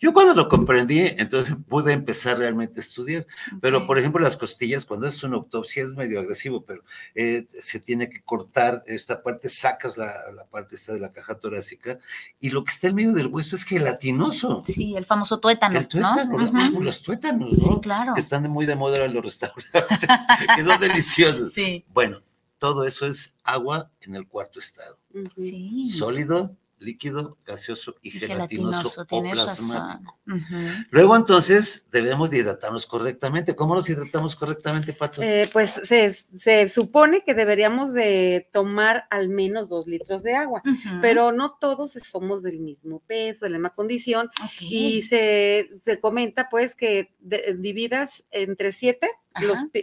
Yo 0.00 0.12
cuando 0.12 0.32
lo 0.32 0.48
comprendí, 0.48 1.00
entonces 1.00 1.56
pude 1.68 1.92
empezar 1.92 2.38
realmente 2.38 2.78
a 2.78 2.82
estudiar, 2.82 3.26
pero 3.60 3.78
Ok. 3.80 3.86
por 3.88 3.98
ejemplo 3.98 4.22
las 4.22 4.36
costillas, 4.36 4.84
cuando 4.84 5.08
es 5.08 5.20
una 5.24 5.36
autopsia 5.36 5.82
es 5.82 5.94
medio 5.94 6.20
agresivo, 6.20 6.64
pero 6.64 6.84
eh, 7.16 7.46
se 7.50 7.80
tiene 7.80 8.08
que 8.08 8.22
cortar 8.22 8.84
esta 8.86 9.22
parte, 9.24 9.48
sacas 9.48 9.96
la, 9.98 10.10
la 10.34 10.46
parte 10.46 10.76
esta 10.76 10.92
de 10.92 11.00
la 11.00 11.12
caja 11.12 11.34
torácica 11.34 11.98
y 12.38 12.50
lo 12.50 12.62
que 12.62 12.70
está 12.72 12.86
en 12.86 12.94
medio 12.94 13.12
del 13.12 13.26
hueso 13.26 13.56
es 13.56 13.64
gelatinoso. 13.64 14.62
Sí, 14.66 14.94
el 14.96 15.04
famoso 15.06 15.40
tuétano, 15.40 15.78
El 15.78 15.88
tuétano, 15.88 16.38
¿no? 16.38 16.52
la- 16.52 16.68
Ujú. 16.70 16.82
los 16.82 17.02
tuétanos, 17.02 17.52
¿no? 17.58 17.74
Sí, 17.74 17.80
claro. 17.82 18.14
Que 18.14 18.20
están 18.20 18.48
muy 18.48 18.66
de 18.66 18.76
moda 18.76 19.04
en 19.04 19.14
los 19.14 19.24
restaurantes, 19.24 19.68
que 20.56 20.62
son 20.62 20.80
deliciosos. 20.80 21.52
Sí, 21.52 21.84
Bueno, 21.92 22.20
todo 22.62 22.84
eso 22.86 23.06
es 23.08 23.34
agua 23.42 23.90
en 24.02 24.14
el 24.14 24.28
cuarto 24.28 24.60
estado. 24.60 24.96
Sí. 25.36 25.88
Sólido, 25.88 26.56
líquido, 26.78 27.38
gaseoso 27.44 27.96
y, 28.02 28.08
Y 28.16 28.20
gelatinoso, 28.20 29.04
o 29.10 29.22
plasmático. 29.22 30.18
Luego 30.90 31.16
entonces 31.16 31.86
debemos 31.92 32.30
de 32.30 32.38
hidratarnos 32.38 32.86
correctamente. 32.86 33.54
¿Cómo 33.56 33.74
nos 33.74 33.88
hidratamos 33.88 34.34
correctamente, 34.36 34.92
Pato? 34.92 35.22
Eh, 35.22 35.48
pues 35.52 35.70
se, 35.70 36.10
se 36.12 36.68
supone 36.68 37.22
que 37.24 37.34
deberíamos 37.34 37.92
de 37.92 38.48
tomar 38.52 39.06
al 39.10 39.28
menos 39.28 39.68
dos 39.68 39.86
litros 39.86 40.22
de 40.22 40.34
agua, 40.34 40.62
pero 41.00 41.32
no 41.32 41.56
todos 41.60 41.92
somos 41.92 42.42
del 42.42 42.58
mismo 42.60 43.00
peso, 43.06 43.44
de 43.44 43.50
la 43.50 43.58
misma 43.58 43.74
condición, 43.74 44.28
y 44.60 45.02
se, 45.02 45.68
se 45.84 46.00
comenta 46.00 46.48
pues 46.48 46.74
que 46.74 47.14
de- 47.20 47.56
dividas 47.58 48.24
entre 48.30 48.72
siete 48.72 49.08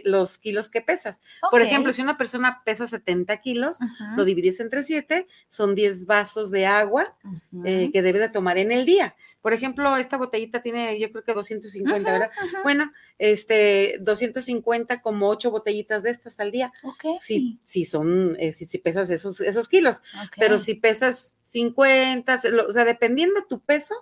los, 0.04 0.38
kilos 0.38 0.70
que 0.70 0.80
pesas. 0.80 1.20
Por 1.50 1.60
ejemplo, 1.68 1.92
si 1.92 2.02
una 2.02 2.16
persona 2.18 2.62
pesa 2.64 2.86
70 2.86 3.36
kilos, 3.38 3.78
lo 4.16 4.24
divides 4.24 4.60
entre 4.60 4.82
siete, 4.82 5.26
son 5.48 5.74
10 5.74 6.06
vasos 6.06 6.50
de 6.50 6.66
agua 6.66 7.16
eh, 7.64 7.90
que 7.92 8.02
debes 8.02 8.20
de 8.22 8.28
tomar 8.28 8.58
en 8.58 8.72
el 8.72 8.84
día. 8.86 9.14
Por 9.42 9.54
ejemplo, 9.54 9.96
esta 9.96 10.18
botellita 10.18 10.60
tiene 10.62 10.98
yo 11.00 11.10
creo 11.12 11.24
que 11.24 11.32
250, 11.32 12.12
¿verdad? 12.12 12.30
Ajá. 12.38 12.62
Bueno, 12.62 12.92
este 13.18 13.96
250 14.00 15.00
como 15.00 15.28
ocho 15.28 15.50
botellitas 15.50 16.02
de 16.02 16.10
estas 16.10 16.38
al 16.40 16.50
día. 16.50 16.72
Ok. 16.82 17.04
Si, 17.22 17.58
si 17.64 17.84
son, 17.86 18.36
eh, 18.38 18.52
si, 18.52 18.66
si 18.66 18.76
pesas 18.78 19.08
esos, 19.08 19.40
esos 19.40 19.68
kilos. 19.68 20.02
Pero 20.38 20.58
si 20.58 20.74
pesas 20.74 21.36
50, 21.44 22.36
se- 22.38 22.50
lo- 22.50 22.66
o 22.66 22.72
sea, 22.72 22.84
dependiendo 22.84 23.44
tu 23.48 23.60
peso, 23.60 23.94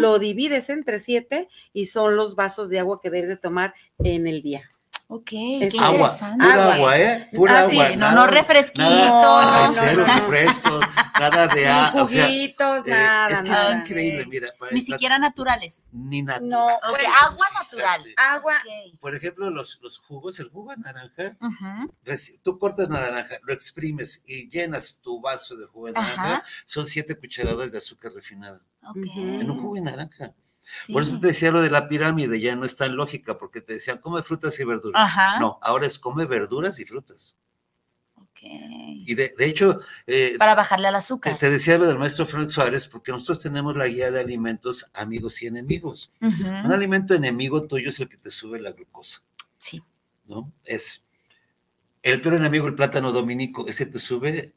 lo 0.00 0.18
divides 0.18 0.70
entre 0.70 0.98
siete 0.98 1.48
y 1.74 1.86
son 1.86 2.16
los 2.16 2.34
vasos 2.34 2.70
de 2.70 2.78
agua 2.78 3.00
que 3.02 3.10
debes 3.10 3.28
de 3.28 3.36
tomar 3.36 3.74
en 3.98 4.26
el 4.26 4.40
día. 4.42 4.70
Ok, 5.08 5.30
Es 5.60 5.72
qué 5.72 5.78
agua, 5.78 5.92
interesante. 6.10 6.44
pura 6.44 6.62
Agua. 6.64 6.74
agua, 6.74 6.98
¿eh? 6.98 7.30
Pura 7.32 7.58
Ah, 7.60 7.70
sí, 7.70 7.78
agua. 7.80 7.90
no, 7.90 7.96
nada- 7.96 8.14
no 8.14 8.26
refresquitos. 8.26 8.90
Nada, 8.90 9.66
No, 9.68 9.72
cero 9.72 10.04
no, 10.04 10.14
refrescos, 10.14 10.80
nada 11.20 11.46
de 11.46 11.60
Ni 11.60 11.66
a- 11.68 11.92
o 11.94 12.06
sea, 12.08 12.24
juguitos, 12.26 12.78
eh, 12.86 12.90
nada, 12.90 13.28
es 13.30 13.42
que 13.42 13.48
nada. 13.48 13.70
es 13.72 13.76
increíble, 13.82 14.26
mira. 14.26 14.48
para 14.58 14.72
Ni 14.72 14.80
siquiera 14.80 15.18
naturales. 15.20 15.84
Ni 15.92 16.22
natural. 16.22 16.48
No, 16.50 16.66
Ok, 16.66 16.80
bueno, 16.90 17.08
agua 17.22 17.46
natural. 17.62 18.02
Fíjate. 18.02 18.22
agua. 18.34 18.54
Por 19.00 19.14
ejemplo, 19.14 19.48
los, 19.50 19.78
los 19.80 19.98
jugos, 20.00 20.40
el 20.40 20.48
jugo 20.50 20.72
de 20.72 20.78
naranja, 20.78 21.36
reci- 22.04 22.40
tú 22.42 22.58
cortas 22.58 22.88
la 22.88 22.98
naranja, 23.02 23.36
lo 23.44 23.52
exprimes 23.52 24.24
y 24.26 24.50
llenas 24.50 24.98
tu 25.00 25.20
vaso 25.20 25.56
de 25.56 25.66
jugo 25.66 25.86
de 25.86 25.92
naranja, 25.92 26.22
Ajá. 26.38 26.44
son 26.64 26.84
siete 26.88 27.14
cucharadas 27.14 27.70
de 27.70 27.78
azúcar 27.78 28.12
refinada 28.12 28.60
en 29.14 29.48
un 29.52 29.60
jugo 29.60 29.76
de 29.76 29.82
naranja. 29.82 30.32
Sí. 30.84 30.92
Por 30.92 31.02
eso 31.02 31.18
te 31.20 31.28
decía 31.28 31.50
lo 31.50 31.62
de 31.62 31.70
la 31.70 31.88
pirámide, 31.88 32.40
ya 32.40 32.54
no 32.56 32.64
es 32.64 32.76
tan 32.76 32.96
lógica, 32.96 33.38
porque 33.38 33.60
te 33.60 33.74
decían, 33.74 33.98
come 33.98 34.22
frutas 34.22 34.58
y 34.60 34.64
verduras. 34.64 35.00
Ajá. 35.02 35.38
No, 35.40 35.58
ahora 35.62 35.86
es 35.86 35.98
come 35.98 36.24
verduras 36.26 36.78
y 36.80 36.84
frutas. 36.84 37.36
Ok. 38.16 38.40
Y 38.42 39.14
de, 39.14 39.32
de 39.38 39.46
hecho, 39.46 39.80
eh, 40.06 40.34
Para 40.38 40.54
bajarle 40.54 40.88
al 40.88 40.96
azúcar. 40.96 41.38
te 41.38 41.48
decía 41.50 41.78
lo 41.78 41.86
del 41.86 41.98
maestro 41.98 42.26
Frank 42.26 42.48
Suárez, 42.50 42.86
porque 42.88 43.12
nosotros 43.12 43.40
tenemos 43.40 43.76
la 43.76 43.86
guía 43.86 44.10
de 44.10 44.20
alimentos 44.20 44.90
amigos 44.94 45.40
y 45.42 45.46
enemigos. 45.46 46.12
Un 46.20 46.44
alimento 46.72 47.14
enemigo 47.14 47.66
tuyo 47.66 47.90
es 47.90 48.00
el 48.00 48.08
que 48.08 48.16
te 48.18 48.30
sube 48.30 48.60
la 48.60 48.72
glucosa, 48.72 49.22
Sí. 49.58 49.82
¿no? 50.26 50.52
Es 50.64 51.04
el 52.02 52.20
peor 52.20 52.34
enemigo, 52.34 52.66
el 52.68 52.74
plátano 52.74 53.10
dominico, 53.12 53.66
ese 53.66 53.86
te 53.86 53.98
sube 53.98 54.52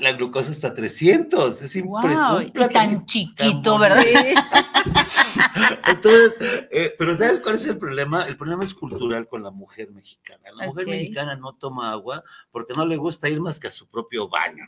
la 0.00 0.12
glucosa 0.12 0.50
hasta 0.50 0.74
300. 0.74 1.60
Es 1.62 1.74
Wow, 1.82 1.96
impresionante. 1.96 2.52
platanito 2.52 2.96
tan 2.96 3.06
chiquito, 3.06 3.72
tan 3.72 3.80
¿verdad? 3.80 4.02
Entonces, 5.86 6.34
eh, 6.70 6.94
pero 6.98 7.16
¿sabes 7.16 7.40
cuál 7.40 7.56
es 7.56 7.66
el 7.66 7.78
problema? 7.78 8.22
El 8.24 8.36
problema 8.36 8.64
es 8.64 8.74
cultural 8.74 9.28
con 9.28 9.42
la 9.42 9.50
mujer 9.50 9.90
mexicana. 9.90 10.50
La 10.54 10.66
mujer 10.66 10.86
mexicana 10.86 11.36
no 11.36 11.54
toma 11.54 11.90
agua 11.92 12.22
porque 12.50 12.74
no 12.74 12.86
le 12.86 12.96
gusta 12.96 13.28
ir 13.28 13.40
más 13.40 13.58
que 13.60 13.68
a 13.68 13.70
su 13.70 13.88
propio 13.88 14.28
baño. 14.28 14.64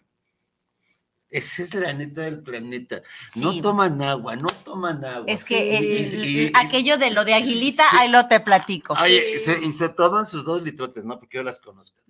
Esa 1.32 1.62
es 1.62 1.74
la 1.74 1.92
neta 1.92 2.22
del 2.22 2.42
planeta. 2.42 3.02
No 3.36 3.60
toman 3.60 4.02
agua, 4.02 4.34
no 4.34 4.48
toman 4.64 5.04
agua. 5.04 5.26
Es 5.28 5.44
que 5.44 5.78
el- 5.78 6.24
y- 6.28 6.52
aquello 6.54 6.98
de 6.98 7.12
lo 7.12 7.24
de 7.24 7.34
Aguilita, 7.34 7.84
Sí. 7.88 7.96
ahí 8.00 8.08
lo 8.10 8.26
te 8.26 8.40
platico. 8.40 8.94
Oye, 9.00 9.36
y 9.36 9.38
se, 9.38 9.60
y 9.64 9.72
se 9.72 9.90
toman 9.90 10.26
sus 10.26 10.44
dos 10.44 10.60
litrotes, 10.60 11.04
¿no? 11.04 11.20
Porque 11.20 11.36
yo 11.36 11.44
las 11.44 11.60
conozco. 11.60 12.02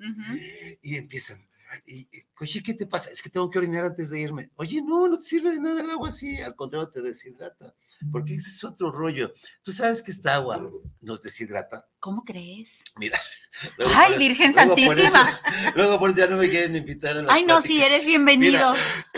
Y 0.81 0.97
empiezan. 0.97 1.47
Y, 1.87 2.09
oye, 2.41 2.63
¿qué 2.63 2.75
te 2.75 2.87
pasa? 2.87 3.11
Es 3.11 3.23
que 3.23 3.31
tengo 3.31 3.51
que 3.51 3.59
orinar 3.59 3.85
antes 3.85 4.11
de 4.11 4.21
irme. 4.21 4.51
Oye, 4.57 4.83
no, 4.83 5.09
no 5.09 5.19
te 5.19 5.25
sirve 5.25 5.53
de 5.53 5.61
nada 5.61 5.81
el 5.81 5.91
agua 5.91 6.09
así. 6.09 6.41
Al 6.41 6.55
contrario, 6.57 6.91
te 6.91 7.03
deshidrata. 7.03 7.75
Porque 8.11 8.35
ese 8.37 8.49
es 8.51 8.65
otro 8.65 8.91
rollo. 8.91 9.35
Tú 9.63 9.73
sabes 9.73 10.01
que 10.03 10.11
esta 10.11 10.35
agua 10.37 10.71
nos 11.01 11.23
deshidrata. 11.23 11.87
¿Cómo 11.99 12.25
crees? 12.25 12.83
Mira. 12.97 13.19
Ay, 13.95 14.13
por 14.13 14.19
Virgen 14.19 14.53
luego 14.55 14.75
por 14.75 14.99
eso- 14.99 15.09
Santísima. 15.11 15.41
Luego 15.77 15.99
por 15.99 16.11
eso 16.11 16.19
ya 16.21 16.27
no 16.29 16.37
me 16.39 16.49
quieren 16.49 16.75
invitar 16.77 17.17
a 17.19 17.27
Ay, 17.33 17.45
no, 17.45 17.61
sí, 17.61 17.75
pláticas. 17.75 17.87
eres 17.93 18.07
bienvenido. 18.07 18.75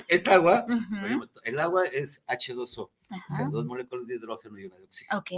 Esta 0.09 0.35
agua, 0.35 0.66
el 1.45 1.59
agua 1.61 1.85
es 1.85 2.25
H2O, 2.27 2.64
o 2.79 2.90
sea, 3.09 3.18
Ajá. 3.29 3.49
dos 3.51 3.64
moléculas 3.66 4.07
de 4.07 4.16
hidrógeno 4.16 4.59
y 4.59 4.64
una 4.66 4.77
de 4.79 4.85
oxígeno, 4.85 5.18
Ok, 5.21 5.31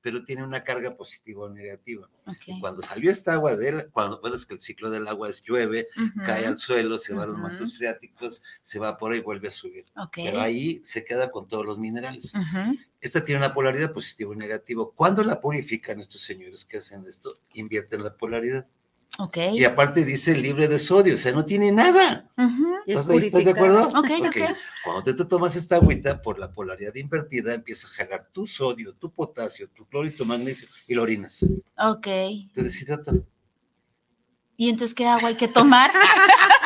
pero 0.00 0.24
tiene 0.24 0.42
una 0.42 0.64
carga 0.64 0.96
positiva 0.96 1.44
o 1.44 1.50
negativa. 1.50 2.08
Y 2.26 2.30
ok. 2.54 2.60
cuando 2.60 2.80
salió 2.82 3.10
esta 3.10 3.34
agua 3.34 3.56
del, 3.56 3.90
cuando 3.90 4.20
puedes 4.20 4.46
que 4.46 4.54
el 4.54 4.60
ciclo 4.60 4.90
del 4.90 5.06
agua 5.06 5.28
es 5.28 5.42
llueve, 5.42 5.88
cae 6.24 6.46
al 6.46 6.56
suelo, 6.58 6.98
se 6.98 7.12
va 7.14 7.24
a 7.24 7.26
los 7.26 7.36
mantos 7.36 7.76
freáticos, 7.76 8.42
se 8.62 8.78
evapora 8.78 9.16
y 9.16 9.20
vuelve 9.20 9.48
a 9.48 9.50
subir. 9.50 9.84
Ok. 9.96 10.12
Pero 10.16 10.40
ahí 10.40 10.80
se 10.82 11.04
queda 11.04 11.30
con 11.30 11.46
todos 11.46 11.66
los 11.66 11.78
minerales. 11.78 12.32
Esta 13.00 13.24
tiene 13.24 13.38
una 13.38 13.54
polaridad 13.54 13.92
positivo 13.92 14.34
y 14.34 14.36
negativo. 14.36 14.92
Cuando 14.94 15.22
la 15.22 15.40
purifican 15.40 16.00
estos 16.00 16.20
señores 16.22 16.64
que 16.64 16.78
hacen 16.78 17.04
esto, 17.06 17.38
invierten 17.54 18.04
la 18.04 18.14
polaridad. 18.16 18.66
Ok. 19.18 19.38
Y 19.54 19.64
aparte 19.64 20.04
dice 20.04 20.36
libre 20.36 20.68
de 20.68 20.78
sodio, 20.78 21.14
o 21.14 21.18
sea, 21.18 21.32
no 21.32 21.44
tiene 21.44 21.72
nada. 21.72 22.30
Es 22.86 22.98
¿Estás, 22.98 23.08
ahí- 23.10 23.26
¿estás 23.26 23.44
de 23.44 23.50
acuerdo? 23.50 23.88
Ok, 23.88 24.10
ok. 24.20 24.36
Cuando 24.84 25.02
tú 25.04 25.16
te 25.16 25.24
tomas 25.24 25.56
esta 25.56 25.76
agüita, 25.76 26.22
por 26.22 26.38
la 26.38 26.52
polaridad 26.52 26.94
invertida, 26.94 27.52
empieza 27.54 27.88
a 27.88 27.90
jalar 27.90 28.28
tu 28.32 28.46
sodio, 28.46 28.94
tu 28.94 29.12
potasio, 29.12 29.68
tu 29.68 29.84
cloro 29.86 30.06
y 30.08 30.12
tu 30.12 30.24
magnesio 30.24 30.68
y 30.86 30.94
lo 30.94 31.02
orinas. 31.02 31.44
Ok. 31.76 32.04
Te 32.54 32.62
deshidrata. 32.62 33.12
¿Y 34.56 34.68
entonces 34.68 34.94
qué 34.94 35.06
agua 35.06 35.28
hay 35.30 35.36
que 35.36 35.48
tomar? 35.48 35.90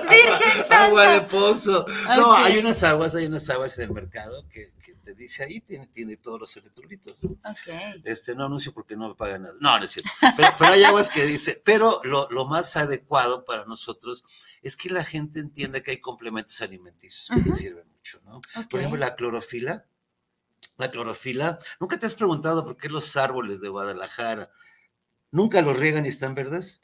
Virgen 0.00 0.64
Agua, 0.70 0.84
agua 0.84 1.08
de 1.08 1.20
pozo. 1.22 1.86
No, 2.16 2.34
hay 2.34 2.58
unas 2.58 2.82
aguas, 2.82 3.14
hay 3.14 3.26
unas 3.26 3.48
aguas 3.50 3.78
en 3.78 3.84
el 3.84 3.92
mercado 3.92 4.46
que, 4.48 4.72
que 4.82 4.94
te 4.94 5.14
dice 5.14 5.44
ahí, 5.44 5.60
tiene, 5.60 5.86
tiene 5.88 6.16
todos 6.16 6.40
los 6.40 6.56
electrolitos. 6.56 7.16
Ok. 7.22 8.02
Este, 8.04 8.34
no 8.34 8.46
anuncio 8.46 8.72
porque 8.72 8.96
no 8.96 9.08
me 9.08 9.14
pagan 9.14 9.42
nada. 9.42 9.54
No, 9.60 9.78
no 9.78 9.84
es 9.84 9.90
cierto. 9.90 10.10
Pero, 10.36 10.48
pero 10.58 10.72
hay 10.72 10.84
aguas 10.84 11.10
que 11.10 11.24
dice, 11.24 11.60
pero 11.64 12.00
lo, 12.04 12.28
lo 12.30 12.46
más 12.46 12.76
adecuado 12.76 13.44
para 13.44 13.64
nosotros 13.64 14.24
es 14.62 14.76
que 14.76 14.90
la 14.90 15.04
gente 15.04 15.40
entienda 15.40 15.80
que 15.80 15.92
hay 15.92 16.00
complementos 16.00 16.60
alimenticios 16.60 17.28
que 17.28 17.48
les 17.48 17.58
sirven 17.58 17.86
mucho, 17.88 18.20
¿no? 18.24 18.40
Por 18.68 18.80
ejemplo, 18.80 18.98
la 18.98 19.14
clorofila. 19.14 19.84
La 20.76 20.90
clorofila, 20.90 21.60
¿nunca 21.78 22.00
te 22.00 22.06
has 22.06 22.14
preguntado 22.14 22.64
por 22.64 22.76
qué 22.76 22.88
los 22.88 23.16
árboles 23.16 23.60
de 23.60 23.68
Guadalajara 23.68 24.50
nunca 25.30 25.62
los 25.62 25.76
riegan 25.76 26.04
y 26.04 26.08
están 26.08 26.34
verdes? 26.34 26.82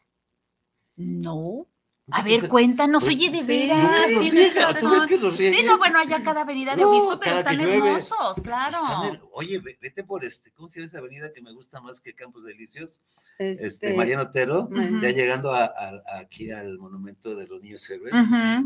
No. 0.95 1.67
¿Nunca 2.11 2.19
A 2.19 2.23
ver, 2.23 2.49
cuéntanos, 2.49 3.05
Pues, 3.05 3.15
oye, 3.17 3.31
de 3.31 3.39
sí, 3.41 3.47
veras, 3.47 4.11
¿Nunca 4.11 5.17
los. 5.21 5.37
Sí, 5.37 5.63
no, 5.65 5.79
bueno, 5.79 5.99
allá 6.01 6.23
cada 6.25 6.43
avenida 6.43 6.75
de 6.75 6.83
No, 6.83 6.91
obispo, 6.91 7.21
pero 7.21 7.37
cada 7.37 7.45
que 7.45 7.51
están 7.53 7.59
llueve. 7.59 7.77
hermosos, 7.89 8.41
claro. 8.43 8.79
Están 9.05 9.23
oye, 9.33 9.59
ve- 9.59 9.79
vete 9.81 10.03
por 10.03 10.25
este, 10.25 10.51
¿cómo 10.51 10.69
se 10.69 10.81
llama 10.81 10.87
esa 10.89 10.99
avenida 10.99 11.33
que 11.33 11.41
me 11.41 11.53
gusta 11.53 11.81
más 11.81 12.01
que 12.01 12.13
Campos 12.15 12.45
Delicios? 12.45 13.01
Este, 13.39 13.67
Este, 13.67 13.95
Mariano 13.95 14.25
Otero, 14.25 14.69
ya 15.01 15.11
llegando 15.11 15.53
a- 15.55 15.65
a- 15.67 16.03
aquí 16.19 16.51
al 16.51 16.79
monumento 16.79 17.35
de 17.37 17.47
los 17.47 17.63
niños 17.63 17.89
héroes. 17.89 18.13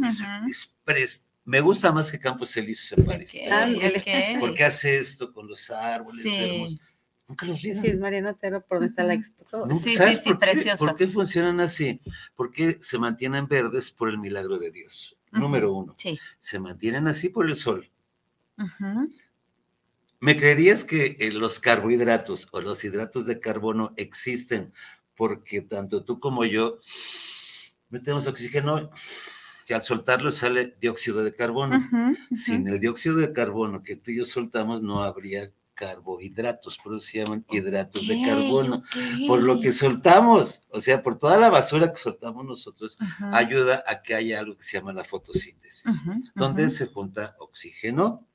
Es- 0.07 0.25
es 0.49 0.75
pres- 0.87 1.27
me 1.45 1.61
gusta 1.61 1.93
más 1.93 2.11
que 2.11 2.19
Campos 2.19 2.57
Elíseos 2.57 2.99
en 2.99 3.05
París. 3.05 3.31
Ok, 3.35 3.53
Ándale. 3.53 4.35
ok. 4.35 4.41
Porque 4.41 4.65
hace 4.65 4.97
esto 4.97 5.33
con 5.33 5.47
los 5.47 5.71
árboles 5.71 6.23
Sí. 6.23 6.35
hermosos. 6.35 6.79
Nunca 7.27 7.47
los 7.47 7.63
riegan. 7.63 7.83
Sí, 7.83 7.89
es 7.89 7.99
Mariano 7.99 8.31
Otero, 8.31 8.61
por 8.61 8.79
donde 8.79 8.89
está 8.89 9.03
la 9.03 9.15
expo. 9.15 9.45
Sí, 9.75 9.95
¿Sabes 9.95 10.19
sí, 10.19 10.23
sí, 10.25 10.29
por 10.29 10.39
qué? 10.39 10.47
precioso. 10.47 10.85
¿Por 10.85 10.97
qué 10.97 11.07
funcionan 11.07 11.61
así? 11.61 12.01
Porque 12.35 12.79
se 12.81 12.99
mantienen 12.99 13.49
verdes 13.49 13.91
por 13.91 14.11
el 14.11 14.19
milagro 14.19 14.59
de 14.59 14.71
Dios. 14.71 15.17
Número 15.33 15.73
uno. 15.73 15.95
Sí. 15.97 16.19
Se 16.39 16.59
mantienen 16.59 17.09
así 17.09 17.29
por 17.29 17.47
el 17.47 17.57
sol. 17.57 17.91
¿Me 20.21 20.37
creerías 20.37 20.85
que 20.85 21.17
eh, 21.19 21.33
los 21.33 21.59
carbohidratos 21.59 22.49
o 22.53 22.61
los 22.61 22.85
hidratos 22.85 23.27
de 23.27 23.41
carbono 23.41 23.93
existen 23.97 24.73
porque 25.17 25.61
tanto 25.61 26.05
tú 26.05 26.21
como 26.21 26.45
yo 26.45 26.81
metemos 27.91 28.27
oxígeno 28.27 28.91
y 29.67 29.73
al 29.73 29.83
soltarlo 29.83 30.31
sale 30.31 30.77
dióxido 30.81 31.25
de 31.25 31.35
carbono? 31.35 31.91
Sin 32.35 32.69
el 32.69 32.81
dióxido 32.81 33.17
de 33.17 33.33
carbono 33.33 33.83
que 33.83 33.97
tú 33.97 34.13
y 34.13 34.19
yo 34.19 34.25
soltamos 34.25 34.83
no 34.83 35.03
habría 35.03 35.51
carbohidratos, 35.75 36.79
por 36.79 36.95
eso 36.95 37.07
se 37.07 37.19
llaman 37.25 37.45
hidratos 37.51 38.07
de 38.07 38.15
Ok, 38.15 38.27
carbono. 38.27 38.77
ok. 38.77 39.27
Por 39.27 39.43
lo 39.43 39.61
que 39.61 39.73
soltamos, 39.73 40.63
o 40.71 40.81
sea, 40.81 41.03
por 41.03 41.19
toda 41.19 41.39
la 41.39 41.51
basura 41.51 41.91
que 41.93 41.99
soltamos 41.99 42.45
nosotros, 42.45 42.97
Ujú, 43.01 43.35
ayuda 43.35 43.83
a 43.87 44.03
que 44.03 44.15
haya 44.15 44.39
algo 44.41 44.57
que 44.57 44.63
se 44.63 44.79
llama 44.79 44.93
la 44.93 45.05
fotosíntesis 45.05 45.85
ujú, 45.87 46.23
donde 46.35 46.65
ujú. 46.65 46.73
se 46.73 46.87
junta 46.87 47.37
oxígeno, 47.39 48.27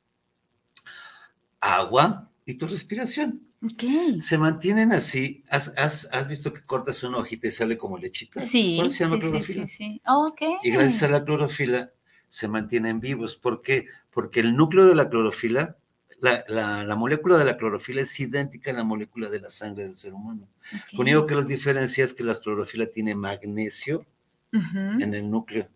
agua 1.59 2.29
y 2.45 2.55
tu 2.55 2.67
respiración. 2.67 3.41
Ok. 3.63 3.83
Se 4.21 4.37
mantienen 4.37 4.91
así. 4.93 5.43
¿Has, 5.49 5.73
has, 5.77 6.07
has 6.13 6.27
visto 6.27 6.53
que 6.53 6.61
cortas 6.61 7.03
una 7.03 7.17
hojita 7.17 7.47
y 7.47 7.51
sale 7.51 7.77
como 7.77 7.97
lechita? 7.97 8.41
Sí, 8.41 8.79
eso 8.79 8.89
se 8.89 9.03
llama 9.03 9.15
sí, 9.15 9.21
clorofila. 9.21 9.67
sí, 9.67 9.75
sí. 9.75 10.01
Ok. 10.07 10.41
Y 10.63 10.71
gracias 10.71 11.03
a 11.03 11.09
la 11.09 11.23
clorofila 11.25 11.91
se 12.29 12.47
mantienen 12.47 12.99
vivos. 12.99 13.35
¿Por 13.35 13.61
qué? 13.61 13.87
Porque 14.11 14.39
el 14.39 14.55
núcleo 14.55 14.85
de 14.85 14.95
la 14.95 15.09
clorofila, 15.09 15.77
la, 16.21 16.43
la- 16.47 16.83
la 16.83 16.95
molécula 16.95 17.37
de 17.37 17.45
la 17.45 17.57
clorofila 17.57 18.01
es 18.01 18.19
idéntica 18.19 18.71
a 18.71 18.73
la 18.73 18.83
molécula 18.83 19.29
de 19.29 19.39
la 19.39 19.49
sangre 19.49 19.83
del 19.83 19.97
ser 19.97 20.13
humano. 20.13 20.47
Ok. 20.73 20.93
Lo 20.93 20.99
único 21.01 21.25
que 21.27 21.35
los 21.35 21.47
diferencia 21.47 22.03
es 22.03 22.13
que 22.13 22.23
la 22.23 22.35
clorofila 22.39 22.87
tiene 22.87 23.15
magnesio 23.15 24.05
en 24.51 25.13
el 25.13 25.29
núcleo 25.29 25.67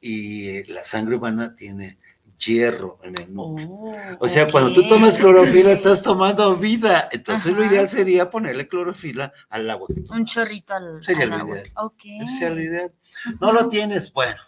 y 0.00 0.48
eh, 0.48 0.64
la 0.68 0.82
sangre 0.82 1.16
humana 1.16 1.54
tiene 1.56 1.98
hierro 2.38 2.98
en 3.02 3.18
el 3.18 3.34
núcleo. 3.34 3.68
Oh, 3.68 3.96
O 4.20 4.28
sea, 4.28 4.48
cuando 4.50 4.72
tú 4.72 4.86
tomas 4.86 5.18
clorofila 5.18 5.72
estás 5.72 6.02
tomando 6.02 6.54
vida. 6.56 7.08
Entonces 7.10 7.52
lo 7.52 7.62
Ajá. 7.62 7.70
ideal 7.72 7.88
sería 7.88 8.30
ponerle 8.30 8.68
clorofila 8.68 9.32
al 9.48 9.68
agua. 9.70 9.88
que 9.88 10.04
Un 10.08 10.24
chorrito 10.24 10.74
al, 10.74 11.02
Sería 11.04 11.24
al 11.24 11.30
lo 11.30 11.36
agua. 11.36 11.56
ideal. 11.56 11.66
Ok. 11.76 12.00
Ese 12.04 12.32
sería 12.38 12.50
lo 12.50 12.60
ideal. 12.62 12.92
No 13.40 13.52
lo 13.52 13.68
tienes, 13.68 14.12
bueno, 14.12 14.40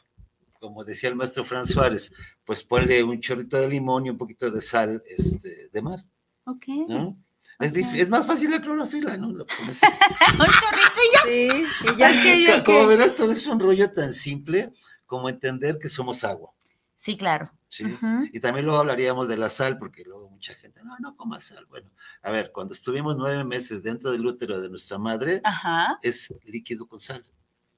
como 0.61 0.85
decía 0.85 1.09
el 1.09 1.17
maestro 1.17 1.45
Fran 1.45 1.67
Suárez, 1.67 2.13
pues 2.51 2.65
ponle 2.65 3.05
un 3.05 3.21
chorrito 3.21 3.57
de 3.59 3.69
limón 3.69 4.07
y 4.07 4.11
un 4.11 4.19
poquito 4.19 4.51
de 4.51 4.61
sal 4.61 5.01
este, 5.07 5.69
de 5.73 5.83
mar, 5.83 6.05
Ok. 6.43 6.65
¿no? 6.89 7.17
Es, 7.61 7.77
es 7.77 8.09
más 8.11 8.27
fácil 8.27 8.51
la 8.51 8.61
clorofila, 8.61 9.17
¿no? 9.17 9.31
Lo 9.31 9.47
pones- 9.47 9.81
Un 10.33 10.47
chorrito 10.47 11.01
y 11.07 11.15
ya. 11.15 11.23
Sí, 11.23 11.65
y 11.85 11.97
ya 11.97 12.11
que 12.11 12.55
Ok, 12.59 12.65
Como 12.67 12.81
ok. 12.81 12.89
verás, 12.89 13.15
todo 13.15 13.31
es 13.31 13.47
un 13.47 13.61
rollo 13.61 13.93
tan 13.93 14.13
simple 14.13 14.73
como 15.07 15.29
entender 15.29 15.79
que 15.79 15.89
somos 15.89 16.25
agua, 16.25 16.51
Sí, 16.97 17.17
claro. 17.17 17.53
¿sí? 17.69 17.85
Ujú. 17.85 18.29
Y 18.33 18.41
también 18.41 18.67
luego 18.67 18.81
hablaríamos 18.81 19.29
de 19.29 19.37
la 19.37 19.49
sal, 19.49 19.79
porque 19.79 20.03
luego 20.03 20.29
mucha 20.29 20.53
gente, 20.55 20.83
no, 20.83 20.97
no 20.99 21.17
comas 21.17 21.45
sal. 21.45 21.67
Bueno, 21.67 21.89
a 22.23 22.33
ver, 22.33 22.51
cuando 22.51 22.75
estuvimos 22.75 23.17
nueve 23.17 23.45
meses 23.45 23.85
dentro 23.85 24.11
del 24.11 24.27
útero 24.27 24.61
de 24.61 24.69
nuestra 24.69 24.99
madre, 24.99 25.41
Ajá. 25.45 26.01
es 26.03 26.35
líquido 26.47 26.89
con 26.89 26.99
sal. 26.99 27.25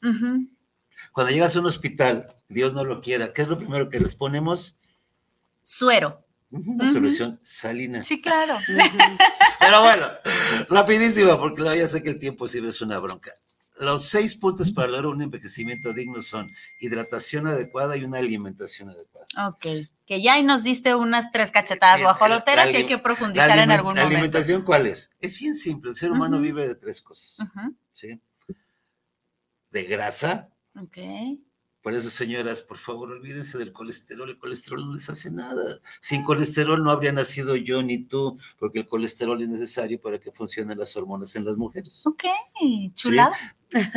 Ujú. 0.02 0.48
Cuando 1.12 1.32
llegas 1.32 1.54
a 1.54 1.60
un 1.60 1.66
hospital, 1.66 2.34
Dios 2.48 2.72
no 2.72 2.84
lo 2.84 3.00
quiera, 3.00 3.32
¿qué 3.32 3.42
es 3.42 3.48
lo 3.48 3.58
primero 3.58 3.88
que 3.88 4.00
les 4.00 4.14
ponemos? 4.14 4.76
Suero. 5.62 6.24
Una 6.50 6.84
Ujú. 6.84 6.92
solución 6.92 7.40
salina. 7.42 8.02
Sí, 8.04 8.20
claro. 8.20 8.58
Pero 9.58 9.80
bueno, 9.82 10.06
rapidísimo, 10.68 11.38
porque 11.38 11.62
ya 11.76 11.88
sé 11.88 12.02
que 12.02 12.10
el 12.10 12.18
tiempo 12.18 12.46
siempre 12.48 12.70
es 12.70 12.80
una 12.82 12.98
bronca. 12.98 13.32
Los 13.78 14.04
seis 14.04 14.34
puntos 14.34 14.70
para 14.70 14.86
lograr 14.88 15.06
un 15.06 15.22
envejecimiento 15.22 15.92
digno 15.92 16.20
son 16.22 16.50
hidratación 16.78 17.46
adecuada 17.46 17.96
y 17.96 18.04
una 18.04 18.18
alimentación 18.18 18.90
adecuada. 18.90 19.26
Ok. 19.48 19.66
Que 20.06 20.20
ya 20.20 20.34
ahí 20.34 20.42
nos 20.42 20.62
diste 20.62 20.94
unas 20.94 21.32
tres 21.32 21.50
cachetadas 21.50 22.02
guajoloteras 22.02 22.66
la 22.66 22.72
y 22.72 22.76
hay 22.76 22.86
que 22.86 22.96
¿La, 22.96 23.02
profundizar 23.02 23.58
en 23.58 23.70
algún 23.70 23.94
la 23.94 24.02
momento. 24.02 24.16
alimentación 24.18 24.62
cuál 24.62 24.86
es? 24.86 25.10
Es 25.20 25.38
bien 25.40 25.54
simple, 25.54 25.90
el 25.90 25.96
ser 25.96 26.12
humano 26.12 26.38
vive 26.38 26.68
de 26.68 26.74
tres 26.74 27.00
cosas. 27.00 27.48
¿sí? 27.94 28.20
De 29.70 29.84
grasa, 29.84 30.50
Ok. 30.74 30.98
por 31.82 31.94
eso 31.94 32.10
señoras, 32.10 32.62
por 32.62 32.78
favor, 32.78 33.10
olvídense 33.10 33.58
del 33.58 33.72
colesterol, 33.72 34.30
el 34.30 34.38
colesterol 34.38 34.86
no 34.86 34.94
les 34.94 35.08
hace 35.10 35.30
nada. 35.30 35.80
Sin 36.00 36.22
colesterol 36.22 36.82
no 36.82 36.90
habría 36.92 37.12
nacido 37.12 37.56
yo 37.56 37.82
ni 37.82 38.04
tú, 38.04 38.38
porque 38.58 38.80
el 38.80 38.86
colesterol 38.86 39.42
es 39.42 39.48
necesario 39.48 40.00
para 40.00 40.20
que 40.20 40.30
funcionen 40.30 40.78
las 40.78 40.96
hormonas 40.96 41.34
en 41.34 41.44
las 41.44 41.56
mujeres. 41.56 42.02
Ok. 42.06 42.24
Chulada. 42.94 43.36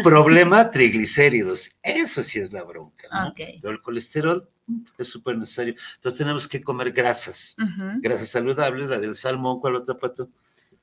Problema, 0.04 0.72
triglicéridos. 0.72 1.72
Eso 1.84 2.24
sí 2.24 2.40
es 2.40 2.52
la 2.52 2.64
bronca. 2.64 3.08
¿no? 3.12 3.30
Ok. 3.30 3.40
Pero 3.62 3.72
el 3.72 3.82
colesterol 3.82 4.50
mm, 4.68 4.82
es 4.98 5.08
súper 5.08 5.38
necesario. 5.38 5.76
Entonces 5.96 6.18
tenemos 6.18 6.48
que 6.48 6.64
comer 6.64 6.92
grasas. 6.92 7.56
Grasas 8.00 8.30
saludables, 8.30 8.90
la 8.90 9.00
del 9.00 9.16
salmón, 9.16 9.60
¿cuál 9.60 9.76
otra 9.76 9.98
pato? 9.98 10.30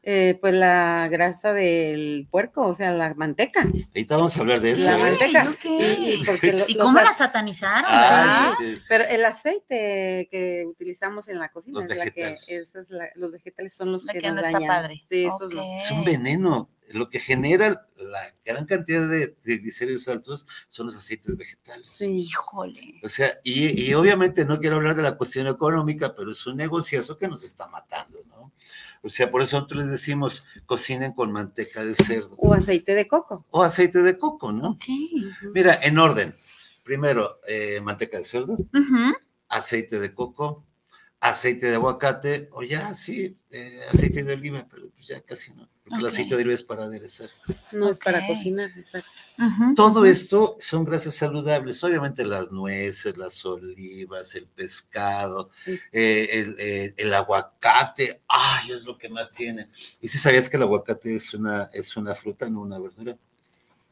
Eh, 0.04 0.36
pues 0.40 0.52
la 0.52 1.06
grasa 1.08 1.52
del 1.52 2.26
puerco, 2.28 2.66
o 2.66 2.74
sea, 2.74 2.90
la 2.90 3.14
manteca. 3.14 3.62
Ahorita 3.62 4.16
vamos 4.16 4.36
a 4.36 4.40
hablar 4.40 4.60
de 4.60 4.72
eso. 4.72 4.84
La 4.84 4.98
¿eh? 4.98 5.00
manteca. 5.00 5.56
Y, 5.64 5.68
y 6.20 6.24
porque 6.26 6.52
lo- 6.54 6.64
¿Y 6.66 6.74
los 6.74 6.84
cómo 6.86 7.00
la 7.00 7.12
satanizaron? 7.14 7.88
Pero 8.88 9.04
el 9.04 9.24
aceite 9.24 10.26
que 10.30 10.64
utilizamos 10.66 11.28
en 11.28 11.38
la 11.38 11.50
cocina 11.52 11.80
Los 11.80 11.90
es 11.90 11.96
la 11.96 12.04
que, 12.10 12.10
vegetales. 12.20 12.48
esa 12.48 12.80
es 12.80 12.90
la- 12.90 13.10
los 13.14 13.30
vegetales 13.30 13.74
son 13.74 13.92
los 13.92 14.04
La 14.04 14.12
que, 14.12 14.20
que 14.20 14.26
nos 14.26 14.36
no 14.36 14.40
está 14.42 14.52
dañan. 14.58 14.68
padre. 14.68 15.02
Sí, 15.08 15.24
esos 15.24 15.52
no. 15.52 15.62
Ok. 15.62 15.80
es 15.82 15.90
un 15.92 16.04
veneno. 16.04 16.68
Lo 16.88 17.08
que 17.08 17.20
genera 17.20 17.86
la 17.96 18.20
gran 18.44 18.66
cantidad 18.66 19.08
de 19.08 19.28
triglicéridos 19.28 20.08
altos 20.08 20.46
son 20.68 20.88
los 20.88 20.96
aceites 20.96 21.36
vegetales. 21.36 21.90
Sí. 21.90 22.16
Híjole. 22.16 23.00
O 23.02 23.08
sea, 23.08 23.30
y, 23.44 23.80
y 23.82 23.94
obviamente 23.94 24.44
no 24.44 24.58
quiero 24.58 24.76
hablar 24.76 24.96
de 24.96 25.02
la 25.02 25.16
cuestión 25.16 25.46
económica, 25.46 26.14
pero 26.14 26.32
es 26.32 26.46
un 26.46 26.56
negociazo 26.56 27.16
que 27.16 27.28
nos 27.28 27.44
está 27.44 27.66
matando, 27.68 28.18
¿no? 28.26 28.31
O 29.02 29.08
sea, 29.08 29.30
por 29.30 29.42
eso 29.42 29.56
nosotros 29.56 29.82
les 29.82 29.90
decimos, 29.90 30.44
cocinen 30.64 31.12
con 31.12 31.32
manteca 31.32 31.84
de 31.84 31.94
cerdo 31.94 32.34
O 32.38 32.54
aceite 32.54 32.94
de 32.94 33.08
coco. 33.08 33.44
o 33.50 33.62
aceite 33.62 34.00
de 34.02 34.16
coco, 34.16 34.52
¿no? 34.52 34.70
Ok. 34.70 34.84
Mira, 35.54 35.78
en 35.82 35.98
orden. 35.98 36.34
Primero, 36.84 37.40
eh, 37.46 37.80
manteca 37.80 38.18
de 38.18 38.24
cerdo, 38.24 38.56
aceite 39.48 39.98
de 40.00 40.12
coco, 40.14 40.64
aceite 41.20 41.66
de 41.68 41.74
aguacate, 41.76 42.48
o 42.52 42.62
ya, 42.62 42.92
sí, 42.94 43.38
eh, 43.50 43.80
aceite 43.88 44.22
de 44.24 44.32
oliva, 44.34 44.66
pero 44.70 44.90
pues 44.90 45.06
ya 45.06 45.20
casi 45.20 45.52
no, 45.52 45.68
el 45.98 46.06
aceite 46.06 46.30
de 46.36 46.42
oliva 46.42 46.54
es 46.54 46.62
para 46.62 46.84
aderezar. 46.84 47.28
No 47.72 47.88
es 47.88 47.98
para 47.98 48.26
cocinar, 48.26 48.70
exacto. 48.76 49.10
Todo 49.76 50.04
esto 50.06 50.56
son 50.60 50.84
grasas 50.84 51.14
saludables, 51.14 51.82
obviamente 51.84 52.24
las 52.24 52.50
nueces, 52.50 53.16
las 53.16 53.44
olivas, 53.44 54.34
el 54.34 54.46
pescado, 54.46 55.50
Sí. 55.64 55.78
eh, 55.92 56.28
el, 56.32 56.56
eh, 56.58 56.94
el 56.96 57.12
aguacate, 57.14 58.22
ay, 58.28 58.72
es 58.72 58.84
lo 58.84 58.96
que 58.98 59.08
más 59.08 59.30
tiene. 59.32 59.68
¿Y 60.00 60.08
si 60.08 60.18
sabías 60.18 60.48
que 60.48 60.56
el 60.56 60.62
aguacate 60.64 61.14
es 61.14 61.32
una, 61.34 61.70
es 61.72 61.96
una 61.96 62.14
fruta, 62.14 62.48
no 62.48 62.60
una 62.60 62.78
verdura? 62.78 63.16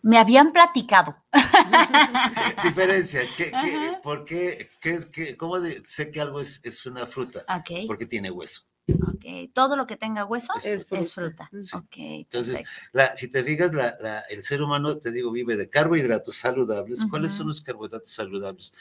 Me 0.03 0.17
habían 0.19 0.53
platicado. 0.53 1.15
Diferencia, 2.65 3.21
¿qué, 3.37 3.51
qué. 3.51 3.93
¿por 4.03 4.25
qué, 4.25 4.71
qué, 4.81 4.95
es- 4.95 5.07
qué- 5.07 5.37
cómo 5.37 5.61
de- 5.61 5.83
sé 5.87 6.11
que 6.11 6.21
algo 6.21 6.41
es, 6.41 6.61
es 6.65 6.87
una 6.87 7.07
fruta? 7.07 7.45
Porque 7.87 8.07
tiene 8.07 8.31
hueso. 8.31 8.63
Ok. 9.21 9.51
Todo 9.53 9.77
lo 9.77 9.87
que 9.87 9.97
tenga 9.97 10.25
huesos 10.25 10.65
Es 10.65 10.87
es 10.91 11.15
fruta. 11.15 11.49
Sí. 11.61 11.77
Entonces. 12.03 12.63
La, 12.93 13.15
si 13.17 13.29
te 13.29 13.43
fijas, 13.45 13.73
la- 13.75 13.97
la- 14.01 14.21
el 14.31 14.43
ser 14.43 14.63
humano, 14.63 14.97
te 14.99 15.13
digo, 15.13 15.31
vive 15.31 15.57
de 15.57 15.69
carbohidratos 15.69 16.37
saludables. 16.37 17.05
¿Cuáles 17.11 17.33
son 17.33 17.49
los 17.49 17.61
carbohidratos 17.61 18.11
saludables? 18.13 18.73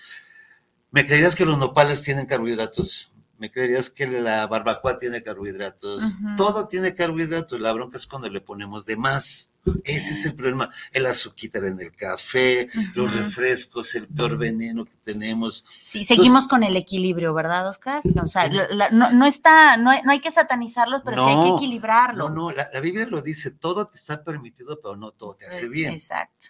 ¿Me 0.92 1.06
creerías 1.06 1.36
que 1.36 1.46
los 1.46 1.58
nopales 1.58 2.02
tienen 2.02 2.26
carbohidratos? 2.26 3.12
¿Me 3.38 3.52
creerías 3.52 3.90
que 3.90 4.08
la 4.08 4.48
barbacoa 4.48 4.98
tiene 4.98 5.22
carbohidratos? 5.24 6.04
Todo 6.36 6.68
tiene 6.68 6.96
carbohidratos. 6.96 7.60
La 7.60 7.72
bronca 7.74 7.98
es 7.98 8.06
cuando 8.08 8.30
le 8.30 8.42
ponemos 8.42 8.86
de 8.86 8.96
más. 8.98 9.49
Ese 9.84 10.14
es 10.14 10.26
el 10.26 10.36
problema. 10.36 10.70
El 10.92 11.06
azuquitar 11.06 11.64
en 11.66 11.80
el 11.80 11.96
café, 11.96 12.70
los 12.96 13.14
refrescos, 13.14 13.94
el 13.96 14.08
peor 14.08 14.38
veneno 14.38 14.86
que 14.86 14.96
tenemos. 15.04 15.66
Sí, 15.70 16.04
seguimos 16.06 16.48
con 16.48 16.64
el 16.64 16.76
equilibrio, 16.78 17.34
¿verdad, 17.34 17.68
Oscar? 17.68 18.02
O 18.24 18.28
sea, 18.28 18.50
Tiene- 18.50 18.68
la- 18.70 18.76
la- 18.76 18.90
no, 18.90 19.12
no 19.12 19.26
está, 19.26 19.78
no 19.78 19.90
hay, 19.92 20.02
no 20.04 20.12
hay 20.12 20.22
que 20.22 20.32
satanizarlos, 20.32 21.02
pero 21.04 21.24
sí 21.24 21.30
hay 21.30 21.36
que 21.44 21.50
No, 21.50 21.58
equilibrarlo. 21.58 22.30
No, 22.30 22.36
no, 22.36 22.52
la, 22.52 22.70
la 22.74 22.80
Biblia 22.80 23.06
lo 23.06 23.22
dice, 23.22 23.52
todo 23.52 23.88
te 23.88 23.98
está 23.98 24.24
permitido, 24.24 24.80
pero 24.82 24.96
no 24.96 25.12
todo 25.12 25.36
te 25.36 25.46
hace 25.46 25.66
Eh, 25.66 25.70
bien. 25.70 25.94
Exacto. 25.94 26.48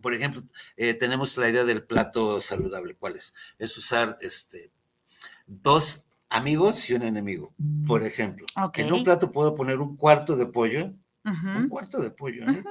por 0.00 0.12
ejemplo, 0.14 0.42
eh, 0.76 0.94
tenemos 0.94 1.36
la 1.36 1.48
idea 1.48 1.64
del 1.64 1.84
plato 1.84 2.40
saludable. 2.40 2.96
¿Cuál 2.96 3.14
es? 3.16 3.34
Es 3.58 3.76
usar 3.78 4.18
este, 4.20 4.72
dos 5.46 6.06
amigos 6.28 6.88
y 6.90 6.94
un 6.94 7.02
enemigo. 7.02 7.52
Por 7.86 8.02
ejemplo, 8.04 8.46
Ok. 8.60 8.78
en 8.78 8.92
un 8.92 9.04
plato 9.04 9.30
puedo 9.30 9.54
poner 9.54 9.78
un 9.78 9.96
cuarto 9.96 10.34
de 10.36 10.46
pollo, 10.46 10.92
un 11.24 11.68
cuarto 11.68 12.00
de 12.00 12.10
pollo, 12.10 12.48
¿eh? 12.48 12.64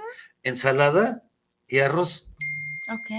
ensalada 0.44 1.24
y 1.68 1.80
arroz. 1.80 2.28
Ok. 2.90 3.10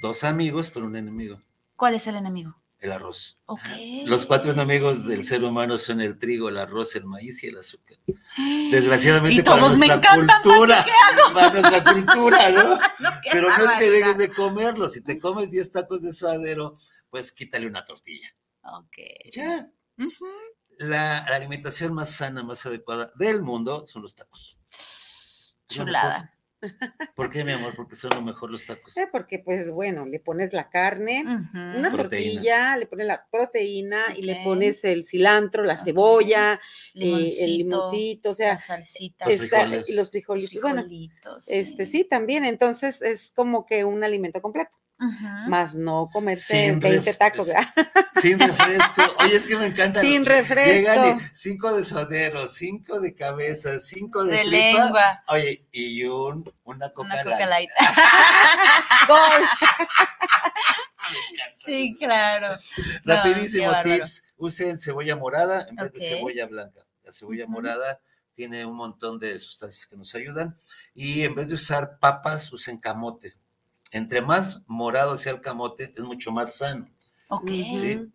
Dos 0.00 0.24
amigos, 0.24 0.70
pero 0.72 0.86
un 0.86 0.96
enemigo, 0.96 1.40
¿Cuál 1.76 1.94
es 1.94 2.06
el 2.06 2.16
enemigo? 2.16 2.62
el 2.82 2.90
arroz. 2.90 3.38
Ok. 3.46 3.62
Los 4.06 4.26
cuatro 4.26 4.52
enemigos 4.52 5.06
del 5.06 5.22
ser 5.22 5.44
humano 5.44 5.78
son 5.78 6.00
el 6.00 6.18
trigo, 6.18 6.48
el 6.48 6.58
arroz, 6.58 6.96
el 6.96 7.06
maíz 7.06 7.42
y 7.44 7.46
el 7.46 7.58
azúcar. 7.58 7.96
Desgraciadamente 8.72 9.40
Y 9.40 9.42
todos 9.42 9.60
para 9.60 9.76
me 9.78 9.86
nuestra 9.86 10.14
cultura, 10.14 10.84
para 11.34 11.50
nuestra 11.50 11.84
cultura, 11.92 12.50
¿no? 12.50 12.74
No, 12.74 13.10
qué 13.22 13.30
Pero 13.30 13.56
no 13.56 13.70
es 13.70 13.78
que 13.78 13.90
dejes 13.90 14.18
de 14.18 14.32
comerlo. 14.32 14.88
Si 14.88 15.00
te 15.02 15.20
comes 15.20 15.50
10 15.52 15.70
tacos 15.70 16.02
de 16.02 16.12
suadero, 16.12 16.76
pues 17.08 17.30
quítale 17.30 17.68
una 17.68 17.84
tortilla. 17.84 18.34
Ok. 18.64 18.96
Ya. 19.32 19.70
La 20.78 21.18
alimentación 21.18 21.94
más 21.94 22.10
sana, 22.10 22.42
más 22.42 22.66
adecuada 22.66 23.12
del 23.14 23.42
mundo 23.42 23.86
son 23.86 24.02
los 24.02 24.16
tacos. 24.16 24.58
Chulada. 25.74 26.28
¿Por 27.16 27.28
qué, 27.28 27.44
mi 27.44 27.50
amor? 27.50 27.74
Porque 27.74 27.96
son 27.96 28.10
lo 28.14 28.22
mejor 28.22 28.48
los 28.48 28.64
tacos. 28.64 28.96
Eh, 28.96 29.08
Porque, 29.10 29.40
pues, 29.40 29.68
bueno, 29.72 30.06
le 30.06 30.20
pones 30.20 30.52
la 30.52 30.70
carne, 30.70 31.24
una 31.52 31.90
Proteína. 31.90 31.98
tortilla, 32.34 32.76
le 32.76 32.86
pones 32.86 33.06
la 33.08 33.26
proteína 33.32 34.14
y 34.16 34.22
le 34.22 34.44
pones 34.44 34.84
el 34.84 35.02
cilantro, 35.04 35.64
la 35.64 35.76
cebolla, 35.76 36.60
eh, 36.94 37.34
el 37.40 37.58
Limoncito, 37.58 38.28
o 38.28 38.32
la 38.32 38.36
sea, 38.36 38.58
salsita, 38.58 39.24
Los 39.24 39.34
está- 39.42 39.56
frijoles. 39.62 39.88
y 39.90 39.94
los 39.96 40.10
frijolitos. 40.12 40.62
Bueno, 40.62 40.82
frijolitos, 40.84 41.48
este 41.48 41.84
sí, 41.84 42.04
también, 42.04 42.44
entonces 42.44 43.02
es 43.02 43.32
como 43.32 43.66
que 43.66 43.84
un 43.84 44.04
alimento 44.04 44.40
completo. 44.40 44.76
Más 45.48 45.74
no 45.74 46.08
comerse 46.12 46.66
Sin 46.66 46.80
20 46.80 47.12
ref- 47.12 47.18
tacos. 47.18 47.46
¿verdad? 47.48 47.68
Sin 48.20 48.38
refresco. 48.38 49.02
Oye, 49.18 49.34
es 49.36 49.46
que 49.46 49.56
me 49.56 49.66
encanta. 49.66 50.00
Sin 50.00 50.24
refresco. 50.24 50.72
Llegan 50.72 51.18
y 51.18 51.22
cinco 51.34 51.74
de 51.76 51.84
sodero, 51.84 52.46
cinco 52.48 53.00
de 53.00 53.14
cabeza, 53.14 53.78
cinco 53.78 54.24
de, 54.24 54.36
De 54.36 54.42
tripa. 54.44 54.84
lengua. 54.84 55.22
Oye, 55.28 55.66
y 55.72 56.04
un, 56.04 56.50
una 56.64 56.92
coca 56.92 57.06
Una 57.06 57.24
light. 57.24 57.32
coca 57.34 57.46
light. 57.46 57.70
Gol. 59.08 59.42
sí, 61.66 61.96
claro. 61.98 62.56
Rapidísimo 63.04 63.72
tips. 63.82 64.26
Usen 64.36 64.78
cebolla 64.78 65.16
morada 65.16 65.66
en 65.68 65.76
vez 65.76 65.92
de 65.92 66.00
cebolla 66.00 66.46
blanca. 66.46 66.80
La 67.04 67.12
cebolla 67.12 67.46
morada 67.46 68.00
tiene 68.34 68.64
un 68.64 68.76
montón 68.76 69.18
de 69.18 69.38
sustancias 69.38 69.86
que 69.86 69.96
nos 69.96 70.14
ayudan. 70.14 70.56
Y 70.94 71.22
en 71.22 71.34
vez 71.34 71.48
de 71.48 71.54
usar 71.54 71.98
papas, 71.98 72.52
usen 72.52 72.78
camote. 72.78 73.34
Entre 73.92 74.20
más 74.22 74.62
morado 74.66 75.16
sea 75.16 75.32
el 75.32 75.40
camote, 75.40 75.92
es 75.96 76.02
mucho 76.02 76.32
más 76.32 76.56
sano. 76.56 76.88
Ok. 77.28 77.46
Sí. 77.48 78.08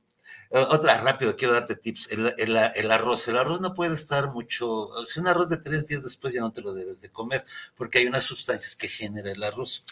Eh, 0.49 0.65
Otra, 0.69 1.01
rápido, 1.01 1.35
quiero 1.35 1.53
darte 1.53 1.75
tips. 1.75 2.09
El, 2.11 2.33
el- 2.37 2.57
el 2.75 2.91
arroz. 2.91 3.27
El 3.27 3.37
arroz 3.37 3.59
no 3.61 3.73
puede 3.73 3.93
estar 3.93 4.31
mucho. 4.31 4.69
O 4.87 5.05
sea, 5.05 5.21
un 5.21 5.27
arroz 5.27 5.49
de 5.49 5.57
tres 5.57 5.87
días 5.87 6.03
después 6.03 6.33
ya 6.33 6.39
no 6.41 6.51
te 6.53 6.61
lo 6.61 6.73
debes 6.73 7.01
de 7.01 7.09
comer, 7.11 7.45
porque 7.75 7.99
hay 7.99 8.07
unas 8.07 8.23
sustancias 8.23 8.75
que 8.75 8.87
genera 8.87 9.31
el 9.31 9.43
arroz. 9.43 9.83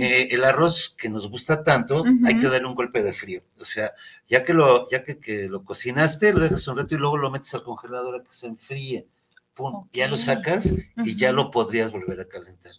Eh, 0.00 0.28
el 0.32 0.44
arroz 0.44 0.94
que 0.98 1.08
nos 1.08 1.28
gusta 1.28 1.64
tanto, 1.64 2.04
hay 2.26 2.38
que 2.38 2.48
darle 2.48 2.68
un 2.68 2.74
golpe 2.74 3.02
de 3.02 3.12
frío. 3.14 3.42
O 3.58 3.64
sea, 3.64 3.92
ya 4.28 4.44
que 4.44 4.52
lo, 4.52 4.88
ya 4.90 5.02
que, 5.02 5.18
que 5.18 5.48
lo 5.48 5.64
cocinaste, 5.64 6.32
lo 6.34 6.40
dejas 6.40 6.68
un 6.68 6.76
rato 6.78 6.94
y 6.94 6.98
luego 6.98 7.16
lo 7.16 7.30
metes 7.30 7.52
al 7.54 7.62
congelador 7.64 8.20
a 8.20 8.22
que 8.24 8.32
se 8.32 8.46
enfríe. 8.48 9.06
Pum, 9.54 9.88
ya 9.92 10.08
lo 10.08 10.16
sacas 10.16 10.66
y 11.04 11.16
ya 11.16 11.32
lo 11.32 11.50
podrías 11.50 11.90
volver 11.90 12.20
a 12.20 12.28
calentar. 12.28 12.72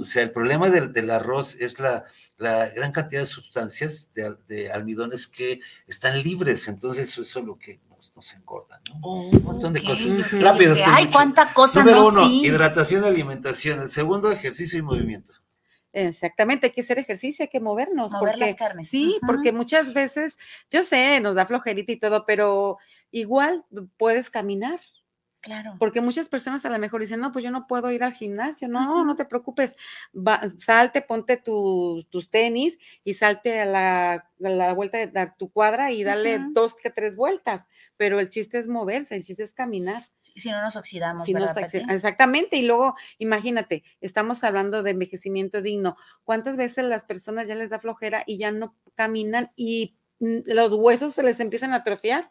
O 0.00 0.04
sea, 0.06 0.22
el 0.22 0.30
problema 0.30 0.70
del, 0.70 0.92
del 0.94 1.10
arroz 1.10 1.56
es 1.60 1.78
la, 1.78 2.04
la 2.38 2.70
gran 2.70 2.90
cantidad 2.92 3.20
de 3.20 3.26
sustancias 3.26 4.14
de, 4.14 4.24
al- 4.26 4.46
de 4.46 4.72
almidones 4.72 5.26
que 5.26 5.60
están 5.86 6.22
libres, 6.22 6.68
entonces 6.68 7.08
eso, 7.10 7.22
eso 7.22 7.40
es 7.40 7.44
lo 7.44 7.58
que 7.58 7.78
nos, 7.90 8.10
nos 8.16 8.32
engorda, 8.34 8.80
¿no? 8.88 9.06
Un 9.28 9.42
montón 9.44 9.74
de 9.74 9.82
cosas. 9.82 10.00
estoy 10.72 10.92
Ay, 10.96 11.04
mucho. 11.04 11.16
cuánta 11.18 11.52
cosa, 11.52 11.80
Número 11.80 11.98
no, 11.98 12.08
uno, 12.08 12.24
sí. 12.24 12.42
hidratación 12.46 13.04
y 13.04 13.08
alimentación. 13.08 13.80
El 13.82 13.88
segundo, 13.90 14.32
ejercicio 14.32 14.78
y 14.78 14.82
movimiento. 14.82 15.34
Exactamente, 15.92 16.68
hay 16.68 16.72
que 16.72 16.80
hacer 16.80 16.98
ejercicio, 16.98 17.42
hay 17.42 17.50
que 17.50 17.60
movernos. 17.60 18.12
Mover 18.12 18.30
porque, 18.32 18.46
las 18.46 18.54
carnes. 18.56 18.88
Sí, 18.88 19.18
porque 19.26 19.52
muchas 19.52 19.92
veces, 19.92 20.38
yo 20.70 20.82
sé, 20.82 21.20
nos 21.20 21.34
da 21.34 21.44
flojerita 21.44 21.92
y 21.92 21.96
todo, 21.96 22.24
pero 22.24 22.78
igual 23.10 23.64
puedes 23.98 24.30
caminar. 24.30 24.80
Claro. 25.42 25.74
Porque 25.80 26.00
muchas 26.00 26.28
personas 26.28 26.64
a 26.64 26.70
lo 26.70 26.78
mejor 26.78 27.00
dicen, 27.00 27.18
no, 27.18 27.32
pues 27.32 27.44
yo 27.44 27.50
no 27.50 27.66
puedo 27.66 27.90
ir 27.90 28.04
al 28.04 28.12
gimnasio. 28.12 28.68
No, 28.68 29.04
no 29.04 29.16
te 29.16 29.24
preocupes. 29.24 29.76
Va- 30.16 30.40
salte, 30.56 31.02
ponte 31.02 31.36
tu- 31.36 32.06
tus 32.10 32.30
tenis 32.30 32.78
y 33.02 33.14
salte 33.14 33.60
a 33.60 33.64
la, 33.64 34.12
a 34.14 34.24
la 34.38 34.72
vuelta 34.72 35.04
de 35.04 35.18
a 35.20 35.34
tu 35.34 35.50
cuadra 35.50 35.90
y 35.90 36.04
dale 36.04 36.38
dos 36.52 36.74
que 36.74 36.90
tres 36.90 37.16
vueltas. 37.16 37.66
Pero 37.96 38.20
el 38.20 38.30
chiste 38.30 38.58
es 38.60 38.68
moverse, 38.68 39.16
el 39.16 39.24
chiste 39.24 39.42
es 39.42 39.52
caminar. 39.52 40.04
Si 40.20 40.32
si 40.38 40.50
no 40.52 40.62
nos 40.62 40.76
oxidamos, 40.76 41.24
Si 41.24 41.32
exactamente. 41.90 42.56
Y 42.56 42.62
luego, 42.62 42.94
imagínate, 43.18 43.82
estamos 44.00 44.44
hablando 44.44 44.84
de 44.84 44.92
envejecimiento 44.92 45.60
digno. 45.60 45.96
¿Cuántas 46.22 46.56
veces 46.56 46.84
las 46.84 47.04
personas 47.04 47.48
ya 47.48 47.56
les 47.56 47.70
da 47.70 47.80
flojera 47.80 48.22
y 48.28 48.38
ya 48.38 48.52
no 48.52 48.76
caminan 48.94 49.50
y 49.56 49.96
mm, 50.20 50.42
los 50.46 50.72
huesos 50.72 51.14
se 51.16 51.24
les 51.24 51.40
empiezan 51.40 51.72
a 51.72 51.78
atrofiar? 51.78 52.30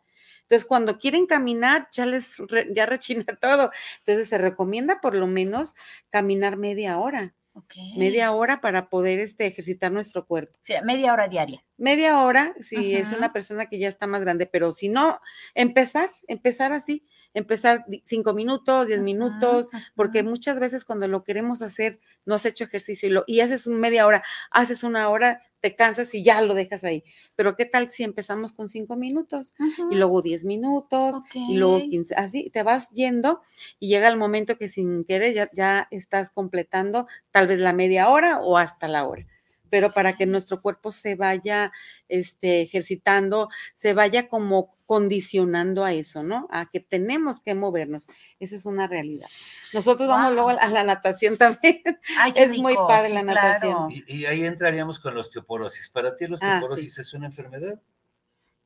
Entonces, 0.51 0.67
cuando 0.67 0.99
quieren 0.99 1.27
caminar, 1.27 1.87
ya 1.93 2.05
les 2.05 2.37
re- 2.37 2.67
ya 2.73 2.85
rechina 2.85 3.25
todo. 3.41 3.71
Entonces, 3.99 4.29
se 4.29 4.37
recomienda 4.37 4.99
por 5.01 5.15
lo 5.15 5.27
menos 5.27 5.75
caminar 6.09 6.57
media 6.57 6.97
hora, 6.99 7.33
Ok. 7.53 7.75
media 7.93 8.31
hora 8.33 8.61
para 8.61 8.89
poder 8.89 9.19
este, 9.19 9.47
ejercitar 9.47 9.91
nuestro 9.91 10.25
cuerpo. 10.27 10.59
Sí, 10.63 10.73
media 10.83 11.13
hora 11.13 11.27
diaria. 11.27 11.63
Media 11.77 12.19
hora, 12.21 12.53
si 12.61 12.95
es 12.95 13.11
una 13.11 13.33
persona 13.33 13.65
que 13.67 13.79
ya 13.79 13.87
está 13.87 14.05
más 14.05 14.21
grande, 14.21 14.45
pero 14.45 14.71
si 14.71 14.87
no, 14.89 15.19
empezar, 15.55 16.09
empezar 16.27 16.73
así, 16.73 17.05
empezar 17.33 17.85
cinco 18.03 18.33
minutos, 18.33 18.87
diez 18.87 18.99
Ajá, 18.99 19.05
minutos, 19.05 19.69
porque 19.95 20.23
muchas 20.23 20.59
veces 20.59 20.85
cuando 20.85 21.07
lo 21.07 21.23
queremos 21.23 21.61
hacer, 21.61 21.99
no 22.25 22.35
has 22.35 22.45
hecho 22.45 22.63
ejercicio 22.63 23.09
y, 23.09 23.11
lo, 23.11 23.23
y 23.27 23.39
haces 23.41 23.67
media 23.67 24.05
hora, 24.05 24.23
haces 24.51 24.83
una 24.83 25.09
hora, 25.09 25.41
te 25.61 25.75
cansas 25.75 26.13
y 26.15 26.23
ya 26.23 26.41
lo 26.41 26.53
dejas 26.55 26.83
ahí. 26.83 27.03
Pero 27.35 27.55
¿qué 27.55 27.65
tal 27.65 27.89
si 27.91 28.03
empezamos 28.03 28.51
con 28.51 28.67
cinco 28.69 28.95
minutos 28.95 29.53
y 29.91 29.95
luego 29.95 30.21
diez 30.21 30.43
minutos 30.43 31.15
y 31.33 31.55
luego. 31.57 31.79
15? 31.79 32.15
Así 32.15 32.49
te 32.49 32.63
vas 32.63 32.89
yendo 32.91 33.41
y 33.79 33.89
llega 33.89 34.07
el 34.07 34.17
momento 34.17 34.57
que 34.57 34.67
sin 34.67 35.03
querer 35.05 35.33
ya, 35.33 35.49
ya 35.53 35.87
estás 35.91 36.31
completando 36.31 37.07
tal 37.31 37.47
vez 37.47 37.59
la 37.59 37.73
media 37.73 38.09
hora 38.09 38.39
o 38.39 38.57
hasta 38.57 38.87
la 38.87 39.07
hora. 39.07 39.25
Pero 39.71 39.91
para 39.93 40.15
que 40.15 40.27
nuestro 40.27 40.61
cuerpo 40.61 40.91
se 40.91 41.15
vaya 41.15 41.71
este, 42.07 42.61
ejercitando, 42.61 43.49
se 43.73 43.93
vaya 43.95 44.27
como 44.29 44.75
condicionando 44.85 45.83
a 45.85 45.93
eso, 45.93 46.21
¿no? 46.21 46.47
A 46.51 46.69
que 46.69 46.81
tenemos 46.81 47.39
que 47.39 47.55
movernos. 47.55 48.05
Esa 48.39 48.57
es 48.57 48.65
una 48.65 48.85
realidad. 48.87 49.27
Nosotros 49.73 50.07
vamos 50.09 50.33
luego 50.33 50.49
a 50.49 50.67
la, 50.69 50.83
natación 50.83 51.37
también. 51.37 51.81
Ay, 52.19 52.33
es 52.35 52.57
muy 52.57 52.75
padre 52.75 53.07
sí, 53.07 53.13
la 53.13 53.23
natación. 53.23 53.87
claro. 53.87 54.03
Y, 54.07 54.15
y 54.17 54.25
ahí 54.25 54.43
entraríamos 54.43 54.99
con 54.99 55.15
la 55.15 55.21
osteoporosis. 55.21 55.87
¿Para 55.89 56.15
ti 56.15 56.27
la 56.27 56.35
Ah, 56.35 56.39
sí. 56.39 56.45
osteoporosis 56.45 56.97
es 56.99 57.13
una 57.13 57.27
enfermedad? 57.27 57.81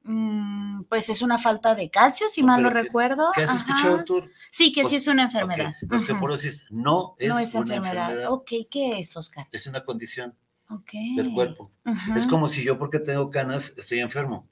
Mm, 0.08 0.84
pues 0.84 1.10
es 1.10 1.22
una 1.24 1.38
falta 1.40 1.74
de 1.74 1.90
calcio, 1.90 2.30
si 2.30 2.42
No, 2.42 2.48
mal 2.48 2.62
no 2.64 2.70
pero 2.70 2.80
¿qué- 2.82 2.88
recuerdo. 2.88 3.32
¿Qué 3.34 3.44
has 3.44 3.50
Ajá. 3.50 3.60
escuchado 3.60 4.04
tú? 4.04 4.24
Sí, 4.52 4.72
que 4.72 4.86
sí 4.86 4.96
es 4.98 5.08
una 5.08 5.24
enfermedad. 5.24 5.74
La 5.90 5.98
osteoporosis 5.98 6.66
no 6.70 7.16
es, 7.18 7.28
no 7.30 7.40
es 7.40 7.54
una 7.56 7.76
enfermedad. 7.76 8.04
enfermedad, 8.10 8.32
Ok, 8.32 8.52
¿qué 8.70 9.00
es, 9.00 9.18
Oscar? 9.18 9.48
es 9.52 9.66
una 9.66 9.84
condición 9.84 10.36
Ok. 10.70 10.92
del 11.16 11.32
cuerpo. 11.34 11.72
Es 12.16 12.26
como 12.28 12.48
si 12.48 12.64
yo 12.64 12.78
porque 12.80 13.00
tengo 13.00 13.30
canas 13.30 13.74
estoy 13.78 14.00
enfermo. 14.00 14.48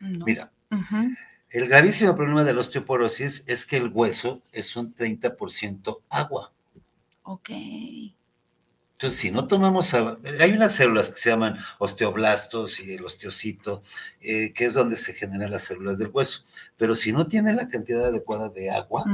No. 0.00 0.24
Mira, 0.26 0.52
el 1.50 1.68
gravísimo 1.68 2.14
problema 2.16 2.44
de 2.44 2.52
la 2.54 2.60
osteoporosis 2.60 3.44
es 3.46 3.64
que 3.66 3.76
el 3.76 3.88
hueso 3.92 4.42
es 4.52 4.76
un 4.76 4.94
30% 4.94 6.02
agua. 6.10 6.52
Ok. 7.22 7.50
Entonces, 8.92 9.18
si 9.20 9.30
no 9.32 9.48
tomamos, 9.48 9.92
agua- 9.92 10.18
hay 10.40 10.52
unas 10.52 10.74
células 10.74 11.10
que 11.10 11.20
se 11.20 11.30
llaman 11.30 11.58
osteoblastos 11.78 12.78
y 12.80 12.94
el 12.94 13.04
osteocito, 13.04 13.82
eh, 14.20 14.52
que 14.52 14.66
es 14.66 14.74
donde 14.74 14.94
se 14.96 15.14
generan 15.14 15.50
las 15.50 15.64
células 15.64 15.98
del 15.98 16.10
hueso. 16.12 16.42
Pero 16.76 16.94
si 16.94 17.12
no 17.12 17.26
tiene 17.26 17.52
la 17.52 17.68
cantidad 17.68 18.06
adecuada 18.06 18.50
de 18.50 18.70
agua. 18.70 19.04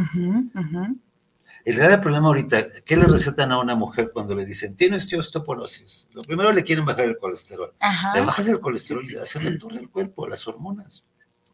El 1.64 1.76
grave 1.76 1.98
problema 1.98 2.28
ahorita, 2.28 2.64
¿qué 2.84 2.96
le 2.96 3.04
recetan 3.04 3.52
a 3.52 3.58
una 3.60 3.74
mujer 3.74 4.10
cuando 4.12 4.34
le 4.34 4.44
dicen, 4.46 4.76
tiene 4.76 4.96
usted 4.96 5.18
osteoporosis? 5.18 6.08
Lo 6.12 6.22
primero 6.22 6.52
le 6.52 6.64
quieren 6.64 6.84
bajar 6.84 7.04
el 7.04 7.18
colesterol. 7.18 7.72
Ajá. 7.80 8.14
Le 8.14 8.22
bajas 8.22 8.48
el 8.48 8.60
colesterol 8.60 9.04
y 9.04 9.08
le 9.10 9.18
das 9.18 9.34
la 9.36 9.58
torre 9.58 9.78
al 9.78 9.88
cuerpo, 9.90 10.26
las 10.26 10.46
hormonas, 10.48 11.04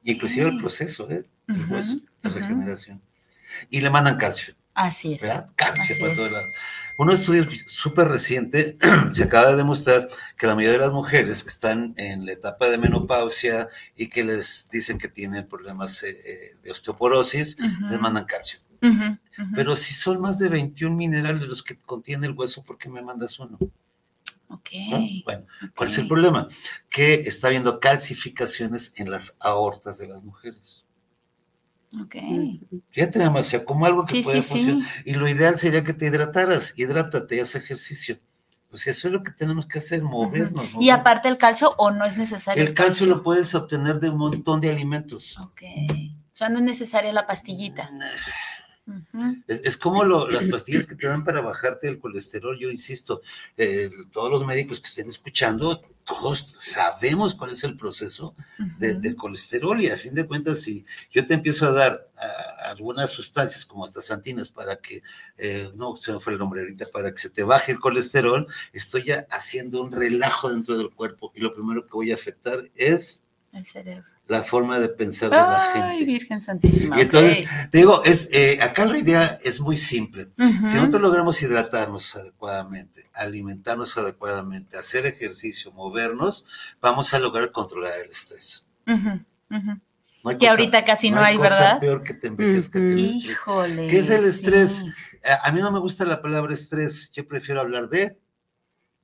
inclusive 0.05 0.47
el 0.49 0.55
Ok. 0.57 0.61
proceso, 0.61 1.11
¿eh? 1.11 1.25
el 1.49 1.67
hueso 1.71 1.97
de 2.23 2.29
ujú. 2.29 2.39
regeneración. 2.39 3.01
Y 3.71 3.81
le 3.81 3.91
mandan 3.91 4.17
calcio. 4.17 4.55
Así 4.75 5.15
es. 5.15 5.23
¿verdad? 5.23 5.49
Calcio 5.57 5.83
Así 5.83 6.01
para 6.01 6.13
es. 6.13 6.19
todos 6.19 6.33
lados. 6.33 6.51
Un 6.99 7.11
estudio 7.11 7.47
súper 7.67 8.09
reciente 8.09 8.77
se 9.13 9.25
acaba 9.25 9.51
de 9.51 9.57
demostrar 9.57 10.09
que 10.39 10.47
la 10.47 10.55
mayoría 10.55 10.79
de 10.79 10.85
las 10.87 10.93
mujeres 10.95 11.43
que 11.43 11.51
están 11.51 11.95
en 11.97 12.25
la 12.25 12.33
etapa 12.33 12.69
de 12.71 12.79
menopausia 12.79 13.69
y 13.97 14.09
que 14.09 14.25
les 14.25 14.69
dicen 14.71 14.99
que 14.99 15.09
tienen 15.09 15.47
problemas 15.47 16.03
eh, 16.03 16.11
eh, 16.11 16.37
de 16.63 16.71
osteoporosis, 16.71 17.59
les 17.91 18.01
mandan 18.01 18.25
calcio. 18.25 18.61
Pero 19.55 19.77
si 19.77 19.95
son 19.95 20.21
más 20.21 20.39
de 20.39 20.49
21 20.49 20.95
minerales 20.97 21.43
los 21.47 21.63
que 21.63 21.77
contiene 21.79 22.27
el 22.27 22.33
hueso, 22.33 22.63
¿por 22.65 22.79
qué 22.79 22.89
me 22.89 23.03
mandas 23.03 23.39
uno? 23.39 23.59
Ok. 24.49 24.71
¿No? 24.91 25.01
Bueno, 25.25 25.47
¿cuál 25.75 25.89
es 25.89 25.99
el 25.99 26.07
problema? 26.09 26.47
Que 26.89 27.15
está 27.15 27.49
habiendo 27.49 27.81
calcificaciones 27.81 28.93
en 28.97 29.11
las 29.11 29.37
aortas 29.41 29.99
de 29.99 30.09
las 30.09 30.23
mujeres. 30.23 30.85
Ok. 32.01 32.17
Ya 32.95 33.11
tenemos, 33.11 33.41
o 33.41 33.45
sea, 33.45 33.65
como 33.65 33.87
algo 33.87 34.05
que 34.05 34.17
Sí, 34.17 34.23
puede 34.23 34.43
sí, 34.43 34.49
funcionar. 34.49 34.89
sí. 34.89 35.03
Y 35.07 35.15
lo 35.15 35.29
ideal 35.29 35.57
sería 35.59 35.85
que 35.85 35.95
te 35.95 36.07
hidrataras, 36.07 36.79
hidrátate, 36.79 37.41
haz 37.41 37.55
ejercicio. 37.55 38.19
Pues 38.69 38.87
eso 38.89 39.09
es 39.09 39.15
lo 39.15 39.23
que 39.23 39.31
tenemos 39.31 39.65
que 39.67 39.79
hacer, 39.79 40.03
movernos. 40.03 40.65
Y 40.65 40.73
movernos. 40.75 41.01
aparte 41.01 41.29
el 41.29 41.39
calcio, 41.39 41.71
o 41.79 41.91
no 41.91 42.05
es 42.05 42.19
necesario. 42.19 42.63
el 42.63 42.75
calcio 42.75 43.07
lo 43.07 43.23
puedes 43.23 43.55
obtener 43.55 44.01
de 44.01 44.11
un 44.11 44.19
montón 44.19 44.61
de 44.61 44.71
alimentos. 44.71 45.39
Ok. 45.39 45.63
O 45.91 46.37
sea, 46.39 46.49
no 46.51 46.59
es 46.59 46.65
necesaria 46.65 47.13
la 47.13 47.27
pastillita. 47.27 47.91
Es, 49.49 49.63
es 49.65 49.77
como 49.77 50.05
lo- 50.05 50.29
las 50.29 50.45
pastillas 50.47 50.87
que 50.87 50.95
te 50.95 51.07
dan 51.09 51.25
para 51.25 51.41
bajarte 51.41 51.89
el 51.89 51.99
colesterol. 51.99 52.59
Yo 52.59 52.71
insisto, 52.71 53.21
eh, 53.57 53.91
todos 54.13 54.31
los 54.31 54.47
médicos 54.47 54.81
que 54.81 54.89
estén 54.89 55.09
escuchando, 55.09 55.83
todos 56.05 56.39
sabemos 56.41 57.35
cuál 57.35 57.51
es 57.51 57.65
el 57.65 57.77
proceso 57.77 58.35
de- 58.79 58.95
del 59.01 59.17
colesterol 59.17 59.81
y 59.81 59.89
a 59.91 59.99
fin 59.99 60.15
de 60.15 60.25
cuentas, 60.27 60.61
si 60.61 60.85
yo 61.11 61.27
te 61.27 61.35
empiezo 61.35 61.67
a 61.67 61.73
dar 61.73 62.09
algunas 62.65 63.11
sustancias 63.11 63.67
como 63.67 63.85
estas 63.87 64.07
santinas 64.07 64.49
para 64.49 64.77
que, 64.77 65.03
eh, 65.39 65.71
no 65.75 65.97
se 65.97 66.13
me 66.13 66.21
fue 66.21 66.33
el 66.35 66.39
nombre 66.39 66.61
ahorita, 66.61 66.87
para 66.93 67.11
que 67.13 67.19
se 67.19 67.31
te 67.31 67.43
baje 67.43 67.73
el 67.73 67.81
colesterol, 67.81 68.47
estoy 68.73 69.05
ya 69.05 69.27
haciendo 69.31 69.83
un 69.83 69.91
relajo 69.93 70.51
dentro 70.51 70.77
del 70.79 70.91
cuerpo 70.91 71.33
y 71.35 71.41
lo 71.41 71.53
primero 71.53 71.85
que 71.85 71.93
voy 71.93 72.13
a 72.13 72.15
afectar 72.15 72.69
es 72.77 73.23
El 73.53 73.65
cerebro. 73.65 74.05
La 74.27 74.43
forma 74.43 74.79
de 74.79 74.89
pensar 74.89 75.31
de 75.31 75.37
la 75.37 75.73
Ay, 75.73 75.99
gente. 75.99 76.05
Virgen 76.13 76.43
Santísima. 76.43 76.99
Y 76.99 77.03
entonces, 77.03 77.49
te 77.71 77.79
digo, 77.79 78.03
es, 78.05 78.29
eh, 78.33 78.59
acá 78.61 78.85
la 78.85 78.99
idea 78.99 79.39
es 79.45 79.61
muy 79.61 79.77
simple. 79.77 80.29
Si 80.37 80.75
nosotros 80.75 81.01
logramos 81.01 81.41
hidratarnos 81.43 82.17
adecuadamente, 82.17 83.09
alimentarnos 83.15 83.97
adecuadamente, 83.97 84.77
hacer 84.77 85.07
ejercicio, 85.07 85.71
movernos, 85.73 86.45
vamos 86.81 87.15
a 87.15 87.19
lograr 87.19 87.53
controlar 87.53 88.01
el 88.01 88.11
estrés. 88.11 88.67
No 88.85 90.31
hay 90.31 90.39
Que 90.39 90.49
ahorita 90.49 90.85
casi 90.85 91.11
no 91.13 91.21
hay, 91.21 91.37
cosa 91.37 91.49
¿verdad? 91.51 91.81
peor 91.81 92.03
que 92.03 92.15
te 92.15 92.27
envejezca 92.27 92.81
que. 92.81 92.95
Híjole. 92.97 93.89
¿Qué 93.89 93.99
es 93.99 94.11
el 94.11 94.25
estrés? 94.25 94.71
sí. 94.71 94.93
A 95.43 95.51
mí 95.53 95.61
no 95.61 95.71
me 95.73 95.81
gusta 95.81 96.05
la 96.05 96.23
palabra 96.23 96.53
estrés, 96.53 97.11
yo 97.13 97.27
prefiero 97.27 97.61
hablar 97.61 97.89
de 97.89 98.17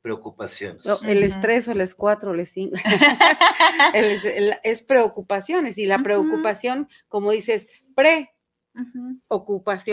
preocupaciones. 0.03 0.85
No, 0.85 0.99
el 1.03 1.23
estrés 1.23 1.69
o 1.69 1.73
el 1.73 1.81
es 1.81 1.95
cuatro 1.95 2.33
o 2.33 2.35
el 2.35 2.41
es 2.41 2.51
cinco. 2.51 2.77
El 3.95 4.05
es, 4.07 4.25
el- 4.25 4.55
es 4.63 4.83
preocupaciones 4.83 5.79
y 5.79 5.87
la 5.87 6.03
preocupación, 6.03 6.89
como 7.09 7.31
dices, 7.31 7.69
preocupación, 7.95 8.29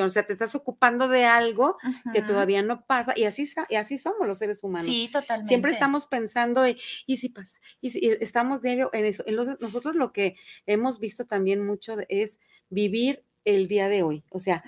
Ujú, 0.03 0.07
o 0.07 0.09
sea, 0.09 0.25
te 0.25 0.33
estás 0.33 0.55
ocupando 0.55 1.07
de 1.07 1.25
algo 1.25 1.77
que 2.13 2.21
todavía 2.21 2.61
no 2.61 2.85
pasa 2.85 3.13
y 3.15 3.25
así, 3.25 3.49
y 3.69 3.75
así 3.75 3.97
somos 3.97 4.27
los 4.27 4.37
seres 4.37 4.63
humanos. 4.63 4.87
Sí, 4.87 5.09
totalmente. 5.11 5.47
Siempre 5.47 5.71
estamos 5.71 6.07
pensando, 6.07 6.65
en, 6.65 6.77
¿y 7.05 7.17
si 7.17 7.29
pasa? 7.29 7.57
Y, 7.81 7.89
si, 7.91 7.99
y 7.99 8.09
estamos 8.21 8.61
diario 8.61 8.89
en 8.93 9.05
eso. 9.05 9.23
Entonces, 9.27 9.57
nosotros 9.59 9.95
lo 9.95 10.11
que 10.13 10.35
hemos 10.65 10.99
visto 10.99 11.25
también 11.25 11.65
mucho 11.65 11.97
es 12.07 12.39
vivir 12.69 13.23
el 13.45 13.67
día 13.67 13.89
de 13.89 14.03
hoy. 14.03 14.23
O 14.29 14.39
sea. 14.39 14.63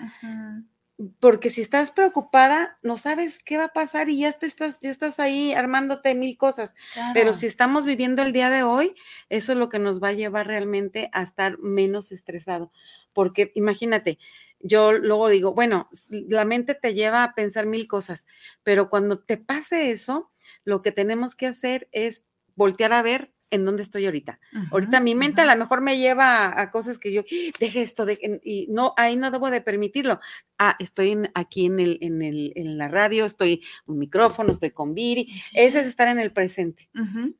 Porque 1.20 1.50
si 1.50 1.60
estás 1.60 1.90
preocupada, 1.90 2.78
no 2.82 2.96
sabes 2.96 3.42
qué 3.42 3.58
va 3.58 3.64
a 3.64 3.72
pasar 3.72 4.08
y 4.08 4.18
ya 4.18 4.32
te 4.32 4.46
estás, 4.46 4.80
ya 4.80 4.90
estás 4.90 5.18
ahí 5.20 5.52
armándote 5.52 6.14
mil 6.14 6.36
cosas. 6.36 6.74
Pero 7.14 7.32
si 7.32 7.46
estamos 7.46 7.84
viviendo 7.84 8.22
el 8.22 8.32
día 8.32 8.50
de 8.50 8.62
hoy, 8.62 8.94
eso 9.28 9.52
es 9.52 9.58
lo 9.58 9.68
que 9.68 9.78
nos 9.78 10.02
va 10.02 10.08
a 10.08 10.12
llevar 10.12 10.46
realmente 10.46 11.10
a 11.12 11.22
estar 11.22 11.58
menos 11.58 12.12
estresado. 12.12 12.72
Porque 13.12 13.52
imagínate, 13.54 14.18
yo 14.60 14.92
luego 14.92 15.28
digo, 15.28 15.54
bueno, 15.54 15.88
la 16.08 16.44
mente 16.44 16.74
te 16.74 16.94
lleva 16.94 17.24
a 17.24 17.34
pensar 17.34 17.66
mil 17.66 17.88
cosas, 17.88 18.26
pero 18.62 18.88
cuando 18.90 19.18
te 19.18 19.36
pase 19.36 19.90
eso, 19.90 20.30
lo 20.64 20.82
que 20.82 20.92
tenemos 20.92 21.34
que 21.34 21.46
hacer 21.46 21.88
es 21.92 22.26
voltear 22.54 22.92
a 22.92 23.02
ver 23.02 23.32
en 23.52 23.64
dónde 23.64 23.82
estoy 23.82 24.04
ahorita. 24.06 24.40
Ahorita 24.72 24.98
mi 25.00 25.14
mente 25.14 25.42
a 25.42 25.44
lo 25.54 25.56
mejor 25.56 25.80
me 25.80 25.98
lleva 25.98 26.46
a, 26.46 26.62
a 26.62 26.70
cosas 26.70 26.98
que 26.98 27.12
yo, 27.12 27.22
"Ah, 27.22 27.52
deje 27.60 27.82
esto, 27.82 28.04
deje", 28.06 28.40
y 28.44 28.66
no, 28.70 28.94
ahí 28.96 29.14
no 29.16 29.30
debo 29.30 29.50
de 29.50 29.60
permitirlo. 29.60 30.18
Ah, 30.58 30.76
estoy 30.78 31.10
en- 31.12 31.30
aquí 31.34 31.66
en, 31.66 31.80
el, 31.80 31.98
en, 32.02 32.22
el, 32.22 32.52
en 32.56 32.78
la 32.78 32.88
radio, 32.88 33.24
estoy 33.24 33.62
un 33.86 33.98
micrófono, 33.98 34.52
estoy 34.52 34.70
con 34.70 34.94
Viri. 34.94 35.28
Ese 35.54 35.80
es 35.80 35.86
estar 35.86 36.08
en 36.08 36.18
el 36.18 36.32
presente. 36.32 36.88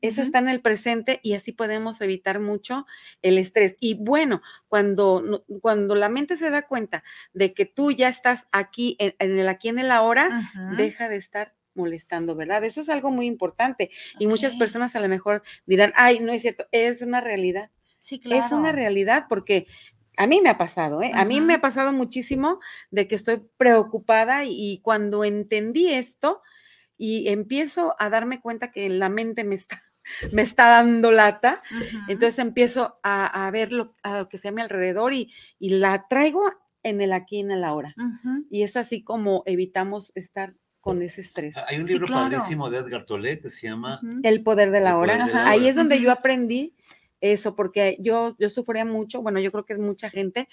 Eso 0.01 0.21
está 0.21 0.39
en 0.39 0.49
el 0.49 0.61
presente 0.61 1.19
y 1.23 1.33
así 1.33 1.51
podemos 1.53 2.01
evitar 2.01 2.39
mucho 2.39 2.85
el 3.21 3.37
estrés. 3.37 3.75
Y 3.79 3.95
bueno, 3.95 4.41
cuando, 4.67 5.45
cuando 5.61 5.95
la 5.95 6.09
mente 6.09 6.35
se 6.35 6.49
da 6.49 6.63
cuenta 6.63 7.03
de 7.33 7.53
que 7.53 7.65
tú 7.65 7.91
ya 7.91 8.09
estás 8.09 8.47
aquí, 8.51 8.95
en, 8.99 9.15
el 9.39 9.47
aquí 9.47 9.69
en 9.69 9.79
el 9.79 9.91
ahora, 9.91 10.51
deja 10.77 11.07
de 11.09 11.15
estar 11.17 11.55
molestando, 11.75 12.35
¿verdad? 12.35 12.63
Eso 12.63 12.81
es 12.81 12.89
algo 12.89 13.11
muy 13.11 13.25
importante. 13.25 13.89
Y 14.19 14.27
muchas 14.27 14.55
personas 14.55 14.95
a 14.95 14.99
lo 14.99 15.09
mejor 15.09 15.43
dirán, 15.65 15.93
ay, 15.95 16.19
no 16.19 16.31
es 16.31 16.41
cierto, 16.41 16.65
es 16.71 17.01
una 17.01 17.21
realidad. 17.21 17.71
Sí, 17.99 18.19
claro. 18.19 18.45
Es 18.45 18.51
una 18.51 18.71
realidad 18.71 19.25
porque 19.29 19.67
a 20.17 20.27
mí 20.27 20.41
me 20.41 20.49
ha 20.49 20.57
pasado, 20.57 21.01
¿eh? 21.01 21.11
A 21.15 21.25
mí 21.25 21.41
me 21.41 21.55
ha 21.55 21.61
pasado 21.61 21.91
muchísimo 21.91 22.59
de 22.91 23.07
que 23.07 23.15
estoy 23.15 23.41
preocupada 23.57 24.45
y, 24.45 24.79
cuando 24.83 25.23
entendí 25.23 25.91
esto 25.91 26.41
y 26.97 27.29
empiezo 27.29 27.95
a 27.97 28.09
darme 28.09 28.39
cuenta 28.39 28.71
que 28.71 28.89
la 28.89 29.09
mente 29.09 29.43
me 29.43 29.55
está, 29.55 29.81
me 30.31 30.43
está 30.43 30.67
dando 30.67 31.11
lata, 31.11 31.63
entonces 32.07 32.39
empiezo 32.39 32.99
a, 33.03 33.47
a 33.47 33.51
ver 33.51 33.71
lo, 33.71 33.95
a 34.03 34.19
lo 34.19 34.29
que 34.29 34.37
sea 34.37 34.51
a 34.51 34.53
mi 34.53 34.61
alrededor 34.61 35.13
y, 35.13 35.33
y 35.57 35.69
la 35.69 36.07
traigo 36.07 36.43
en 36.83 37.01
el 37.01 37.13
aquí 37.13 37.37
y 37.37 37.39
en 37.39 37.51
el 37.51 37.63
ahora. 37.63 37.95
Y 38.49 38.63
es 38.63 38.77
así 38.77 39.03
como 39.03 39.43
evitamos 39.45 40.11
estar 40.15 40.55
con 40.83 41.01
ese 41.01 41.21
estrés. 41.21 41.55
Hay 41.69 41.77
un 41.79 41.87
Sí, 41.87 41.93
libro 41.93 42.07
claro. 42.07 42.29
padrísimo 42.29 42.69
de 42.69 42.79
Edgar 42.79 43.05
Tolle 43.05 43.39
que 43.39 43.49
se 43.49 43.67
llama. 43.67 44.01
El 44.21 44.43
poder 44.43 44.69
de 44.69 44.81
la 44.81 44.89
El 44.91 44.95
hora. 44.97 45.13
poder 45.13 45.27
de 45.27 45.33
la 45.33 45.49
Ahí 45.49 45.61
hora. 45.61 45.69
es 45.69 45.75
donde 45.75 46.01
yo 46.01 46.11
aprendí 46.11 46.75
eso, 47.21 47.55
porque 47.55 47.95
yo, 48.01 48.35
yo 48.37 48.49
sufría 48.49 48.83
mucho, 48.83 49.21
bueno, 49.21 49.39
yo 49.39 49.49
creo 49.53 49.63
que 49.63 49.77
mucha 49.77 50.09
gente, 50.09 50.49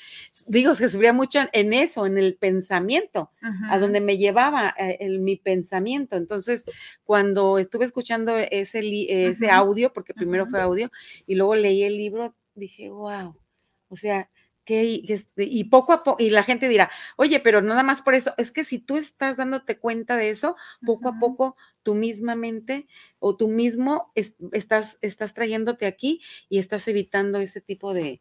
digo, 0.47 0.73
que 0.77 0.89
sufría 0.89 1.13
mucho 1.13 1.41
en 1.53 1.73
eso, 1.73 2.07
en 2.07 2.17
el 2.17 2.37
pensamiento, 2.37 3.33
a 3.69 3.81
donde 3.81 4.01
me 4.01 4.19
llevaba 4.19 4.73
eh, 4.79 4.99
el- 5.01 5.19
mi 5.19 5.35
pensamiento. 5.37 6.17
Entonces, 6.17 6.65
cuando 7.03 7.59
estuve 7.59 7.85
escuchando 7.87 8.37
ese, 8.37 8.83
ese 9.09 9.51
audio, 9.51 9.93
porque 9.93 10.15
primero 10.15 10.47
fue 10.47 10.61
audio, 10.61 10.93
y 11.27 11.35
luego 11.35 11.57
leí 11.57 11.83
el 11.83 11.97
libro, 11.97 12.37
dije, 12.55 12.89
wow, 12.89 13.37
o 13.89 13.97
sea, 13.97 14.31
que, 14.71 15.03
este, 15.13 15.45
y 15.45 15.65
poco 15.65 15.93
a 15.93 16.05
poco, 16.05 16.23
y 16.23 16.31
la 16.31 16.45
gente 16.45 16.69
dirá, 16.69 16.91
oye, 17.17 17.41
pero 17.41 17.61
nada 17.61 17.83
más 17.83 18.03
por 18.03 18.15
eso, 18.15 18.33
es 18.37 18.53
que 18.53 18.63
si 18.63 18.79
tú 18.79 18.97
estás 18.97 19.37
dándote 19.37 19.79
cuenta 19.79 20.17
de 20.17 20.31
eso, 20.31 20.55
poco 20.87 21.09
a 21.09 21.19
poco 21.19 21.57
tú 21.83 21.97
misma 21.97 22.37
mente 22.37 22.87
o 23.19 23.35
tú 23.35 23.49
mismo 23.49 24.13
es- 24.15 24.37
estás, 24.53 24.99
estás 25.03 25.35
trayéndote 25.35 25.87
aquí 25.87 26.21
y 26.49 26.59
estás 26.59 26.87
evitando 26.87 27.39
ese 27.41 27.61
tipo 27.61 27.93
de, 27.95 28.21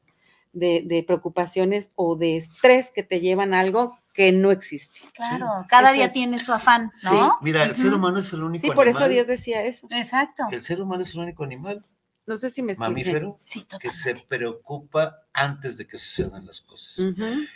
de- 0.53 0.81
de 0.85 1.03
preocupaciones 1.03 1.91
o 1.95 2.15
de 2.15 2.37
estrés 2.37 2.91
que 2.91 3.03
te 3.03 3.19
llevan 3.19 3.53
a 3.53 3.59
algo 3.59 3.99
que 4.13 4.31
no 4.31 4.49
existe. 4.51 5.01
Claro, 5.13 5.45
cada 5.69 5.89
Eso 5.89 5.93
día 5.97 6.05
es. 6.07 6.13
tiene 6.13 6.39
su 6.39 6.51
afán, 6.51 6.89
Sí, 6.95 7.09
¿no? 7.11 7.37
mira, 7.41 7.63
el 7.63 7.75
ser 7.75 7.93
humano 7.93 8.17
es 8.19 8.33
el 8.33 8.41
único 8.43 8.65
Sí, 8.65 8.71
por 8.73 8.87
eso 8.87 8.97
animal- 8.97 9.13
Dios 9.13 9.27
decía 9.27 9.63
eso. 9.63 9.87
Exacto. 9.91 10.43
El 10.51 10.61
ser 10.63 10.81
humano 10.81 11.03
es 11.03 11.13
el 11.13 11.19
único 11.21 11.43
animal 11.43 11.85
No 12.29 12.37
sé 12.37 12.51
si 12.51 12.61
me 12.61 12.73
expliqué. 12.73 12.91
mamífero 12.91 13.39
Sí, 13.47 13.65
que 13.79 13.91
se 13.91 14.13
preocupa 14.13 15.23
antes 15.33 15.77
de 15.77 15.87
que 15.87 15.97
sucedan 15.97 16.45
las 16.45 16.61
cosas. 16.61 17.03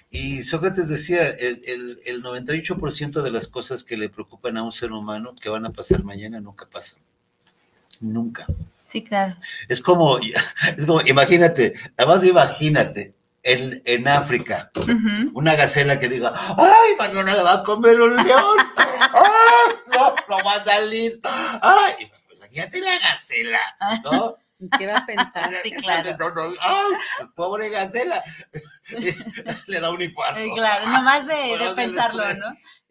Y 0.09 0.41
Sócrates 0.41 0.89
decía, 0.89 1.29
el, 1.29 1.61
el, 1.67 2.01
el 2.05 2.23
98% 2.23 3.21
de 3.21 3.29
las 3.29 3.47
cosas 3.47 3.83
que 3.83 3.97
le 3.97 4.09
preocupan 4.09 4.57
a 4.57 4.63
un 4.63 4.71
ser 4.71 4.91
humano 4.91 5.35
que 5.39 5.49
van 5.49 5.67
a 5.67 5.69
pasar 5.69 6.03
mañana 6.03 6.39
nunca 6.39 6.65
pasan. 6.65 6.99
Nunca. 8.01 8.47
Sí, 8.87 9.03
claro. 9.03 9.35
Es 9.69 9.79
como, 9.79 10.17
es 10.77 10.85
como 10.87 11.01
imagínate, 11.01 11.75
además 11.95 12.23
imagínate, 12.25 13.13
en, 13.43 13.79
en 13.85 14.07
África, 14.07 14.71
una 15.35 15.53
gacela 15.53 15.99
que 15.99 16.09
diga, 16.09 16.33
ay, 16.57 16.95
mañana 16.97 17.35
la 17.35 17.43
va 17.43 17.53
a 17.53 17.63
comer 17.63 18.01
un 18.01 18.15
león, 18.15 18.57
ay, 18.75 19.75
no, 19.93 20.15
no 20.29 20.43
va 20.43 20.53
a 20.53 20.65
salir, 20.65 21.19
ay, 21.61 22.09
imagínate 22.35 22.81
la 22.81 22.97
gacela, 22.97 23.59
¿no? 24.03 24.35
¿Qué 24.77 24.85
va 24.87 24.99
a 24.99 25.05
pensar? 25.05 25.51
Sí, 25.63 25.71
claro. 25.81 26.15
Ay, 26.61 27.27
pobre 27.35 27.69
gacela, 27.69 28.23
le 29.67 29.79
da 29.79 29.91
un 29.91 30.01
infarto. 30.01 30.39
Eh, 30.39 30.51
Claro, 30.53 30.87
nomás 30.87 31.27
de, 31.27 31.33
de 31.33 31.73
pensarlo. 31.75 32.23
¿no? 32.35 32.45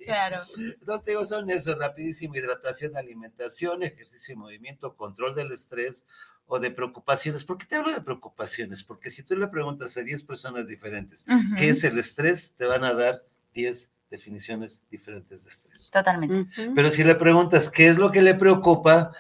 Claro. 0.04 0.42
Entonces, 0.58 1.06
digo, 1.06 1.24
son 1.24 1.48
eso, 1.50 1.78
rapidísimo, 1.78 2.34
hidratación, 2.34 2.96
alimentación, 2.96 3.82
ejercicio 3.82 4.34
y 4.34 4.36
movimiento, 4.36 4.96
control 4.96 5.34
del 5.34 5.52
estrés 5.52 6.06
o 6.46 6.58
de 6.58 6.70
preocupaciones. 6.70 7.44
¿Por 7.44 7.56
qué 7.58 7.66
te 7.66 7.76
hablo 7.76 7.92
de 7.92 8.00
preocupaciones? 8.00 8.82
Porque 8.82 9.10
si 9.10 9.22
tú 9.22 9.36
le 9.36 9.46
preguntas 9.48 9.96
a 9.96 10.02
10 10.02 10.22
personas 10.24 10.66
diferentes 10.66 11.24
Ujú. 11.28 11.56
qué 11.56 11.68
es 11.70 11.84
el 11.84 11.98
estrés, 11.98 12.54
te 12.56 12.66
van 12.66 12.84
a 12.84 12.92
dar 12.92 13.22
10 13.54 13.92
definiciones 14.10 14.82
diferentes 14.90 15.44
de 15.44 15.50
estrés. 15.50 15.88
Totalmente. 15.90 16.62
Ujú. 16.64 16.74
Pero 16.74 16.90
si 16.90 17.04
le 17.04 17.14
preguntas 17.14 17.70
qué 17.70 17.86
es 17.88 17.96
lo 17.96 18.10
que 18.10 18.20
le 18.22 18.34
preocupa, 18.34 19.12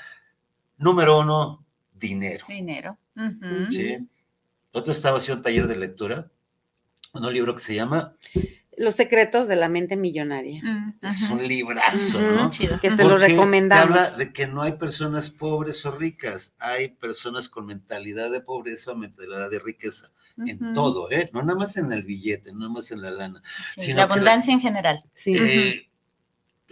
número 0.76 1.20
uno, 1.20 1.61
dinero. 2.02 2.44
Dinero. 2.48 2.98
Ujú. 3.16 3.70
¿sí? 3.72 3.98
Otro 4.72 4.92
estaba 4.92 5.18
haciendo 5.18 5.38
un 5.38 5.42
taller 5.44 5.66
de 5.66 5.76
lectura, 5.76 6.30
un 7.14 7.32
libro 7.32 7.54
que 7.54 7.60
se 7.62 7.74
llama, 7.74 8.14
Los 8.76 8.94
secretos 8.96 9.48
de 9.48 9.56
la 9.56 9.68
mente 9.68 9.96
millonaria. 9.96 10.62
Mm, 10.64 10.94
es 11.02 11.28
un 11.30 11.46
librazo. 11.46 12.20
¿no? 12.20 12.48
Chido. 12.50 12.80
Que 12.80 12.90
se 12.90 13.04
lo 13.04 13.16
recomendamos. 13.18 13.84
habla 13.98 14.10
de 14.16 14.32
que 14.32 14.46
no 14.46 14.62
hay 14.62 14.72
personas 14.72 15.28
pobres 15.30 15.84
o 15.84 15.90
ricas, 15.92 16.56
hay 16.58 16.88
personas 16.88 17.48
con 17.50 17.66
mentalidad 17.66 18.30
de 18.30 18.40
pobreza 18.40 18.92
o 18.92 18.96
mentalidad 18.96 19.50
de 19.50 19.58
riqueza, 19.58 20.10
en 20.46 20.72
todo, 20.72 21.10
¿eh? 21.10 21.28
No 21.34 21.42
nada 21.42 21.58
más 21.58 21.76
en 21.76 21.92
el 21.92 22.02
billete, 22.04 22.52
no 22.52 22.60
nada 22.60 22.72
más 22.72 22.90
en 22.90 23.02
la 23.02 23.10
lana. 23.10 23.42
Sí, 23.74 23.82
sino 23.82 23.98
la- 23.98 24.04
abundancia 24.04 24.54
en 24.54 24.60
general. 24.60 25.04
Sí. 25.14 25.36
Eh, 25.38 25.88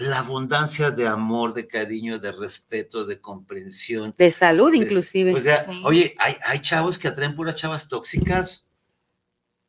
la 0.00 0.20
abundancia 0.20 0.90
de 0.90 1.06
amor, 1.06 1.52
de 1.54 1.66
cariño, 1.68 2.18
de 2.18 2.32
respeto, 2.32 3.04
de 3.04 3.20
comprensión. 3.20 4.14
De 4.16 4.32
salud, 4.32 4.70
de- 4.70 4.78
inclusive. 4.78 5.34
O 5.34 5.40
sea, 5.40 5.60
Sí. 5.62 5.80
oye, 5.84 6.14
hay, 6.18 6.36
hay 6.44 6.60
chavos 6.60 6.98
que 6.98 7.08
atraen 7.08 7.36
puras 7.36 7.54
chavas 7.56 7.86
tóxicas 7.88 8.66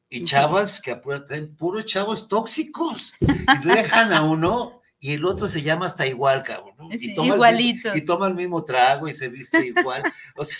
y 0.09 0.19
Sí. 0.19 0.25
chavas 0.25 0.81
que 0.81 0.91
atraen 0.91 1.55
puros 1.55 1.85
chavos 1.85 2.27
tóxicos 2.27 3.13
y 3.19 3.67
dejan 3.67 4.13
a 4.13 4.23
uno 4.23 4.80
y 5.03 5.13
el 5.13 5.25
otro 5.25 5.47
se 5.47 5.63
llama 5.63 5.87
hasta 5.87 6.05
igual, 6.05 6.43
cabrón. 6.43 6.75
¿no? 6.77 6.91
Sí, 6.91 7.11
y, 7.11 7.15
toma 7.15 7.29
el 7.29 7.33
igualitos. 7.33 7.91
mismo, 7.91 8.03
y 8.03 8.05
toma 8.05 8.27
el 8.27 8.35
mismo 8.35 8.63
trago 8.63 9.07
y 9.07 9.13
se 9.13 9.29
viste 9.29 9.65
igual. 9.65 10.03
o 10.37 10.45
sea, 10.45 10.59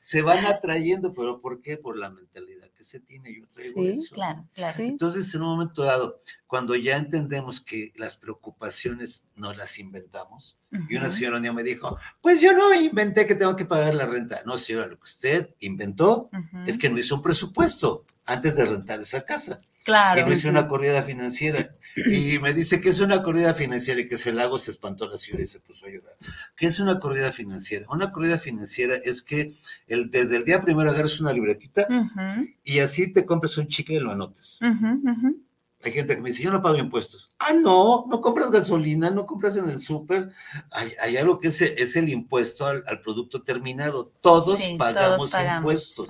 se 0.00 0.22
van 0.22 0.46
atrayendo, 0.46 1.12
pero 1.12 1.40
¿por 1.40 1.60
qué? 1.60 1.76
Por 1.76 1.98
la 1.98 2.08
mentalidad 2.08 2.70
que 2.70 2.84
se 2.84 3.00
tiene. 3.00 3.36
Yo 3.36 3.48
traigo 3.48 3.82
Sí, 3.82 3.88
eso. 3.88 4.14
Claro, 4.14 4.46
claro. 4.54 4.76
Sí. 4.76 4.84
Entonces, 4.84 5.34
en 5.34 5.42
un 5.42 5.48
momento 5.48 5.82
dado, 5.82 6.22
cuando 6.46 6.76
ya 6.76 6.96
entendemos 6.96 7.60
que 7.60 7.92
las 7.96 8.14
preocupaciones 8.14 9.26
no 9.34 9.52
las 9.52 9.80
inventamos, 9.80 10.56
y 10.88 10.96
una 10.96 11.10
señora 11.10 11.36
un 11.36 11.42
día 11.42 11.52
me 11.52 11.62
dijo, 11.62 11.98
pues 12.20 12.40
yo 12.40 12.52
no 12.52 12.72
inventé 12.74 13.26
que 13.26 13.34
tengo 13.36 13.54
que 13.54 13.64
pagar 13.64 13.94
la 13.94 14.06
renta. 14.06 14.42
No, 14.44 14.58
señora, 14.58 14.86
lo 14.86 14.96
que 14.96 15.04
usted 15.04 15.50
inventó 15.60 16.30
Ujú. 16.32 16.64
es 16.66 16.78
que 16.78 16.88
no 16.90 16.98
hizo 16.98 17.14
un 17.14 17.22
presupuesto 17.22 18.04
antes 18.24 18.56
de 18.56 18.66
rentar 18.66 19.00
esa 19.00 19.24
casa. 19.24 19.58
Claro. 19.84 20.20
Y 20.20 20.24
no 20.24 20.32
hizo 20.32 20.48
una 20.48 20.66
corrida 20.66 21.02
financiera. 21.02 21.74
Y 21.96 22.38
me 22.38 22.52
dice 22.52 22.80
que 22.80 22.88
es 22.88 23.00
una 23.00 23.22
corrida 23.22 23.54
financiera 23.54 24.00
y 24.00 24.08
que 24.08 24.18
se 24.18 24.32
la 24.32 24.44
hago, 24.44 24.58
se 24.58 24.70
espantó 24.70 25.06
la 25.08 25.16
señora 25.16 25.44
y 25.44 25.46
se 25.46 25.60
puso 25.60 25.86
a 25.86 25.90
llorar. 25.90 26.16
¿Qué 26.56 26.66
es 26.66 26.80
una 26.80 26.98
corrida 26.98 27.30
financiera? 27.32 27.86
Una 27.88 28.10
corrida 28.10 28.38
financiera 28.38 28.96
es 28.96 29.22
que 29.22 29.52
el, 29.86 30.10
desde 30.10 30.38
el 30.38 30.44
día 30.44 30.60
primero 30.60 30.90
agarras 30.90 31.20
una 31.20 31.32
libretita 31.32 31.86
y 32.64 32.80
así 32.80 33.12
te 33.12 33.24
compras 33.24 33.56
un 33.58 33.68
chicle 33.68 33.96
y 33.96 34.00
lo 34.00 34.12
ujú. 34.14 35.44
Hay 35.84 35.92
gente 35.92 36.16
que 36.16 36.22
me 36.22 36.30
dice, 36.30 36.42
yo 36.42 36.50
no 36.50 36.62
pago 36.62 36.76
impuestos. 36.76 37.30
Ah, 37.38 37.52
no, 37.52 38.06
no 38.08 38.20
compras 38.22 38.50
gasolina, 38.50 39.10
no 39.10 39.26
compras 39.26 39.54
en 39.56 39.68
el 39.68 39.78
súper. 39.80 40.30
Hay, 40.70 40.92
hay 41.02 41.18
algo 41.18 41.38
que 41.38 41.48
es, 41.48 41.60
es 41.60 41.94
el 41.96 42.08
impuesto 42.08 42.66
al, 42.66 42.82
al 42.86 43.02
producto 43.02 43.42
terminado. 43.42 44.10
Todos 44.22 44.58
Sí, 44.58 44.76
pagamos 44.78 45.18
todos 45.18 45.30
pagamos. 45.32 45.58
impuestos. 45.60 46.08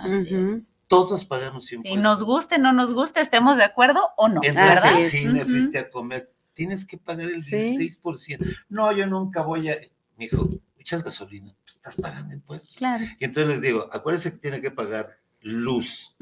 Todos 0.95 1.25
pagamos 1.25 1.67
Si 1.67 1.75
impuestos. 1.77 2.03
nos 2.03 2.23
guste, 2.23 2.59
no 2.59 2.73
nos 2.73 2.93
guste, 2.93 3.21
estemos 3.21 3.57
de 3.57 3.65
acuerdo 3.65 4.01
o 4.17 4.29
no, 4.29 4.41
Entraste 4.43 4.75
¿verdad? 4.75 4.95
al 4.97 5.03
cine, 5.03 5.45
fuiste 5.45 5.79
a 5.79 5.91
comer, 5.91 6.33
tienes 6.55 6.87
que 6.87 6.97
pagar 6.99 7.29
el 7.29 7.43
Sí. 7.43 7.77
16%. 7.79 8.45
No, 8.69 8.93
yo 8.93 9.07
nunca 9.07 9.43
voy 9.43 9.69
a. 9.71 9.77
Me 10.17 10.27
dijo, 10.29 10.49
echas 10.79 11.03
gasolina, 11.03 11.55
estás 11.67 11.97
pagando 11.97 12.33
impuestos. 12.35 12.77
Claro. 12.77 13.05
Y 13.19 13.25
entonces 13.25 13.49
les 13.55 13.63
digo, 13.63 13.89
acuérdense 13.93 14.31
que 14.33 14.39
tiene 14.39 14.61
que 14.61 14.71
pagar 14.71 15.19
luz, 15.41 16.17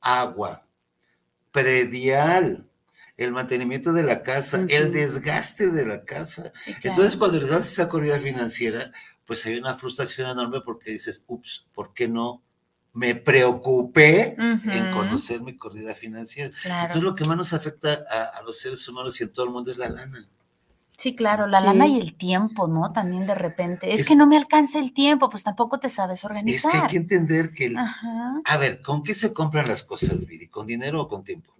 agua, 0.00 0.66
predial, 1.50 2.66
el 3.16 3.32
mantenimiento 3.32 3.92
de 3.92 4.02
la 4.04 4.22
casa, 4.22 4.64
el 4.68 4.92
desgaste 4.92 5.70
de 5.70 5.84
la 5.86 6.04
casa. 6.04 6.52
Sí, 6.54 6.72
claro. 6.74 6.90
Entonces, 6.96 7.16
cuando 7.18 7.38
les 7.40 7.50
das 7.50 7.70
esa 7.72 7.88
corrida 7.88 8.18
financiera, 8.20 8.92
pues 9.26 9.44
hay 9.46 9.58
una 9.58 9.74
frustración 9.74 10.30
enorme 10.30 10.60
porque 10.64 10.92
dices, 10.92 11.22
ups, 11.26 11.66
¿por 11.74 11.92
qué 11.94 12.08
no 12.08 12.42
me 12.92 13.14
preocupé 13.14 14.34
en 14.38 14.92
conocer 14.92 15.40
mi 15.42 15.56
corrida 15.56 15.94
financiera? 15.94 16.50
Claro. 16.62 16.84
Entonces, 16.86 17.02
lo 17.02 17.14
que 17.14 17.24
más 17.24 17.36
nos 17.36 17.52
afecta 17.52 17.98
a, 18.10 18.38
a 18.38 18.42
los 18.42 18.58
seres 18.58 18.86
humanos 18.88 19.20
y 19.20 19.24
en 19.24 19.32
todo 19.32 19.46
el 19.46 19.52
mundo 19.52 19.70
es 19.70 19.76
la 19.78 19.88
lana. 19.88 20.28
Sí, 20.96 21.14
claro, 21.14 21.46
la 21.46 21.60
Sí. 21.60 21.66
lana 21.66 21.86
y 21.86 22.00
el 22.00 22.16
tiempo, 22.16 22.66
¿no? 22.66 22.92
También 22.92 23.24
de 23.24 23.36
repente. 23.36 23.94
Es, 23.94 24.00
Es- 24.00 24.08
que 24.08 24.16
no 24.16 24.26
me 24.26 24.36
alcanza 24.36 24.80
el 24.80 24.92
tiempo, 24.92 25.30
pues 25.30 25.44
tampoco 25.44 25.78
te 25.78 25.88
sabes 25.90 26.18
Es 26.20 26.24
organizar. 26.24 26.72
que 26.72 26.78
hay 26.78 26.86
que 26.88 26.96
entender 26.96 27.52
que, 27.52 27.66
el- 27.66 27.76
Ajá. 27.78 28.40
a 28.44 28.56
ver, 28.56 28.82
¿con 28.82 29.04
qué 29.04 29.14
se 29.14 29.32
compran 29.32 29.68
las 29.68 29.84
cosas, 29.84 30.26
Viri? 30.26 30.48
¿Con 30.48 30.66
dinero 30.66 31.02
o 31.02 31.06
con 31.08 31.22
tiempo? 31.22 31.54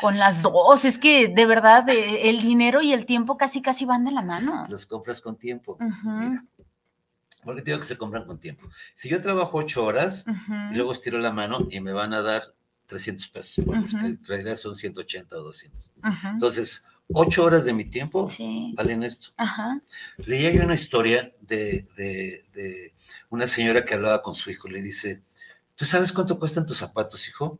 Con 0.00 0.18
las 0.18 0.42
dos, 0.42 0.84
es 0.84 0.98
que 0.98 1.28
de 1.28 1.46
verdad 1.46 1.88
eh, 1.88 2.28
el 2.28 2.42
dinero 2.42 2.82
y 2.82 2.92
el 2.92 3.04
tiempo 3.06 3.36
casi 3.36 3.62
casi 3.62 3.84
van 3.84 4.04
de 4.04 4.12
la 4.12 4.22
mano. 4.22 4.66
Los 4.68 4.86
compras 4.86 5.20
con 5.20 5.36
tiempo. 5.36 5.72
Ujú. 5.80 6.10
Mira, 6.10 6.44
porque 7.48 7.62
te 7.62 7.70
digo 7.70 7.80
que 7.80 7.86
se 7.86 7.96
compran 7.96 8.26
con 8.26 8.38
tiempo. 8.38 8.68
Si 8.94 9.08
yo 9.08 9.22
trabajo 9.22 9.56
ocho 9.56 9.82
horas 9.84 10.26
y 10.70 10.74
luego 10.74 10.92
estiro 10.92 11.18
la 11.18 11.32
mano 11.32 11.66
y 11.70 11.80
me 11.80 11.92
van 11.92 12.12
a 12.12 12.20
dar 12.20 12.54
300 12.86 13.26
pesos, 13.28 13.64
en 13.94 14.22
realidad 14.26 14.56
son 14.56 14.76
180 14.76 15.34
o 15.36 15.42
200. 15.44 15.90
Ujú. 15.96 16.28
Entonces, 16.28 16.84
ocho 17.10 17.44
horas 17.44 17.64
de 17.64 17.72
mi 17.72 17.86
tiempo 17.86 18.28
Sí. 18.28 18.74
valen 18.76 19.02
esto. 19.02 19.30
Ajá. 19.38 19.80
Leía 20.18 20.50
yo 20.52 20.62
una 20.62 20.74
historia 20.74 21.32
de, 21.40 21.86
de- 21.96 22.44
de 22.52 22.94
una 23.30 23.46
señora 23.46 23.84
que 23.86 23.94
hablaba 23.94 24.20
con 24.22 24.34
su 24.34 24.50
hijo. 24.50 24.68
Le 24.68 24.82
dice, 24.82 25.22
¿tú 25.74 25.86
sabes 25.86 26.12
cuánto 26.12 26.38
cuestan 26.38 26.66
tus 26.66 26.76
zapatos, 26.76 27.26
hijo? 27.28 27.58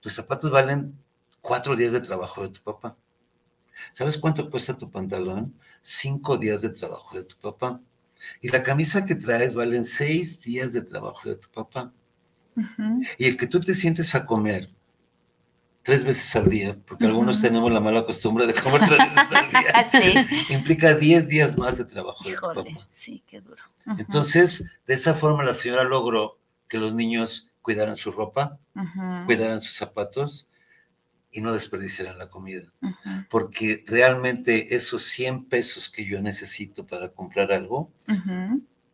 Tus 0.00 0.12
zapatos 0.12 0.50
valen 0.50 0.98
cuatro 1.40 1.74
días 1.76 1.92
de 1.92 2.00
trabajo 2.02 2.42
de 2.42 2.50
tu 2.50 2.60
papá. 2.62 2.94
¿Sabes 3.94 4.18
cuánto 4.18 4.50
cuesta 4.50 4.76
tu 4.76 4.90
pantalón? 4.90 5.54
Cinco 5.82 6.36
días 6.36 6.60
de 6.62 6.68
trabajo 6.70 7.16
de 7.16 7.24
tu 7.24 7.36
papá. 7.36 7.80
Y 8.40 8.48
la 8.48 8.62
camisa 8.62 9.04
que 9.06 9.14
traes 9.14 9.54
valen 9.54 9.84
seis 9.84 10.40
días 10.42 10.72
de 10.72 10.82
trabajo 10.82 11.28
de 11.28 11.36
tu 11.36 11.48
papá. 11.50 11.92
Y 13.18 13.26
el 13.26 13.36
que 13.36 13.46
tú 13.46 13.60
te 13.60 13.74
sientes 13.74 14.14
a 14.14 14.24
comer 14.26 14.68
tres 15.82 16.02
veces 16.04 16.34
al 16.34 16.48
día, 16.48 16.76
porque 16.86 17.04
algunos 17.04 17.40
tenemos 17.40 17.70
la 17.70 17.78
mala 17.80 18.04
costumbre 18.04 18.46
de 18.46 18.54
comer 18.54 18.80
tres 18.88 18.98
veces 18.98 19.32
al 19.32 19.50
día, 19.50 20.26
Sí. 20.48 20.52
implica 20.54 20.94
diez 20.94 21.28
días 21.28 21.56
más 21.56 21.78
de 21.78 21.84
trabajo 21.84 22.28
de 22.28 22.34
tu 22.34 22.40
papá. 22.40 22.88
sí, 22.90 23.22
qué 23.26 23.40
duro. 23.40 23.62
Entonces, 23.98 24.64
de 24.86 24.94
esa 24.94 25.14
forma 25.14 25.44
la 25.44 25.54
señora 25.54 25.84
logró 25.84 26.38
que 26.68 26.78
los 26.78 26.92
niños 26.94 27.50
cuidaran 27.62 27.96
su 27.96 28.10
ropa, 28.10 28.58
cuidaran 29.26 29.62
sus 29.62 29.76
zapatos 29.76 30.48
y 31.36 31.42
no 31.42 31.52
desperdiciaran 31.52 32.18
la 32.18 32.30
comida. 32.30 32.72
Porque 33.28 33.84
realmente 33.86 34.74
esos 34.74 35.02
100 35.02 35.44
pesos 35.44 35.90
que 35.90 36.06
yo 36.06 36.22
necesito 36.22 36.86
para 36.86 37.10
comprar 37.10 37.52
algo. 37.52 37.92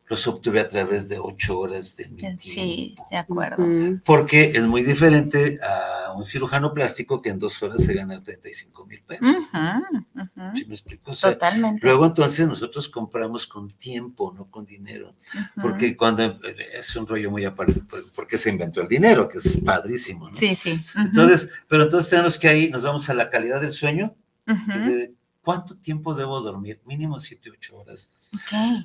Los 0.09 0.26
obtuve 0.26 0.61
a 0.61 0.68
través 0.68 1.09
de 1.09 1.18
ocho 1.18 1.59
horas 1.61 1.96
de 1.96 2.09
mi 2.09 2.20
Sí, 2.38 2.94
tiempo. 2.94 3.07
de 3.11 3.16
acuerdo. 3.16 3.64
Porque 4.05 4.50
es 4.55 4.66
muy 4.66 4.82
diferente 4.82 5.59
a 5.62 6.12
un 6.12 6.26
cirujano 6.26 6.74
plástico 6.74 7.22
que 7.22 7.30
en 7.30 7.38
dos 7.38 7.62
horas 7.62 7.82
se 7.82 7.94
gana 7.94 8.22
35 8.22 8.84
mil 8.84 9.00
pesos. 9.03 9.26
Ujú, 9.26 10.20
ujú. 10.20 10.57
¿Sí 10.57 10.66
me 10.66 10.74
explico? 10.74 11.12
O 11.12 11.14
sea, 11.14 11.32
Totalmente. 11.32 11.80
luego 11.86 12.05
entonces 12.05 12.46
nosotros 12.46 12.90
compramos 12.90 13.46
con 13.46 13.70
tiempo, 13.70 14.34
no 14.36 14.50
con 14.50 14.66
dinero. 14.66 15.14
Ujú. 15.34 15.62
Porque 15.62 15.96
cuando 15.96 16.38
es 16.76 16.94
un 16.96 17.07
rollo 17.07 17.30
muy 17.30 17.46
aparte, 17.46 17.80
por- 17.80 18.07
porque 18.12 18.36
se 18.36 18.50
inventó 18.50 18.82
el 18.82 18.88
dinero, 18.88 19.28
que 19.28 19.38
es 19.38 19.57
padrísimo, 19.64 20.28
¿no? 20.28 20.36
Sí, 20.36 20.55
sí. 20.55 20.78
Entonces, 20.96 21.50
pero 21.68 21.84
entonces 21.84 22.11
tenemos 22.11 22.38
que 22.38 22.48
ahí, 22.48 22.68
nos 22.68 22.82
vamos 22.82 23.09
a 23.09 23.14
la 23.14 23.30
calidad 23.30 23.62
del 23.62 23.72
sueño, 23.72 24.14
de 24.46 25.14
cuánto 25.42 25.76
tiempo 25.78 26.14
debo 26.14 26.40
dormir, 26.42 26.80
mínimo 26.84 27.18
7, 27.18 27.50
8 27.50 27.76
horas. 27.78 28.11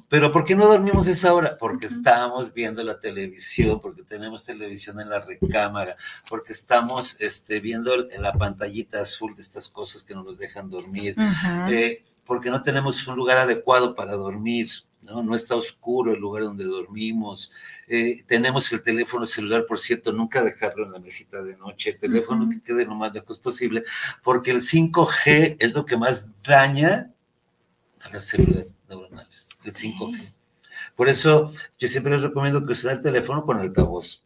Pero 0.09 0.31
¿por 0.31 0.43
qué 0.43 0.55
no 0.55 0.67
dormimos 0.67 1.07
esa 1.07 1.33
hora? 1.33 1.57
Porque 1.57 1.87
estamos 1.87 2.53
viendo 2.53 2.83
la 2.83 2.99
televisión, 2.99 3.79
porque 3.79 4.03
tenemos 4.03 4.43
televisión 4.43 4.99
en 4.99 5.09
la 5.09 5.21
recámara, 5.21 5.95
porque 6.29 6.51
estamos 6.51 7.19
este, 7.21 7.59
viendo 7.59 8.09
en 8.11 8.21
la 8.21 8.33
pantallita 8.33 9.01
azul 9.01 9.35
de 9.35 9.41
estas 9.41 9.69
cosas 9.69 10.03
que 10.03 10.13
no 10.13 10.23
nos 10.23 10.37
dejan 10.37 10.69
dormir, 10.69 11.15
eh, 11.69 12.03
porque 12.25 12.49
no 12.49 12.61
tenemos 12.61 13.07
un 13.07 13.15
lugar 13.15 13.37
adecuado 13.37 13.95
para 13.95 14.15
dormir, 14.15 14.69
¿no? 15.01 15.23
No 15.23 15.33
está 15.33 15.55
oscuro 15.55 16.13
el 16.13 16.19
lugar 16.19 16.43
donde 16.43 16.65
dormimos. 16.65 17.51
Eh, 17.87 18.23
tenemos 18.27 18.69
el 18.73 18.83
teléfono 18.83 19.25
celular, 19.25 19.65
por 19.65 19.79
cierto, 19.79 20.11
nunca 20.11 20.43
dejarlo 20.43 20.85
en 20.85 20.91
la 20.91 20.99
mesita 20.99 21.41
de 21.41 21.55
noche, 21.55 21.91
el 21.91 21.97
teléfono 21.97 22.49
que 22.49 22.61
quede 22.61 22.85
lo 22.85 22.95
más 22.95 23.13
lejos 23.13 23.39
posible, 23.39 23.83
porque 24.23 24.51
el 24.51 24.57
5G 24.57 25.55
es 25.57 25.73
lo 25.73 25.85
que 25.85 25.95
más 25.95 26.27
daña 26.43 27.13
a 28.01 28.09
las 28.09 28.25
células 28.25 28.67
neuronales, 28.89 29.49
el 29.63 29.73
5G. 29.73 30.31
Por 30.95 31.09
eso 31.09 31.51
yo 31.79 31.87
siempre 31.87 32.13
les 32.13 32.21
recomiendo 32.23 32.65
que 32.65 32.73
usen 32.73 32.91
el 32.91 33.01
teléfono 33.01 33.45
con 33.45 33.59
altavoz, 33.59 34.21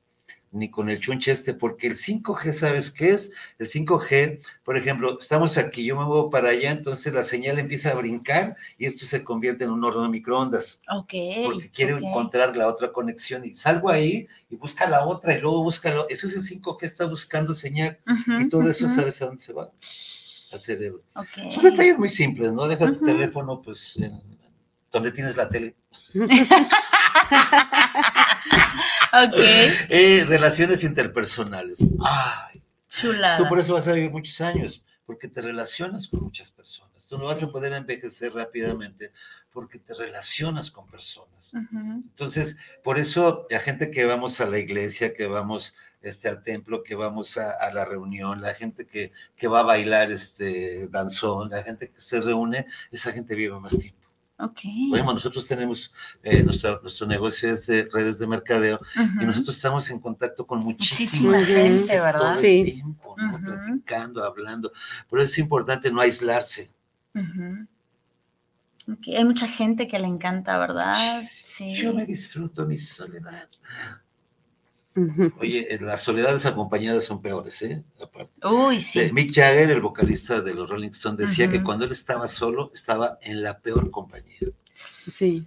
ni 0.54 0.70
con 0.70 0.90
el 0.90 1.00
chunche 1.00 1.32
este, 1.32 1.54
porque 1.54 1.88
el 1.88 1.96
5G, 1.96 2.52
¿sabes 2.52 2.92
qué 2.92 3.12
es? 3.12 3.32
El 3.58 3.68
5G, 3.70 4.42
por 4.66 4.76
ejemplo, 4.78 5.18
estamos 5.18 5.58
aquí, 5.58 5.86
yo 5.86 5.96
me 5.98 6.04
muevo 6.04 6.30
para 6.30 6.50
allá, 6.50 6.72
entonces 6.72 7.14
la 7.14 7.24
señal 7.24 7.58
empieza 7.58 7.92
a 7.92 7.96
brincar 7.96 8.54
y 8.78 8.86
esto 8.86 9.06
se 9.06 9.24
convierte 9.24 9.64
en 9.64 9.70
un 9.72 9.82
horno 9.84 10.04
de 10.04 10.10
microondas, 10.10 10.82
Ok. 10.90 11.14
porque 11.46 11.70
quiere 11.74 11.94
encontrar 11.94 12.58
la 12.58 12.68
otra 12.68 12.92
conexión 12.92 13.46
y 13.46 13.56
salgo 13.56 13.90
ahí 13.90 14.28
y 14.50 14.56
busca 14.58 14.90
la 14.90 15.06
otra 15.06 15.38
y 15.38 15.40
luego 15.42 15.64
busca 15.64 15.90
la 15.94 16.04
Eso 16.10 16.28
es 16.28 16.36
el 16.36 16.44
5G, 16.44 16.84
está 16.84 17.06
buscando 17.06 17.54
señal 17.54 17.98
y 18.40 18.50
todo 18.50 18.70
eso. 18.70 18.90
¿sabes 18.90 19.22
a 19.22 19.28
dónde 19.28 19.42
se 19.42 19.54
va? 19.54 19.72
Al 20.52 20.62
cerebro. 20.62 21.02
Ok. 21.16 21.54
Son 21.54 21.64
detalles 21.64 21.98
muy 21.98 22.10
simples, 22.10 22.52
¿no? 22.52 22.68
Deja 22.68 22.86
tu 22.88 22.96
Ujú. 22.96 23.06
teléfono, 23.06 23.62
pues, 23.62 23.96
en- 23.96 24.20
donde 24.92 25.12
tienes 25.12 25.36
la 25.36 25.50
tele. 25.50 25.76
Ok. 29.14 29.36
Eh, 29.90 30.24
relaciones 30.26 30.84
interpersonales. 30.84 31.80
Ay, 32.00 32.62
Chulada. 32.88 33.38
tú 33.38 33.48
por 33.48 33.60
eso 33.60 33.74
vas 33.74 33.88
a 33.88 33.94
vivir 33.94 34.10
muchos 34.10 34.40
años, 34.40 34.84
porque 35.06 35.28
te 35.28 35.42
relacionas 35.42 36.08
con 36.08 36.24
muchas 36.24 36.50
personas. 36.52 37.06
Tú 37.08 37.18
no 37.18 37.26
vas 37.26 37.44
a 37.44 37.52
poder 37.52 37.74
envejecer 37.74 38.34
rápidamente 38.34 39.12
porque 39.52 39.80
te 39.80 39.94
relacionas 39.94 40.72
con 40.72 40.88
personas. 40.88 41.52
Entonces, 41.54 42.58
por 42.84 42.98
eso 42.98 43.48
la 43.50 43.60
gente 43.60 43.92
que 43.92 44.06
vamos 44.06 44.40
a 44.40 44.46
la 44.46 44.60
iglesia, 44.60 45.14
que 45.14 45.28
vamos 45.28 45.76
este, 46.02 46.30
al 46.30 46.42
templo, 46.42 46.84
que 46.84 46.96
vamos 46.96 47.38
a, 47.38 47.52
a 47.52 47.74
la 47.74 47.84
reunión, 47.84 48.42
la 48.42 48.54
gente 48.54 48.88
que, 48.88 49.12
que 49.36 49.48
va 49.50 49.60
a 49.60 49.64
bailar 49.64 50.10
este, 50.10 50.88
danzón, 50.88 51.50
la 51.50 51.64
gente 51.64 51.90
que 51.90 52.00
se 52.00 52.22
reúne, 52.22 52.66
esa 52.92 53.12
gente 53.12 53.36
vive 53.36 53.60
más 53.60 53.78
tiempo. 53.78 54.01
Bueno, 54.90 55.14
nosotros 55.14 55.46
tenemos, 55.48 55.94
eh, 56.24 56.42
nuestro, 56.44 56.82
nuestro 56.82 57.06
negocio 57.08 57.52
es 57.52 57.68
de 57.68 57.88
redes 57.92 58.18
de 58.20 58.28
mercadeo 58.28 58.80
y 59.22 59.26
nosotros 59.26 59.56
estamos 59.56 59.90
en 59.92 60.00
contacto 60.00 60.46
con 60.48 60.60
muchísima 60.60 61.38
Muchísima 61.38 61.46
gente, 61.46 61.94
todo 61.94 62.04
¿verdad? 62.04 62.32
el 62.34 62.40
Sí. 62.66 62.72
tiempo, 62.74 63.16
¿no? 63.18 63.40
Platicando, 63.40 64.24
hablando. 64.24 64.72
Pero 65.10 65.22
es 65.24 65.38
importante 65.38 65.92
no 65.92 66.02
aislarse. 66.02 66.72
Hay 69.16 69.26
mucha 69.26 69.48
gente 69.48 69.88
que 69.88 70.00
le 70.00 70.08
encanta, 70.08 70.58
¿verdad? 70.58 70.98
Sí. 71.22 71.76
Yo 71.76 71.94
me 71.94 72.06
disfruto 72.06 72.66
mi 72.66 72.78
soledad. 72.78 73.48
Oye, 75.40 75.74
eh, 75.74 75.80
las 75.80 76.02
soledades 76.02 76.46
acompañadas 76.46 77.06
son 77.06 77.22
peores, 77.22 77.62
¿eh? 77.62 77.84
Aparte. 78.04 78.32
Uy, 78.46 78.82
sí. 78.82 79.00
Eh, 79.00 79.14
Mick 79.14 79.34
Jagger, 79.34 79.72
el 79.72 79.82
vocalista 79.82 80.42
de 80.42 80.54
los 80.54 80.70
Rolling 80.70 80.90
Stones, 80.90 81.30
decía 81.30 81.50
que 81.50 81.64
cuando 81.64 81.86
él 81.86 81.92
estaba 81.92 82.28
solo, 82.28 82.72
estaba 82.74 83.18
en 83.22 83.42
la 83.42 83.60
peor 83.60 83.90
compañía. 83.90 84.50
Sí. 84.74 85.46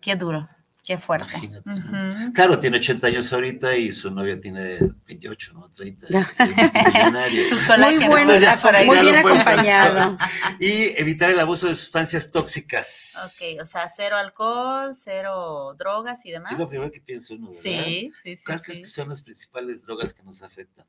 Qué 0.00 0.14
duro, 0.14 0.48
qué 0.82 0.98
fuerte. 0.98 1.28
Imagínate. 1.30 2.32
Claro, 2.34 2.58
tiene 2.58 2.78
80 2.78 3.06
años 3.06 3.32
ahorita 3.32 3.76
y 3.76 3.92
su 3.92 4.10
novia 4.10 4.40
tiene 4.40 4.78
28, 5.06 5.52
¿no? 5.54 5.70
30. 5.70 6.08
Ya. 6.08 6.20
es 6.38 6.48
multimillonario. 6.56 7.44
Su 7.44 7.54
Muy 7.56 8.06
bueno, 8.06 8.38
Ya, 8.38 8.60
por 8.60 8.74
ahí. 8.74 8.86
muy 8.86 8.98
bien 9.00 9.16
acompañado. 9.16 10.18
Y 10.60 10.98
evitar 11.00 11.30
el 11.30 11.40
abuso 11.40 11.66
de 11.68 11.74
sustancias 11.74 12.30
tóxicas. 12.30 13.14
Ok, 13.24 13.60
o 13.62 13.66
sea, 13.66 13.88
cero 13.94 14.16
alcohol, 14.16 14.94
cero 14.96 15.74
drogas 15.78 16.24
y 16.26 16.30
demás. 16.30 16.52
Es 16.52 16.58
lo 16.58 16.68
primero 16.68 16.90
que 16.90 17.00
piensa 17.00 17.34
uno, 17.34 17.48
¿verdad? 17.48 17.62
Sí, 17.62 18.12
sí, 18.22 18.36
sí. 18.36 18.44
¿Cuál 18.44 18.60
crees 18.60 18.76
sí. 18.78 18.82
que 18.84 18.88
son 18.88 19.08
las 19.08 19.22
principales 19.22 19.82
drogas 19.82 20.14
que 20.14 20.22
nos 20.22 20.42
afectan? 20.42 20.86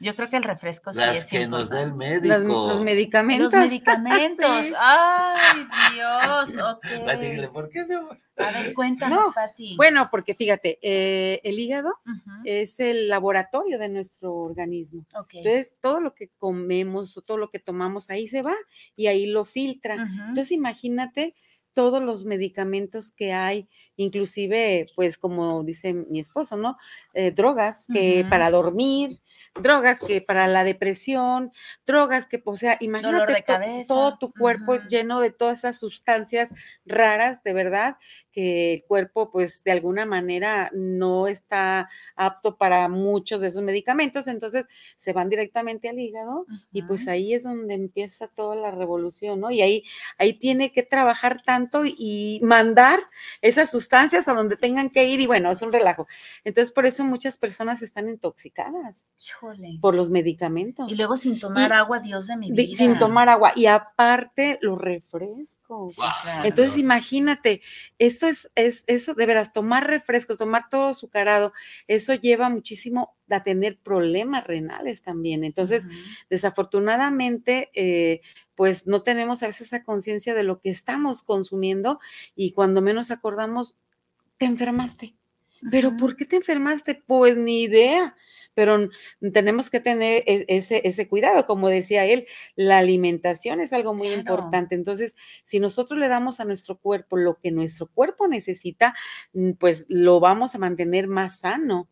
Yo 0.00 0.14
creo 0.14 0.28
que 0.28 0.36
el 0.36 0.42
refresco 0.42 0.92
sí 0.92 0.98
las 0.98 1.16
es 1.18 1.26
que 1.26 1.46
nos 1.46 1.70
da 1.70 1.80
el 1.82 1.90
importante. 1.90 2.20
médico. 2.20 2.48
Los, 2.48 2.74
los 2.74 2.82
medicamentos. 2.82 3.52
Los 3.52 3.62
medicamentos. 3.62 4.66
Sí. 4.66 4.72
Ay, 4.78 5.66
Dios. 5.94 6.50
Ok. 6.74 7.04
Platíquenle, 7.04 7.48
¿por 7.48 7.70
qué 7.70 7.84
no? 7.86 8.08
A 8.36 8.50
ver, 8.50 8.74
cuéntanos, 8.74 9.26
No, 9.26 9.32
Pati. 9.32 9.76
Bueno, 9.76 10.08
porque 10.10 10.34
fíjate, 10.34 10.78
eh, 10.82 11.40
el 11.44 11.58
hígado 11.58 11.90
Ujú, 12.04 12.30
es 12.44 12.80
el 12.80 13.08
laboratorio 13.08 13.78
de 13.78 13.88
nuestro 13.88 14.34
organismo. 14.34 15.06
ok. 15.14 15.34
Entonces, 15.34 15.76
todo 15.80 16.00
lo 16.00 16.14
que 16.14 16.28
comemos 16.36 17.16
o 17.16 17.22
todo 17.22 17.36
lo 17.38 17.48
que 17.50 17.60
tomamos 17.60 18.10
ahí 18.10 18.26
se 18.26 18.42
va 18.42 18.54
y 18.96 19.06
ahí 19.06 19.26
lo 19.26 19.44
filtra. 19.44 19.94
Ujú, 19.94 20.04
Entonces, 20.28 20.50
imagínate 20.50 21.34
todos 21.74 22.02
los 22.02 22.24
medicamentos 22.24 23.10
que 23.10 23.32
hay, 23.32 23.68
inclusive, 23.96 24.86
pues 24.94 25.18
como 25.18 25.62
dice 25.64 25.92
mi 25.92 26.20
esposo, 26.20 26.56
¿no? 26.56 26.76
Eh, 27.14 27.32
drogas 27.32 27.86
que 27.92 28.24
para 28.30 28.50
dormir, 28.50 29.20
drogas 29.60 29.98
que 30.00 30.20
para 30.20 30.46
la 30.48 30.64
depresión, 30.64 31.50
drogas 31.86 32.26
que, 32.26 32.40
o 32.44 32.56
sea, 32.56 32.76
imagínate 32.80 33.32
de 33.34 33.40
to- 33.40 33.46
cabeza. 33.46 33.84
todo 33.88 34.18
tu 34.18 34.32
cuerpo 34.32 34.76
lleno 34.88 35.20
de 35.20 35.30
todas 35.30 35.58
esas 35.60 35.78
sustancias 35.78 36.52
raras, 36.84 37.42
de 37.42 37.52
verdad, 37.54 37.96
que 38.32 38.74
el 38.74 38.84
cuerpo, 38.84 39.30
pues, 39.30 39.62
de 39.64 39.72
alguna 39.72 40.06
manera 40.06 40.70
no 40.74 41.26
está 41.28 41.88
apto 42.16 42.56
para 42.56 42.88
muchos 42.88 43.40
de 43.40 43.48
esos 43.48 43.62
medicamentos, 43.62 44.26
entonces 44.26 44.66
se 44.96 45.12
van 45.12 45.28
directamente 45.28 45.88
al 45.88 45.98
hígado 46.00 46.46
y 46.72 46.82
pues 46.82 47.06
ahí 47.08 47.34
es 47.34 47.44
donde 47.44 47.74
empieza 47.74 48.28
toda 48.28 48.56
la 48.56 48.70
revolución, 48.72 49.40
¿no? 49.40 49.50
Y 49.50 49.62
ahí, 49.62 49.82
ahí 50.18 50.34
tiene 50.38 50.72
que 50.72 50.82
trabajar 50.82 51.42
tanto 51.44 51.63
y 51.84 52.40
mandar 52.42 53.00
esas 53.42 53.70
sustancias 53.70 54.28
a 54.28 54.34
donde 54.34 54.56
tengan 54.56 54.90
que 54.90 55.04
ir 55.04 55.20
y 55.20 55.26
bueno, 55.26 55.50
es 55.50 55.62
un 55.62 55.72
relajo. 55.72 56.06
Entonces, 56.44 56.72
por 56.72 56.86
eso 56.86 57.04
muchas 57.04 57.36
personas 57.38 57.82
están 57.82 58.08
intoxicadas 58.08 59.06
Híjole. 59.24 59.78
por 59.80 59.94
los 59.94 60.10
medicamentos. 60.10 60.90
Y 60.90 60.96
luego 60.96 61.16
sin 61.16 61.38
tomar 61.40 61.70
Y- 61.70 61.74
agua, 61.74 61.98
Dios 62.00 62.26
de 62.26 62.36
mi 62.36 62.50
de- 62.50 62.66
vida. 62.66 62.78
sin 62.78 62.98
tomar 62.98 63.28
agua 63.28 63.52
y 63.56 63.66
aparte 63.66 64.58
los 64.62 64.78
refrescos. 64.78 65.96
Claro. 66.22 66.44
Entonces, 66.48 66.78
imagínate, 66.78 67.62
esto 67.98 68.26
es, 68.26 68.50
es 68.54 68.84
eso 68.86 69.14
de 69.14 69.26
veras, 69.26 69.52
tomar 69.52 69.86
refrescos, 69.86 70.38
tomar 70.38 70.68
todo 70.70 70.86
azucarado, 70.88 71.52
eso 71.88 72.14
lleva 72.14 72.48
muchísimo 72.48 73.14
a 73.30 73.42
tener 73.42 73.78
problemas 73.78 74.46
renales 74.46 75.02
también. 75.02 75.44
Entonces, 75.44 75.86
desafortunadamente, 76.30 77.70
eh, 77.74 78.20
pues 78.54 78.86
no 78.86 79.02
tenemos 79.02 79.42
a 79.42 79.46
veces 79.46 79.68
esa 79.68 79.84
conciencia 79.84 80.34
de 80.34 80.42
lo 80.44 80.60
que 80.60 80.70
estamos 80.70 81.22
consumiendo 81.22 82.00
y 82.36 82.52
cuando 82.52 82.82
menos 82.82 83.10
acordamos, 83.10 83.76
te 84.38 84.46
enfermaste. 84.46 85.14
¿Pero 85.70 85.96
por 85.96 86.14
qué 86.16 86.26
te 86.26 86.36
enfermaste? 86.36 87.02
Pues 87.06 87.38
ni 87.38 87.62
idea. 87.62 88.14
Pero 88.52 88.90
tenemos 89.32 89.70
que 89.70 89.80
tener 89.80 90.22
e- 90.26 90.44
ese, 90.48 90.82
ese 90.86 91.08
cuidado. 91.08 91.46
Como 91.46 91.68
decía 91.70 92.04
él, 92.04 92.26
la 92.54 92.78
alimentación 92.78 93.60
es 93.60 93.72
algo 93.72 93.94
muy 93.94 94.08
Claro. 94.08 94.20
importante. 94.20 94.74
Entonces, 94.74 95.16
si 95.44 95.60
nosotros 95.60 95.98
le 95.98 96.08
damos 96.08 96.38
a 96.38 96.44
nuestro 96.44 96.78
cuerpo 96.78 97.16
lo 97.16 97.38
que 97.40 97.50
nuestro 97.50 97.86
cuerpo 97.86 98.28
necesita, 98.28 98.94
pues 99.58 99.86
lo 99.88 100.20
vamos 100.20 100.54
a 100.54 100.58
mantener 100.58 101.08
más 101.08 101.38
sano. 101.40 101.88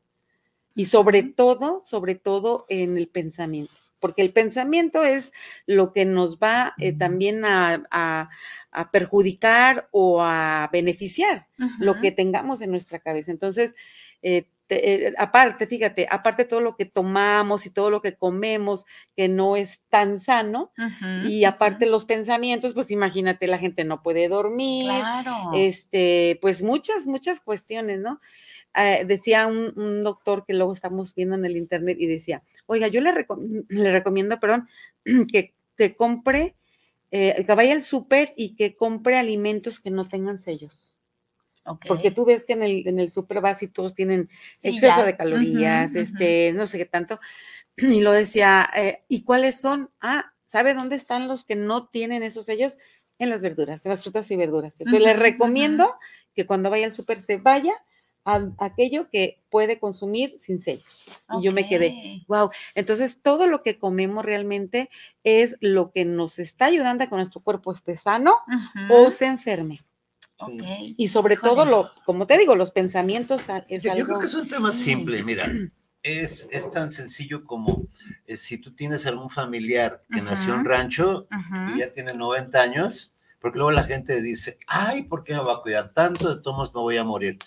Y 0.74 0.86
sobre 0.86 1.22
todo, 1.22 1.82
sobre 1.84 2.14
todo 2.14 2.66
en 2.68 2.96
el 2.96 3.08
pensamiento, 3.08 3.72
porque 4.00 4.22
el 4.22 4.32
pensamiento 4.32 5.02
es 5.04 5.32
lo 5.66 5.92
que 5.92 6.04
nos 6.04 6.38
va 6.38 6.74
eh, 6.78 6.92
también 6.92 7.44
a, 7.44 7.84
a- 7.90 8.30
a 8.70 8.90
perjudicar 8.90 9.88
o 9.92 10.22
a 10.22 10.68
beneficiar 10.72 11.46
lo 11.78 12.00
que 12.00 12.10
tengamos 12.10 12.62
en 12.62 12.70
nuestra 12.70 12.98
cabeza. 13.00 13.30
Entonces, 13.30 13.74
eh, 14.22 14.46
te- 14.80 15.08
eh, 15.08 15.14
aparte, 15.18 15.66
fíjate, 15.66 16.06
aparte 16.10 16.44
todo 16.44 16.60
lo 16.60 16.76
que 16.76 16.84
tomamos 16.86 17.66
y 17.66 17.70
todo 17.70 17.90
lo 17.90 18.00
que 18.00 18.16
comemos 18.16 18.84
que 19.16 19.28
no 19.28 19.56
es 19.56 19.82
tan 19.88 20.18
sano, 20.18 20.72
y 21.28 21.44
aparte 21.44 21.86
los 21.86 22.04
pensamientos, 22.06 22.72
pues 22.74 22.90
imagínate, 22.90 23.46
la 23.46 23.58
gente 23.58 23.84
no 23.84 24.02
puede 24.02 24.28
dormir, 24.28 24.84
Claro. 25.02 25.50
este, 25.54 26.38
pues 26.40 26.62
muchas, 26.62 27.06
muchas 27.06 27.40
cuestiones, 27.40 28.00
¿no? 28.00 28.20
Eh, 28.74 29.04
decía 29.06 29.46
un, 29.46 29.72
un 29.76 30.02
doctor 30.04 30.44
que 30.46 30.54
luego 30.54 30.72
estamos 30.72 31.14
viendo 31.14 31.34
en 31.34 31.44
el 31.44 31.56
internet 31.58 31.98
y 32.00 32.06
decía, 32.06 32.42
oiga, 32.66 32.88
yo 32.88 33.00
le, 33.02 33.12
recom- 33.12 33.66
le 33.68 33.92
recomiendo, 33.92 34.40
perdón, 34.40 34.68
que, 35.32 35.52
que 35.76 35.94
compre, 35.94 36.54
eh, 37.10 37.44
que 37.46 37.54
vaya 37.54 37.74
al 37.74 37.82
súper 37.82 38.32
y 38.36 38.56
que 38.56 38.74
compre 38.74 39.16
alimentos 39.18 39.80
que 39.80 39.90
no 39.90 40.08
tengan 40.08 40.38
sellos. 40.38 40.98
Porque 41.86 42.10
tú 42.10 42.24
ves 42.24 42.44
que 42.44 42.54
en 42.54 42.62
el, 42.62 42.86
en 42.86 42.98
el 42.98 43.08
súper 43.10 43.40
vas 43.40 43.62
y 43.62 43.68
todos 43.68 43.94
tienen 43.94 44.28
Sí, 44.56 44.68
exceso 44.68 44.98
ya. 44.98 45.04
de 45.04 45.16
calorías, 45.16 45.94
este, 45.94 46.52
no 46.52 46.66
sé 46.66 46.78
qué 46.78 46.86
tanto. 46.86 47.20
Y 47.76 48.00
lo 48.00 48.12
decía, 48.12 48.68
eh, 48.76 49.02
¿y 49.08 49.22
cuáles 49.22 49.58
son? 49.58 49.90
Ah, 50.00 50.32
¿sabe 50.44 50.74
dónde 50.74 50.96
están 50.96 51.26
los 51.26 51.44
que 51.44 51.56
no 51.56 51.86
tienen 51.88 52.22
esos 52.22 52.44
sellos? 52.46 52.78
En 53.18 53.30
las 53.30 53.40
verduras, 53.40 53.86
en 53.86 53.90
las 53.90 54.02
frutas 54.02 54.30
y 54.30 54.36
verduras. 54.36 54.80
Entonces, 54.80 55.02
les 55.04 55.18
recomiendo 55.18 55.94
que 56.34 56.46
cuando 56.46 56.70
vaya 56.70 56.86
al 56.86 56.92
súper 56.92 57.20
se 57.22 57.36
vaya 57.36 57.72
a 58.24 58.50
aquello 58.58 59.08
que 59.10 59.40
puede 59.48 59.78
consumir 59.78 60.30
sin 60.38 60.58
sellos. 60.58 61.06
Y 61.38 61.44
yo 61.44 61.52
me 61.52 61.68
quedé, 61.68 62.22
wow. 62.28 62.50
Entonces, 62.74 63.22
todo 63.22 63.46
lo 63.46 63.62
que 63.62 63.78
comemos 63.78 64.24
realmente 64.24 64.90
es 65.24 65.56
lo 65.60 65.92
que 65.92 66.04
nos 66.04 66.38
está 66.38 66.66
ayudando 66.66 67.04
a 67.04 67.06
que 67.08 67.16
nuestro 67.16 67.40
cuerpo 67.40 67.72
esté 67.72 67.96
sano 67.96 68.36
o 68.90 69.10
se 69.10 69.26
enferme. 69.26 69.80
Y 70.96 71.08
sobre 71.08 71.36
todo, 71.36 71.64
lo, 71.64 71.90
como 72.04 72.26
te 72.26 72.38
digo, 72.38 72.54
los 72.54 72.70
pensamientos 72.70 73.46
es 73.68 73.82
Yo, 73.82 73.88
yo 73.88 73.92
algo... 73.92 74.06
creo 74.06 74.18
que 74.20 74.26
es 74.26 74.34
un 74.34 74.48
tema 74.48 74.72
sí. 74.72 74.84
simple, 74.84 75.22
mira. 75.22 75.50
Es, 76.02 76.48
es 76.50 76.70
tan 76.72 76.90
sencillo 76.90 77.44
como 77.44 77.86
eh, 78.26 78.36
si 78.36 78.58
tú 78.58 78.74
tienes 78.74 79.06
algún 79.06 79.30
familiar 79.30 80.02
que 80.12 80.20
nació 80.20 80.54
en 80.54 80.64
rancho 80.64 81.28
y 81.74 81.78
ya 81.78 81.92
tiene 81.92 82.12
90 82.12 82.60
años, 82.60 83.14
porque 83.38 83.58
luego 83.58 83.70
la 83.70 83.84
gente 83.84 84.20
dice, 84.20 84.58
ay, 84.66 85.04
¿por 85.04 85.22
qué 85.22 85.34
me 85.34 85.42
va 85.42 85.54
a 85.54 85.62
cuidar 85.62 85.92
tanto? 85.92 86.34
De 86.34 86.42
todos 86.42 86.74
me 86.74 86.80
voy 86.80 86.96
a 86.96 87.04
morir. 87.04 87.38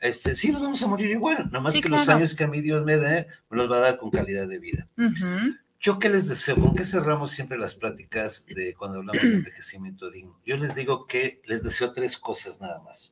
Este, 0.00 0.34
sí, 0.34 0.50
nos 0.50 0.62
vamos 0.62 0.82
a 0.82 0.86
morir 0.86 1.10
igual, 1.10 1.46
nada 1.52 1.60
más 1.60 1.74
Sí, 1.74 1.82
que 1.82 1.88
los 1.88 2.08
años 2.08 2.34
que 2.34 2.44
a 2.44 2.48
mí 2.48 2.60
Dios 2.62 2.84
me 2.84 2.96
dé, 2.96 3.26
me 3.50 3.56
los 3.58 3.70
va 3.70 3.76
a 3.76 3.80
dar 3.80 3.98
con 3.98 4.10
calidad 4.10 4.48
de 4.48 4.58
vida. 4.58 4.88
Ujú. 4.96 5.54
¿Yo 5.80 5.98
qué 5.98 6.10
les 6.10 6.28
deseo? 6.28 6.56
¿Con 6.56 6.74
qué 6.74 6.84
cerramos 6.84 7.30
siempre 7.30 7.56
las 7.56 7.74
pláticas 7.74 8.44
de 8.46 8.74
cuando 8.74 8.98
hablamos 8.98 9.22
de 9.22 9.28
envejecimiento 9.36 10.10
digno? 10.10 10.38
Yo 10.44 10.58
les 10.58 10.74
digo 10.74 11.06
que 11.06 11.40
les 11.46 11.62
deseo 11.62 11.92
tres 11.92 12.18
cosas 12.18 12.60
nada 12.60 12.80
más. 12.82 13.10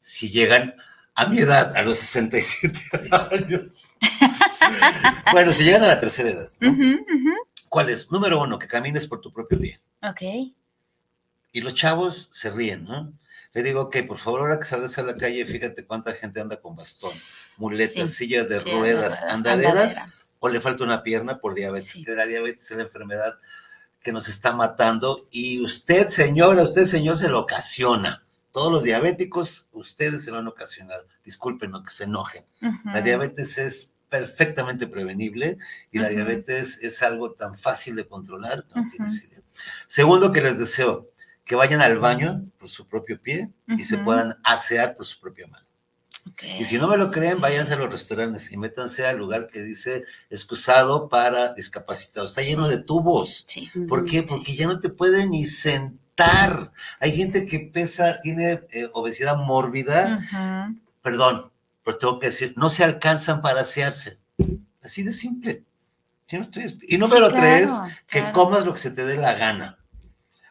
Si 0.00 0.30
llegan 0.30 0.74
a 1.14 1.26
mi 1.26 1.40
edad, 1.40 1.76
a 1.76 1.82
los 1.82 1.98
67 1.98 2.80
años. 3.30 3.90
bueno, 5.32 5.52
si 5.52 5.64
llegan 5.64 5.82
a 5.82 5.88
la 5.88 6.00
tercera 6.00 6.30
edad, 6.30 6.48
¿no? 6.60 6.76
¿cuál 7.68 7.90
es? 7.90 8.10
Número 8.10 8.40
uno, 8.42 8.58
que 8.58 8.66
camines 8.66 9.06
por 9.06 9.20
tu 9.20 9.32
propio 9.32 9.58
pie. 9.60 9.80
Ok. 10.02 10.22
Y 11.52 11.60
los 11.60 11.74
chavos 11.74 12.30
se 12.32 12.50
ríen, 12.50 12.84
¿no? 12.84 13.12
Le 13.52 13.62
digo 13.62 13.90
que 13.90 14.04
por 14.04 14.18
favor, 14.18 14.40
ahora 14.40 14.58
que 14.58 14.64
salgas 14.64 14.96
a 14.98 15.02
la 15.02 15.16
calle, 15.16 15.44
fíjate 15.44 15.84
cuánta 15.84 16.12
gente 16.12 16.40
anda 16.40 16.60
con 16.60 16.76
bastón, 16.76 17.10
muletas, 17.58 17.92
Sí, 18.10 18.26
silla 18.26 18.44
de 18.44 18.60
Sí, 18.60 18.70
ruedas, 18.70 19.20
andaderas, 19.22 19.98
andadera. 19.98 20.14
O 20.40 20.48
le 20.48 20.60
falta 20.60 20.84
una 20.84 21.02
pierna 21.02 21.38
por 21.38 21.54
diabetes. 21.54 21.90
Sí. 21.90 22.04
Que 22.04 22.16
la 22.16 22.26
diabetes 22.26 22.70
es 22.70 22.76
la 22.76 22.82
enfermedad 22.82 23.38
que 24.02 24.12
nos 24.12 24.28
está 24.28 24.56
matando 24.56 25.28
y 25.30 25.62
usted, 25.62 26.08
señora, 26.08 26.62
usted, 26.62 26.86
señor, 26.86 27.16
se 27.16 27.28
lo 27.28 27.38
ocasiona. 27.38 28.24
Todos 28.50 28.72
los 28.72 28.82
diabéticos, 28.82 29.68
ustedes 29.72 30.24
se 30.24 30.32
lo 30.32 30.38
han 30.38 30.48
ocasionado. 30.48 31.06
Disculpen, 31.24 31.70
no 31.70 31.84
que 31.84 31.90
se 31.90 32.04
enojen. 32.04 32.44
La 32.86 33.02
diabetes 33.02 33.58
es 33.58 33.94
perfectamente 34.08 34.88
prevenible 34.88 35.58
y 35.92 35.98
la 35.98 36.08
diabetes 36.08 36.82
es 36.82 37.02
algo 37.02 37.32
tan 37.32 37.56
fácil 37.56 37.94
de 37.94 38.08
controlar 38.08 38.64
que 38.64 38.80
no 38.80 38.88
tienes 38.90 39.24
idea. 39.24 39.40
Segundo 39.86 40.32
que 40.32 40.42
les 40.42 40.58
deseo, 40.58 41.10
que 41.44 41.54
vayan 41.54 41.80
al 41.80 41.98
baño 41.98 42.44
por 42.58 42.68
su 42.68 42.88
propio 42.88 43.20
pie 43.20 43.50
y 43.68 43.84
se 43.84 43.98
puedan 43.98 44.38
asear 44.42 44.96
por 44.96 45.06
su 45.06 45.20
propia 45.20 45.46
mano. 45.46 45.66
Ok. 46.28 46.42
Y 46.60 46.64
si 46.64 46.76
no 46.78 46.86
me 46.88 46.96
lo 46.96 47.10
creen, 47.10 47.40
váyanse 47.40 47.72
a 47.72 47.76
los 47.76 47.90
restaurantes 47.90 48.50
y 48.52 48.56
métanse 48.56 49.06
al 49.06 49.18
lugar 49.18 49.48
que 49.48 49.62
dice 49.62 50.04
excusado 50.28 51.08
para 51.08 51.54
discapacitados. 51.54 52.32
Está 52.32 52.42
lleno 52.42 52.68
de 52.68 52.78
tubos. 52.78 53.44
Sí. 53.46 53.70
¿Por 53.88 54.04
qué? 54.04 54.20
Sí. 54.20 54.26
Porque 54.28 54.54
ya 54.54 54.66
no 54.66 54.80
te 54.80 54.88
pueden 54.90 55.30
ni 55.30 55.44
sentar. 55.44 56.72
Hay 56.98 57.16
gente 57.16 57.46
que 57.46 57.60
pesa, 57.60 58.20
tiene 58.20 58.60
eh, 58.70 58.88
obesidad 58.92 59.36
mórbida, 59.36 60.76
perdón, 61.02 61.50
pero 61.84 61.96
tengo 61.98 62.18
que 62.18 62.26
decir, 62.26 62.52
no 62.56 62.68
se 62.70 62.84
alcanzan 62.84 63.40
para 63.40 63.60
asearse. 63.60 64.18
Así 64.82 65.02
de 65.02 65.12
simple. 65.12 65.64
Yo 66.28 66.38
no 66.38 66.44
estoy 66.44 66.64
esp- 66.64 66.84
y 66.86 66.96
número 66.98 67.28
Sí, 67.30 67.36
tres, 67.36 67.70
que 68.06 68.20
claro. 68.20 68.32
comas 68.34 68.64
lo 68.66 68.72
que 68.72 68.78
se 68.78 68.90
te 68.90 69.04
dé 69.04 69.16
la 69.16 69.34
gana. 69.34 69.78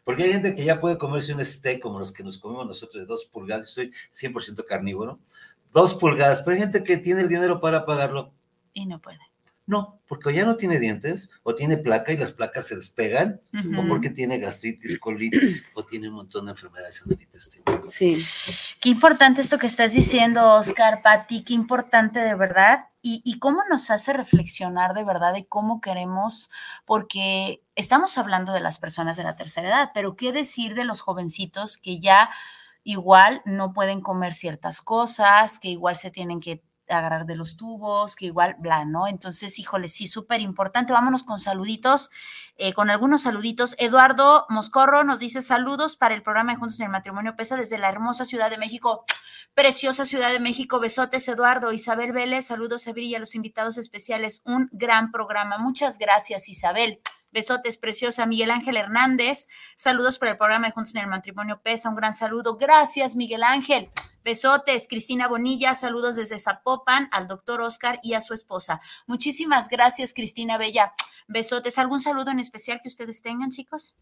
Porque 0.04 0.24
hay 0.24 0.32
gente 0.34 0.56
que 0.56 0.64
ya 0.66 0.82
puede 0.82 0.98
comerse 0.98 1.34
un 1.36 1.46
steak 1.46 1.82
como 1.82 2.00
los 2.00 2.12
que 2.12 2.24
nos 2.24 2.40
comemos 2.40 2.66
nosotros 2.66 3.02
de 3.02 3.06
dos 3.06 3.26
pulgadas. 3.26 3.68
Yo 3.70 3.74
soy 3.76 3.94
100% 4.12 4.66
carnívoro. 4.66 5.20
Dos 5.72 5.94
pulgadas, 5.94 6.42
pero 6.42 6.56
hay 6.56 6.62
gente 6.62 6.84
que 6.84 6.98
tiene 6.98 7.22
el 7.22 7.30
dinero 7.30 7.62
para 7.62 7.86
pagarlo. 7.86 8.34
Y 8.74 8.86
no 8.86 9.00
puede. 9.00 9.20
No, 9.70 10.02
porque 10.08 10.30
o 10.30 10.32
ya 10.32 10.46
no 10.46 10.58
tiene 10.58 10.80
dientes, 10.80 11.30
o 11.44 11.54
tiene 11.54 11.78
placa 11.78 12.12
y 12.12 12.18
las 12.18 12.32
placas 12.32 12.66
se 12.66 12.76
despegan, 12.76 13.40
o 13.78 13.88
porque 13.88 14.10
tiene 14.10 14.40
gastritis, 14.40 14.98
colitis, 14.98 15.64
o 15.76 15.86
tiene 15.86 16.10
un 16.10 16.16
montón 16.16 16.46
de 16.46 16.54
enfermedades 16.54 17.04
en 17.06 17.14
el 17.14 17.22
intestino. 17.22 17.66
Sí. 17.88 18.18
Qué 18.82 18.90
importante 18.90 19.42
esto 19.42 19.60
que 19.60 19.68
estás 19.68 19.94
diciendo, 19.94 20.56
Oscar, 20.56 21.04
Patti, 21.04 21.44
qué 21.44 21.54
importante 21.54 22.18
de 22.18 22.34
verdad. 22.34 22.86
Y, 23.04 23.22
y 23.24 23.38
cómo 23.38 23.62
nos 23.70 23.92
hace 23.92 24.12
reflexionar 24.12 24.96
de 24.96 25.04
verdad 25.04 25.36
de 25.36 25.46
cómo 25.46 25.82
queremos, 25.82 26.50
porque 26.86 27.62
estamos 27.76 28.18
hablando 28.18 28.54
de 28.54 28.62
las 28.62 28.80
personas 28.80 29.18
de 29.18 29.24
la 29.24 29.36
tercera 29.36 29.68
edad, 29.70 29.92
pero 29.94 30.16
qué 30.16 30.34
decir 30.34 30.74
de 30.74 30.84
los 30.84 31.02
jovencitos 31.02 31.78
que 31.78 32.00
ya 32.00 32.32
igual 32.90 33.42
no 33.46 33.72
pueden 33.72 34.02
comer 34.02 34.34
ciertas 34.34 34.82
cosas, 34.82 35.60
que 35.60 35.70
igual 35.70 35.96
se 35.96 36.10
tienen 36.10 36.40
que 36.40 36.64
agarrar 36.90 37.26
de 37.26 37.36
los 37.36 37.56
tubos, 37.58 38.16
que 38.16 38.26
igual, 38.26 38.56
bla, 38.60 38.86
¿no? 38.86 39.08
Entonces, 39.08 39.60
híjole, 39.60 39.88
sí, 39.88 40.08
súper 40.08 40.42
importante. 40.42 40.94
Vámonos 40.94 41.24
con 41.24 41.40
saluditos, 41.40 42.10
eh, 42.58 42.74
con 42.74 42.90
algunos 42.90 43.22
saluditos. 43.22 43.76
Eduardo 43.80 44.46
Moscorro 44.50 45.04
nos 45.04 45.20
dice 45.20 45.42
saludos 45.42 45.96
para 45.96 46.16
el 46.16 46.24
programa 46.24 46.54
de 46.54 46.60
Juntos 46.60 46.80
en 46.80 46.86
el 46.86 46.92
Matrimonio 46.92 47.36
Pesa 47.36 47.56
desde 47.56 47.78
la 47.78 47.90
hermosa 47.90 48.26
Ciudad 48.26 48.50
de 48.50 48.58
México. 48.58 49.06
Preciosa 49.54 50.06
Ciudad 50.06 50.32
de 50.32 50.40
México. 50.40 50.80
Besotes, 50.80 51.28
Eduardo. 51.28 51.72
Isabel 51.72 52.12
Vélez, 52.12 52.48
saludos 52.48 52.88
a 52.88 52.94
Viri 52.94 53.08
y 53.08 53.16
a 53.16 53.20
los 53.20 53.36
invitados 53.36 53.78
especiales. 53.78 54.42
Un 54.46 54.70
gran 54.72 55.12
programa. 55.12 55.58
Muchas 55.58 56.00
gracias, 56.00 56.50
Isabel. 56.50 57.02
Besotes, 57.32 57.78
preciosa. 57.78 58.26
Miguel 58.26 58.52
Ángel 58.52 58.78
Hernández, 58.78 59.48
saludos 59.76 60.18
para 60.18 60.32
el 60.32 60.38
programa 60.38 60.68
de 60.68 60.74
Juntos 60.74 60.96
en 60.96 61.02
el 61.02 61.08
Matrimonio 61.08 61.62
Pesa. 61.62 61.90
Un 61.90 61.96
gran 61.96 62.14
saludo. 62.14 62.58
Gracias, 62.58 63.16
Miguel 63.16 63.44
Ángel. 63.44 63.92
Besotes, 64.24 64.88
Cristina 64.90 65.28
Bonilla, 65.28 65.76
saludos 65.76 66.16
desde 66.16 66.40
Zapopan 66.40 67.08
al 67.12 67.28
doctor 67.28 67.62
Oscar 67.62 68.00
y 68.04 68.14
a 68.14 68.22
su 68.22 68.34
esposa. 68.34 68.82
Muchísimas 69.08 69.70
gracias, 69.70 70.14
Cristina 70.14 70.58
Bella. 70.58 70.94
Besotes. 71.28 71.78
¿Algún 71.78 72.02
saludo 72.02 72.32
en 72.32 72.40
especial 72.40 72.82
que 72.82 72.88
ustedes 72.90 73.22
tengan, 73.22 73.52
chicos? 73.52 73.96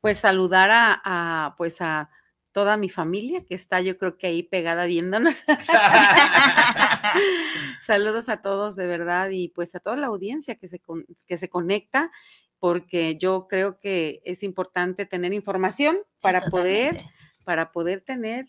Pues 0.00 0.18
saludar 0.18 0.70
a, 0.70 1.00
a, 1.04 1.54
pues 1.56 1.80
a 1.80 2.10
toda 2.52 2.76
mi 2.76 2.88
familia 2.88 3.44
que 3.44 3.54
está 3.54 3.80
yo 3.80 3.98
creo 3.98 4.16
que 4.16 4.26
ahí 4.26 4.42
pegada 4.42 4.86
viéndonos. 4.86 5.44
Saludos 7.80 8.28
a 8.28 8.42
todos 8.42 8.76
de 8.76 8.86
verdad 8.86 9.30
y 9.30 9.48
pues 9.48 9.74
a 9.74 9.80
toda 9.80 9.96
la 9.96 10.08
audiencia 10.08 10.56
que 10.56 10.68
se, 10.68 10.80
con- 10.80 11.06
que 11.26 11.38
se 11.38 11.48
conecta 11.48 12.10
porque 12.58 13.16
yo 13.16 13.46
creo 13.48 13.78
que 13.78 14.20
es 14.24 14.42
importante 14.42 15.06
tener 15.06 15.32
información 15.32 15.98
para 16.20 16.40
poder 16.50 17.04
para 17.44 17.72
poder 17.72 18.02
tener 18.02 18.46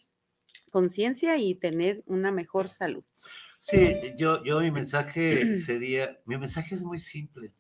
conciencia 0.70 1.38
y 1.38 1.56
tener 1.56 2.04
una 2.06 2.32
mejor 2.32 2.70
salud. 2.70 3.04
Sí, 3.60 3.96
yo, 4.18 4.44
yo 4.44 4.62
mi 4.62 4.72
mensaje 4.72 5.56
sería, 5.58 6.20
mi 6.26 6.38
mensaje 6.38 6.76
es 6.76 6.84
muy 6.84 6.98
simple. 7.00 7.54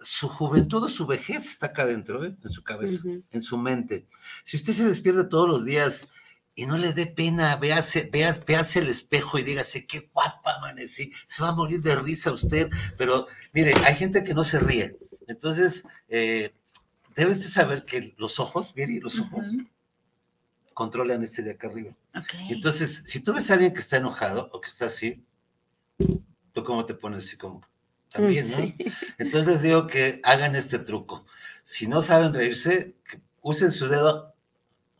Su 0.00 0.28
juventud 0.28 0.84
o 0.84 0.88
su 0.88 1.06
vejez 1.06 1.44
está 1.44 1.66
acá 1.66 1.82
adentro, 1.82 2.24
¿eh? 2.24 2.36
en 2.42 2.50
su 2.50 2.62
cabeza, 2.62 3.00
Ujú. 3.00 3.24
en 3.30 3.42
su 3.42 3.58
mente. 3.58 4.06
Si 4.44 4.56
usted 4.56 4.72
se 4.72 4.86
despierta 4.86 5.28
todos 5.28 5.48
los 5.48 5.64
días 5.64 6.08
y 6.54 6.66
no 6.66 6.78
le 6.78 6.92
dé 6.92 7.06
pena, 7.06 7.56
véase, 7.56 8.08
véase, 8.12 8.44
véase 8.46 8.78
el 8.78 8.88
espejo 8.88 9.38
y 9.38 9.42
dígase, 9.42 9.86
qué 9.86 10.08
guapa 10.12 10.56
amanecí, 10.56 11.12
se 11.26 11.42
va 11.42 11.48
a 11.50 11.54
morir 11.54 11.82
de 11.82 11.96
risa 11.96 12.32
usted, 12.32 12.70
pero 12.96 13.26
mire, 13.52 13.74
hay 13.84 13.96
gente 13.96 14.22
que 14.22 14.34
no 14.34 14.44
se 14.44 14.60
ríe. 14.60 14.96
Entonces, 15.26 15.84
eh, 16.08 16.54
debes 17.16 17.38
de 17.40 17.48
saber 17.48 17.84
que 17.84 18.14
los 18.18 18.38
ojos, 18.40 18.74
mire, 18.76 19.00
los 19.00 19.18
ojos 19.18 19.48
Ujú. 19.48 19.68
Controlan 20.78 21.20
este 21.24 21.42
de 21.42 21.50
acá 21.50 21.66
arriba. 21.66 21.90
Entonces, 22.48 23.02
si 23.04 23.18
tú 23.18 23.32
ves 23.32 23.50
a 23.50 23.54
alguien 23.54 23.72
que 23.72 23.80
está 23.80 23.96
enojado 23.96 24.48
o 24.52 24.60
que 24.60 24.68
está 24.68 24.86
así, 24.86 25.24
¿tú 26.52 26.62
cómo 26.62 26.86
te 26.86 26.94
pones 26.94 27.24
así 27.24 27.36
como? 27.36 27.62
También, 28.12 28.48
¿no? 28.48 28.56
Sí. 28.58 28.76
Entonces 29.18 29.54
les 29.54 29.62
digo 29.62 29.88
que 29.88 30.20
hagan 30.22 30.54
este 30.54 30.78
truco. 30.78 31.26
Si 31.64 31.88
no 31.88 32.00
saben 32.00 32.32
reírse, 32.32 32.94
que 33.10 33.20
usen 33.42 33.72
su 33.72 33.88
dedo. 33.88 34.32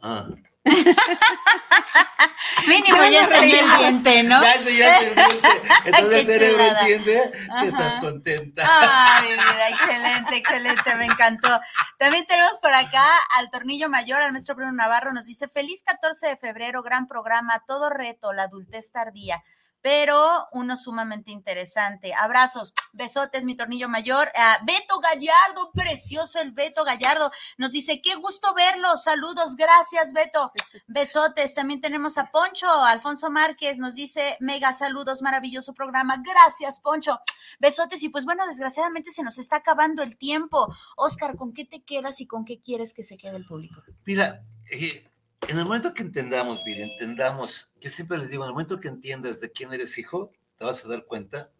Ah. 0.02 0.28
Mínimo 2.66 2.96
Ya 3.04 3.10
ya 3.10 3.22
nos 3.26 3.32
enseñó 3.32 3.56
el 3.56 3.78
diente, 3.78 4.22
¿no? 4.24 4.42
Ya 4.42 4.54
enseñaste 4.54 5.08
el 5.08 5.14
diente. 5.14 5.48
Entonces 5.84 6.18
el 6.18 6.26
cerebro 6.26 6.64
entiende 6.64 7.32
que 7.60 7.68
estás 7.68 8.00
contenta. 8.00 8.62
Ay, 8.66 9.28
mi 9.30 9.34
vida, 9.34 9.68
excelente, 9.70 10.36
excelente, 10.36 10.94
me 10.96 11.04
encantó. 11.06 11.60
También 11.98 12.26
tenemos 12.26 12.58
por 12.58 12.74
acá 12.74 13.06
al 13.36 13.50
tornillo 13.50 13.88
mayor, 13.88 14.22
al 14.22 14.32
maestro 14.32 14.54
Bruno 14.54 14.72
Navarro, 14.72 15.12
nos 15.12 15.26
dice, 15.26 15.48
feliz 15.48 15.82
14 15.84 16.26
de 16.26 16.36
febrero, 16.36 16.82
gran 16.82 17.06
programa, 17.06 17.62
todo 17.66 17.90
reto, 17.90 18.32
la 18.32 18.44
adultez 18.44 18.90
tardía, 18.90 19.42
pero 19.88 20.48
uno 20.52 20.76
sumamente 20.76 21.30
interesante. 21.30 22.12
Abrazos, 22.12 22.74
besotes, 22.92 23.46
mi 23.46 23.56
tornillo 23.56 23.88
mayor. 23.88 24.30
Ah, 24.36 24.58
Beto 24.62 25.00
Gallardo, 25.00 25.70
precioso 25.72 26.40
el 26.40 26.52
Beto 26.52 26.84
Gallardo, 26.84 27.32
nos 27.56 27.72
dice, 27.72 28.02
qué 28.02 28.14
gusto 28.16 28.52
verlo, 28.52 28.98
saludos, 28.98 29.56
gracias 29.56 30.12
Beto. 30.12 30.52
Besotes, 30.88 31.54
también 31.54 31.80
tenemos 31.80 32.18
a 32.18 32.26
Poncho, 32.26 32.70
Alfonso 32.70 33.30
Márquez, 33.30 33.78
nos 33.78 33.94
dice, 33.94 34.36
mega 34.40 34.74
saludos, 34.74 35.22
maravilloso 35.22 35.72
programa, 35.72 36.22
gracias 36.22 36.80
Poncho. 36.80 37.20
Besotes 37.58 38.02
y 38.02 38.10
pues 38.10 38.26
bueno, 38.26 38.46
desgraciadamente 38.46 39.10
se 39.10 39.22
nos 39.22 39.38
está 39.38 39.56
acabando 39.56 40.02
el 40.02 40.18
tiempo. 40.18 40.68
Oscar, 40.98 41.34
¿con 41.34 41.54
qué 41.54 41.64
te 41.64 41.82
quedas 41.82 42.20
y 42.20 42.26
con 42.26 42.44
qué 42.44 42.60
quieres 42.60 42.92
que 42.92 43.04
se 43.04 43.16
quede 43.16 43.38
el 43.38 43.46
público? 43.46 43.82
Mira, 44.04 44.44
eh, 44.70 45.08
en 45.46 45.58
el 45.58 45.64
momento 45.64 45.94
que 45.94 46.02
entendamos, 46.02 46.62
mire, 46.64 46.82
entendamos, 46.82 47.72
yo 47.80 47.90
siempre 47.90 48.18
les 48.18 48.30
digo, 48.30 48.44
en 48.44 48.48
el 48.48 48.54
momento 48.54 48.80
que 48.80 48.88
entiendas 48.88 49.40
de 49.40 49.52
quién 49.52 49.72
eres 49.72 49.96
hijo, 49.98 50.32
te 50.58 50.64
vas 50.64 50.84
a 50.84 50.88
dar 50.88 51.04
cuenta 51.04 51.50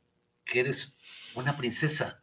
que 0.45 0.61
eres 0.61 0.97
una 1.35 1.57
princesa. 1.57 2.23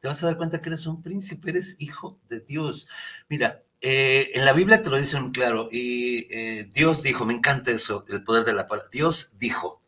Te 0.00 0.08
vas 0.08 0.22
a 0.22 0.26
dar 0.26 0.36
cuenta 0.36 0.60
que 0.60 0.68
eres 0.68 0.86
un 0.86 1.02
príncipe, 1.02 1.50
eres 1.50 1.76
hijo 1.78 2.18
de 2.28 2.40
Dios. 2.40 2.88
Mira, 3.28 3.62
eh, 3.80 4.30
en 4.34 4.44
la 4.44 4.52
Biblia 4.52 4.82
te 4.82 4.90
lo 4.90 4.98
dicen 4.98 5.30
claro, 5.30 5.68
y 5.70 6.26
eh, 6.30 6.70
Dios 6.72 7.02
dijo, 7.02 7.24
me 7.24 7.34
encanta 7.34 7.70
eso, 7.70 8.04
el 8.08 8.24
poder 8.24 8.44
de 8.44 8.54
la 8.54 8.66
palabra. 8.66 8.90
Dios 8.90 9.36
dijo, 9.38 9.80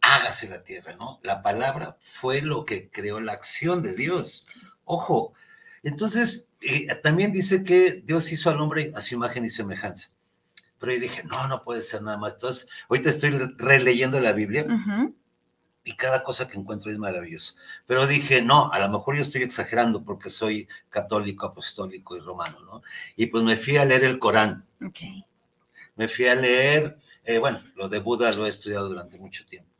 hágase 0.00 0.48
la 0.48 0.62
tierra, 0.62 0.94
¿no? 0.94 1.20
La 1.22 1.42
palabra 1.42 1.96
fue 2.00 2.42
lo 2.42 2.64
que 2.64 2.90
creó 2.90 3.20
la 3.20 3.32
acción 3.32 3.82
de 3.82 3.94
Dios. 3.94 4.46
Ojo, 4.84 5.34
entonces 5.82 6.50
eh, 6.60 6.86
también 7.02 7.32
dice 7.32 7.64
que 7.64 8.02
Dios 8.04 8.30
hizo 8.32 8.50
al 8.50 8.60
hombre 8.60 8.92
a 8.94 9.00
su 9.00 9.14
imagen 9.14 9.44
y 9.44 9.50
semejanza. 9.50 10.10
Pero 10.78 10.94
yo 10.94 11.00
dije, 11.00 11.22
no, 11.24 11.46
no 11.46 11.62
puede 11.62 11.80
ser 11.80 12.02
nada 12.02 12.18
más. 12.18 12.34
Entonces, 12.34 12.68
ahorita 12.88 13.10
estoy 13.10 13.30
releyendo 13.56 14.18
la 14.18 14.32
Biblia 14.32 14.66
y 15.84 15.96
cada 15.96 16.22
cosa 16.22 16.48
que 16.48 16.58
encuentro 16.58 16.90
es 16.90 16.98
maravillosa. 16.98 17.54
Pero 17.86 18.06
dije, 18.06 18.42
no, 18.42 18.70
a 18.72 18.78
lo 18.80 18.88
mejor 18.88 19.16
yo 19.16 19.22
estoy 19.22 19.42
exagerando 19.42 20.02
porque 20.04 20.30
soy 20.30 20.68
católico, 20.90 21.46
apostólico 21.46 22.16
y 22.16 22.20
romano, 22.20 22.58
¿no? 22.64 22.82
Y 23.16 23.26
pues 23.26 23.44
me 23.44 23.56
fui 23.56 23.76
a 23.76 23.84
leer 23.84 24.04
el 24.04 24.18
Corán, 24.18 24.64
me 25.96 26.08
fui 26.08 26.26
a 26.26 26.34
leer, 26.34 26.98
eh, 27.24 27.38
bueno, 27.38 27.62
lo 27.76 27.88
de 27.88 27.98
Buda 27.98 28.32
lo 28.32 28.46
he 28.46 28.48
estudiado 28.48 28.88
durante 28.88 29.18
mucho 29.18 29.44
tiempo. 29.46 29.71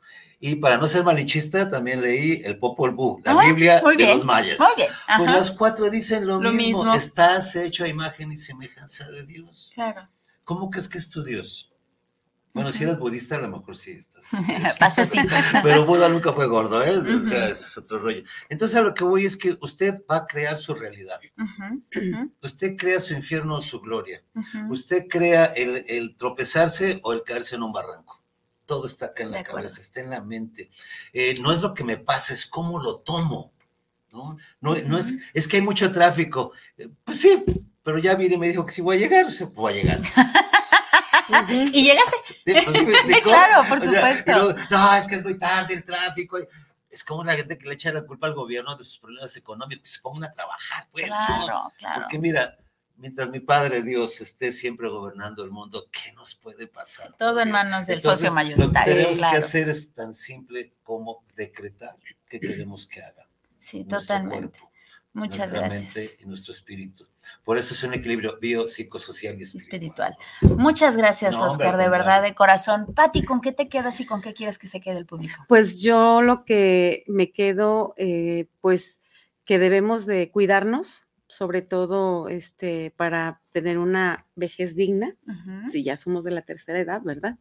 Y 0.45 0.57
para 0.57 0.77
no 0.77 0.89
ser 0.89 1.05
malinchista, 1.05 1.69
también 1.69 2.03
leí 2.03 2.43
el 2.45 2.59
Popol 2.59 2.91
Vuh, 2.97 3.21
la 3.25 3.31
Ah, 3.31 3.47
Biblia 3.47 3.81
de 3.81 3.95
bien, 3.97 4.17
los 4.17 4.25
mayas. 4.25 4.59
Muy 4.59 4.71
bien. 4.77 4.89
Pues 5.17 5.31
los 5.31 5.51
cuatro 5.53 5.89
dicen 5.89 6.27
lo, 6.27 6.41
Lo 6.41 6.51
mismo. 6.51 6.79
mismo. 6.83 6.95
Estás 6.95 7.55
hecho 7.55 7.85
a 7.85 7.89
imagen 7.89 8.33
y 8.33 8.37
semejanza 8.37 9.09
de 9.09 9.25
Dios. 9.25 9.71
Claro. 9.73 10.09
¿Cómo 10.43 10.69
crees 10.69 10.89
que 10.89 10.99
es 10.99 11.09
tu 11.09 11.23
Dios? 11.23 11.73
Bueno, 12.55 12.73
si 12.73 12.83
eres 12.83 12.99
budista, 12.99 13.37
a 13.37 13.39
lo 13.39 13.49
mejor 13.57 13.77
sí 13.77 13.93
estás. 13.93 14.25
Pasa 14.81 15.03
así. 15.03 15.17
Pero 15.63 15.87
Buda 15.87 16.09
nunca 16.09 16.33
fue 16.33 16.47
gordo, 16.49 16.83
¿eh? 16.83 16.99
O 16.99 17.05
sea, 17.25 17.45
ese 17.47 17.53
es 17.53 17.79
otro 17.79 18.01
rollo. 18.01 18.25
Entonces, 18.49 18.77
a 18.77 18.83
lo 18.83 18.95
que 18.95 19.05
voy 19.05 19.25
es 19.25 19.37
que 19.37 19.57
usted 19.61 20.03
va 20.11 20.17
a 20.17 20.27
crear 20.27 20.57
su 20.57 20.75
realidad. 20.75 21.21
Ujú, 21.39 21.83
ujú, 21.97 22.33
Usted 22.43 22.77
crea 22.77 22.99
su 23.01 23.15
infierno 23.15 23.59
o 23.59 23.63
su 23.63 23.81
gloria. 23.81 24.21
Usted 24.69 25.07
crea 25.09 25.45
el, 25.45 25.85
el 25.89 26.17
tropezarse 26.17 26.99
o 27.05 27.13
el 27.13 27.23
caerse 27.23 27.55
en 27.55 27.63
un 27.63 27.73
barranco. 27.73 28.21
Todo 28.67 28.87
está 28.87 29.07
acá 29.07 29.23
en 29.25 29.33
la 29.33 29.43
cabeza, 29.43 29.81
está 29.81 30.01
en 30.01 30.11
la 30.11 30.21
mente. 30.21 30.71
Eh, 31.13 31.39
no 31.41 31.53
es 31.53 31.61
lo 31.61 31.75
que 31.75 31.85
me 31.85 31.97
pasa, 31.99 32.33
es 32.33 32.47
cómo 32.47 32.79
lo 32.81 32.99
tomo. 32.99 33.53
¿no? 34.11 34.37
No, 34.61 34.75
no 34.77 34.99
es, 34.99 35.15
es 35.33 35.49
que 35.49 35.57
hay 35.57 35.63
mucho 35.63 35.91
tráfico. 35.91 36.53
Eh, 36.77 36.89
Pues 37.05 37.21
sí, 37.21 37.43
pero 37.83 37.99
ya 37.99 38.15
vine 38.15 38.35
y 38.35 38.39
me 38.39 38.49
dijo 38.49 38.65
que 38.65 38.73
sí 38.73 38.83
voy 38.83 38.97
a 38.97 39.01
llegar, 39.01 39.25
o 39.27 39.31
sea, 39.31 39.47
pues 39.47 39.57
voy 39.57 39.73
a 39.73 39.77
llegar. 39.77 40.01
Y 41.51 41.85
llegaste. 41.85 42.17
Sí, 42.45 42.55
pues. 42.65 43.23
Claro, 43.23 43.69
por 43.69 43.79
O 43.79 43.81
sea, 43.81 43.93
supuesto. 43.93 44.33
luego, 44.33 44.61
no, 44.71 44.95
es 44.97 45.07
que 45.07 45.15
es 45.17 45.25
muy 45.25 45.39
tarde 45.39 45.75
el 45.75 45.85
tráfico. 45.85 46.39
Es 46.91 47.05
como 47.05 47.25
la 47.25 47.33
gente 47.35 47.57
que 47.57 47.67
le 47.67 47.75
echa 47.75 47.93
la 47.93 48.05
culpa 48.05 48.27
al 48.27 48.35
gobierno 48.35 48.75
de 48.77 48.85
sus 48.85 48.99
problemas 48.99 49.35
económicos, 49.37 49.83
que 49.85 49.89
se 49.97 50.01
pongan 50.01 50.29
a 50.31 50.33
trabajar, 50.33 50.89
pues. 50.93 51.07
Claro, 51.07 51.73
claro. 51.79 52.03
Porque 52.03 52.19
mira, 52.19 52.59
mientras 53.03 53.29
mi 53.31 53.41
Padre 53.41 53.83
Dios 53.83 54.21
esté 54.21 54.53
siempre 54.53 54.89
gobernando 54.89 55.45
el 55.45 55.51
mundo, 55.51 55.89
¿qué 55.91 56.13
nos 56.13 56.37
puede 56.37 56.69
pasar? 56.69 57.13
Todo 57.19 57.41
en 57.41 57.51
manos 57.51 57.89
del 57.89 57.99
Entonces, 57.99 58.21
socio 58.21 58.33
mayoritario. 58.33 58.69
Lo 58.69 58.73
que 58.73 58.91
tenemos 58.91 59.19
claro. 59.19 59.33
que 59.39 59.45
hacer 59.45 59.69
es 59.69 59.93
tan 59.93 60.15
simple 60.15 60.73
como 60.85 61.25
decretar 61.35 61.97
que 62.31 62.39
queremos 62.41 62.87
que 62.87 63.03
haga. 63.03 63.27
Sí, 63.59 63.79
nuestro 63.79 63.99
totalmente. 64.01 64.39
cuerpo, 64.39 64.71
Muchas 65.15 65.53
nuestra 65.53 65.61
gracias. 65.61 65.97
mente 65.97 66.23
y 66.23 66.27
nuestro 66.27 66.53
espíritu. 66.53 67.07
Por 67.45 67.59
eso 67.59 67.75
es 67.75 67.83
un 67.83 67.93
equilibrio 67.95 68.39
biopsicosocial 68.41 69.37
y 69.39 69.43
espiritual. 69.43 70.17
espiritual. 70.41 70.59
Muchas 70.59 70.97
gracias, 70.97 71.35
No, 71.35 71.49
Oscar, 71.49 71.77
de 71.77 71.89
verdad, 71.89 72.23
de 72.23 72.35
corazón. 72.37 72.95
Pati, 72.95 73.25
¿con 73.25 73.41
qué 73.41 73.51
te 73.51 73.69
quedas 73.69 74.01
y 74.01 74.07
con 74.07 74.23
qué 74.23 74.33
quieres 74.33 74.59
que 74.59 74.69
se 74.69 74.81
quede 74.81 74.99
el 74.99 75.07
público? 75.07 75.45
Pues 75.49 75.83
yo 75.83 76.23
lo 76.23 76.45
que 76.45 77.03
me 77.09 77.33
quedo, 77.33 77.95
eh, 77.97 78.47
pues 78.61 79.03
que 79.45 79.59
debemos 79.59 80.07
de 80.07 80.31
cuidarnos, 80.31 81.05
sobre 81.33 81.63
todo 81.63 82.29
este, 82.29 82.93
para 82.95 83.41
tener 83.53 83.79
una 83.79 84.27
vejez 84.37 84.77
digna, 84.77 85.17
si 85.71 85.83
ya 85.83 85.97
somos 85.97 86.25
de 86.25 86.31
la 86.31 86.43
tercera 86.43 86.79
edad, 86.79 87.01
¿verdad? 87.03 87.39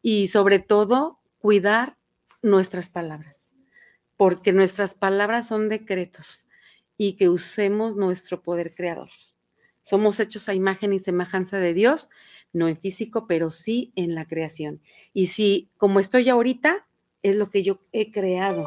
Y 0.00 0.28
sobre 0.28 0.60
todo 0.60 1.18
cuidar 1.38 1.96
nuestras 2.40 2.88
palabras, 2.88 3.50
porque 4.16 4.52
nuestras 4.52 4.94
palabras 4.94 5.48
son 5.48 5.68
decretos 5.68 6.46
y 6.96 7.14
que 7.14 7.28
usemos 7.28 7.96
nuestro 7.96 8.44
poder 8.44 8.76
creador. 8.76 9.10
Somos 9.82 10.20
hechos 10.20 10.48
a 10.48 10.54
imagen 10.54 10.92
y 10.92 11.00
semejanza 11.00 11.58
de 11.58 11.74
Dios, 11.74 12.08
no 12.52 12.68
en 12.68 12.76
físico, 12.76 13.26
pero 13.26 13.50
sí 13.50 13.92
en 13.96 14.14
la 14.14 14.26
creación. 14.26 14.80
Y 15.12 15.26
si, 15.26 15.68
como 15.78 15.98
estoy 15.98 16.28
ahorita, 16.28 16.86
es 17.24 17.34
lo 17.34 17.50
que 17.50 17.64
yo 17.64 17.80
he 17.90 18.12
creado, 18.12 18.66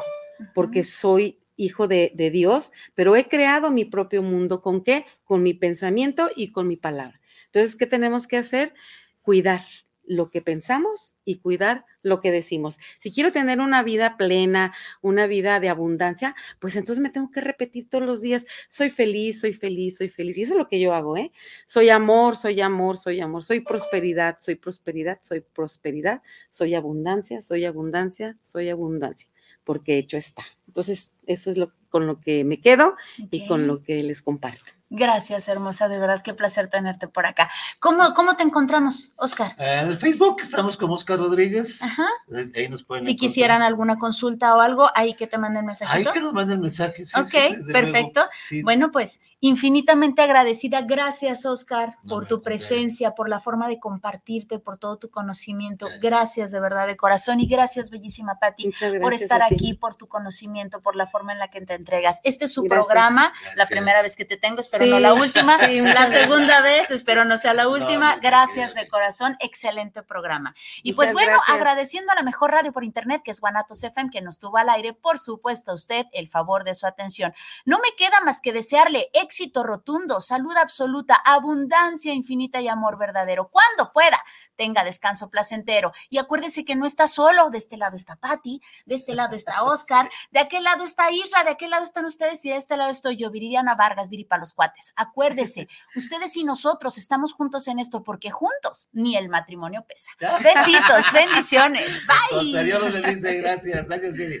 porque 0.54 0.84
soy 0.84 1.39
hijo 1.60 1.88
de, 1.88 2.30
Dios, 2.32 2.72
pero 2.94 3.16
he 3.16 3.28
creado 3.28 3.70
mi 3.70 3.84
propio 3.84 4.22
mundo. 4.22 4.62
¿Con 4.62 4.82
qué? 4.82 5.04
Con 5.24 5.42
mi 5.42 5.54
pensamiento 5.54 6.30
y 6.34 6.52
con 6.52 6.66
mi 6.66 6.76
palabra. 6.76 7.20
Entonces, 7.46 7.76
¿qué 7.76 7.86
tenemos 7.86 8.26
que 8.26 8.38
hacer? 8.38 8.72
Cuidar 9.20 9.62
lo 10.04 10.30
que 10.30 10.42
pensamos 10.42 11.14
y 11.24 11.38
cuidar 11.38 11.84
lo 12.02 12.20
que 12.20 12.32
decimos. 12.32 12.78
Si 12.98 13.12
quiero 13.12 13.30
tener 13.30 13.60
una 13.60 13.82
vida 13.82 14.16
plena, 14.16 14.72
una 15.02 15.26
vida 15.26 15.60
de 15.60 15.68
abundancia, 15.68 16.34
pues 16.58 16.74
entonces 16.76 17.00
me 17.00 17.10
tengo 17.10 17.30
que 17.30 17.40
repetir 17.40 17.88
todos 17.88 18.04
los 18.04 18.22
días, 18.22 18.46
soy 18.68 18.90
feliz, 18.90 19.40
soy 19.40 19.52
feliz, 19.52 19.98
soy 19.98 20.08
feliz. 20.08 20.38
Y 20.38 20.42
eso 20.42 20.54
es 20.54 20.58
lo 20.58 20.66
que 20.66 20.80
yo 20.80 20.94
hago, 20.94 21.16
¿eh? 21.16 21.30
Soy 21.66 21.90
amor, 21.90 22.36
soy 22.36 22.60
amor, 22.60 22.96
soy 22.96 23.20
amor, 23.20 23.44
soy 23.44 23.60
prosperidad, 23.60 24.38
soy 24.40 24.56
prosperidad, 24.56 25.18
soy 25.20 25.42
prosperidad, 25.42 26.22
soy 26.50 26.74
abundancia, 26.74 27.40
soy 27.42 27.66
abundancia, 27.66 28.36
soy 28.40 28.70
abundancia, 28.70 29.28
porque 29.62 29.98
hecho 29.98 30.16
está. 30.16 30.44
Entonces, 30.70 31.16
eso 31.26 31.50
es 31.50 31.56
lo 31.56 31.72
con 31.90 32.06
lo 32.06 32.20
que 32.20 32.44
me 32.44 32.60
quedo 32.60 32.94
y 33.32 33.48
con 33.48 33.66
lo 33.66 33.82
que 33.82 34.00
les 34.04 34.22
comparto. 34.22 34.62
Gracias, 34.90 35.48
hermosa, 35.48 35.88
de 35.88 35.98
verdad, 35.98 36.22
qué 36.22 36.34
placer 36.34 36.68
tenerte 36.68 37.08
por 37.08 37.26
acá. 37.26 37.50
¿Cómo, 37.80 38.14
cómo 38.14 38.36
te 38.36 38.44
encontramos, 38.44 39.10
Oscar? 39.16 39.56
En 39.58 39.88
el 39.88 39.96
Facebook 39.96 40.36
estamos 40.40 40.76
como 40.76 40.94
Oscar 40.94 41.18
Rodríguez. 41.18 41.82
Ajá. 41.82 42.06
Ahí 42.54 42.68
nos 42.68 42.84
pueden 42.84 43.02
Si 43.04 43.10
encontrar. 43.10 43.28
quisieran 43.28 43.62
alguna 43.62 43.98
consulta 43.98 44.54
o 44.54 44.60
algo, 44.60 44.88
ahí 44.94 45.14
que 45.14 45.26
te 45.26 45.36
manden 45.36 45.62
Ahí 45.62 45.66
mensajito. 45.66 46.12
que 46.12 46.20
nos 46.20 46.32
manden 46.32 46.60
mensajes. 46.60 47.10
sí, 47.10 47.20
Ok, 47.20 47.56
sí, 47.66 47.72
perfecto. 47.72 48.22
Sí, 48.46 48.62
Bueno, 48.62 48.92
pues 48.92 49.20
infinitamente 49.40 50.22
agradecida. 50.22 50.82
Gracias, 50.82 51.46
Oscar, 51.46 51.96
No, 52.02 52.14
por 52.14 52.26
tu 52.26 52.42
presencia, 52.42 53.14
por 53.14 53.28
la 53.28 53.40
forma 53.40 53.68
de 53.68 53.80
compartirte, 53.80 54.58
por 54.58 54.78
todo 54.78 54.98
tu 54.98 55.10
conocimiento. 55.10 55.86
Gracias, 55.86 56.10
Gracias. 56.10 56.50
de 56.52 56.60
verdad, 56.60 56.86
de 56.86 56.96
corazón. 56.96 57.40
Y 57.40 57.46
gracias, 57.46 57.90
bellísima 57.90 58.38
Pati, 58.38 58.70
por 59.00 59.14
estar 59.14 59.42
aquí, 59.42 59.74
por 59.74 59.96
tu 59.96 60.08
conocimiento, 60.08 60.82
por 60.82 60.94
la 60.96 61.06
forma 61.06 61.32
en 61.32 61.38
la 61.38 61.48
que 61.48 61.60
te 61.62 61.74
entregas. 61.74 62.20
Este 62.24 62.44
es 62.44 62.52
su 62.52 62.62
Gracias. 62.62 62.86
programa, 62.86 63.32
la 63.56 63.66
primera 63.66 64.02
vez 64.02 64.14
que 64.16 64.24
te 64.24 64.36
tengo, 64.36 64.60
espero 64.60 64.84
Sí. 64.84 64.90
no 64.90 64.98
la 65.00 65.14
última. 65.14 65.58
Sí, 65.70 65.80
la 65.80 66.06
segunda 66.08 66.60
vez, 66.62 66.90
espero 66.90 67.24
no 67.24 67.38
sea 67.38 67.54
la 67.54 67.68
última. 67.68 68.16
no, 68.16 68.20
gracias 68.22 68.74
de 68.74 68.88
corazón, 68.88 69.36
excelente 69.40 70.02
programa. 70.02 70.54
Y 70.82 70.92
pues 70.94 71.12
bueno, 71.12 71.32
gracias. 71.32 71.56
agradeciendo 71.56 72.12
a 72.12 72.14
la 72.14 72.22
mejor 72.22 72.50
radio 72.52 72.72
por 72.72 72.84
internet, 72.84 73.22
que 73.24 73.30
es 73.30 73.40
Guanatos 73.40 73.82
FM, 73.84 74.10
que 74.10 74.20
nos 74.20 74.38
tuvo 74.38 74.58
al 74.58 74.68
aire, 74.68 74.92
por 74.92 75.18
supuesto 75.18 75.70
a 75.72 75.74
usted 75.74 76.06
el 76.12 76.28
favor 76.28 76.64
de 76.64 76.74
su 76.74 76.86
atención. 76.86 77.32
No 77.64 77.78
me 77.78 77.94
queda 77.96 78.20
más 78.24 78.40
que 78.40 78.52
desearle 78.52 79.08
éxito 79.30 79.62
rotundo, 79.62 80.20
salud 80.20 80.56
absoluta, 80.56 81.14
abundancia 81.14 82.12
infinita 82.12 82.60
y 82.60 82.66
amor 82.66 82.98
verdadero. 82.98 83.48
Cuando 83.48 83.92
pueda, 83.92 84.20
tenga 84.56 84.82
descanso 84.82 85.30
placentero. 85.30 85.92
Y 86.08 86.18
acuérdese 86.18 86.64
que 86.64 86.74
no 86.74 86.84
está 86.84 87.06
solo. 87.06 87.48
De 87.50 87.58
este 87.58 87.76
lado 87.76 87.96
está 87.96 88.16
Patti, 88.16 88.60
de 88.86 88.96
este 88.96 89.14
lado 89.14 89.36
está 89.36 89.62
Oscar, 89.62 90.10
de 90.32 90.40
aquel 90.40 90.64
lado 90.64 90.82
está 90.82 91.12
Isra, 91.12 91.44
de 91.44 91.50
aquel 91.50 91.70
lado 91.70 91.84
están 91.84 92.06
ustedes 92.06 92.44
y 92.44 92.50
de 92.50 92.56
este 92.56 92.76
lado 92.76 92.90
estoy 92.90 93.16
yo, 93.16 93.30
Viridiana 93.30 93.76
Vargas, 93.76 94.10
Viri 94.10 94.24
para 94.24 94.40
los 94.40 94.52
cuates. 94.52 94.92
Acuérdese, 94.96 95.68
ustedes 95.94 96.36
y 96.36 96.42
nosotros 96.42 96.98
estamos 96.98 97.32
juntos 97.32 97.68
en 97.68 97.78
esto 97.78 98.02
porque 98.02 98.32
juntos 98.32 98.88
ni 98.90 99.16
el 99.16 99.28
matrimonio 99.28 99.86
pesa. 99.86 100.10
Besitos, 100.42 101.12
bendiciones. 101.12 101.88
Bye. 102.32 102.64
Dios 102.64 102.80
los 102.80 102.92
bendice. 103.00 103.36
Gracias. 103.36 103.86
Gracias, 103.86 104.14
Viri. 104.14 104.40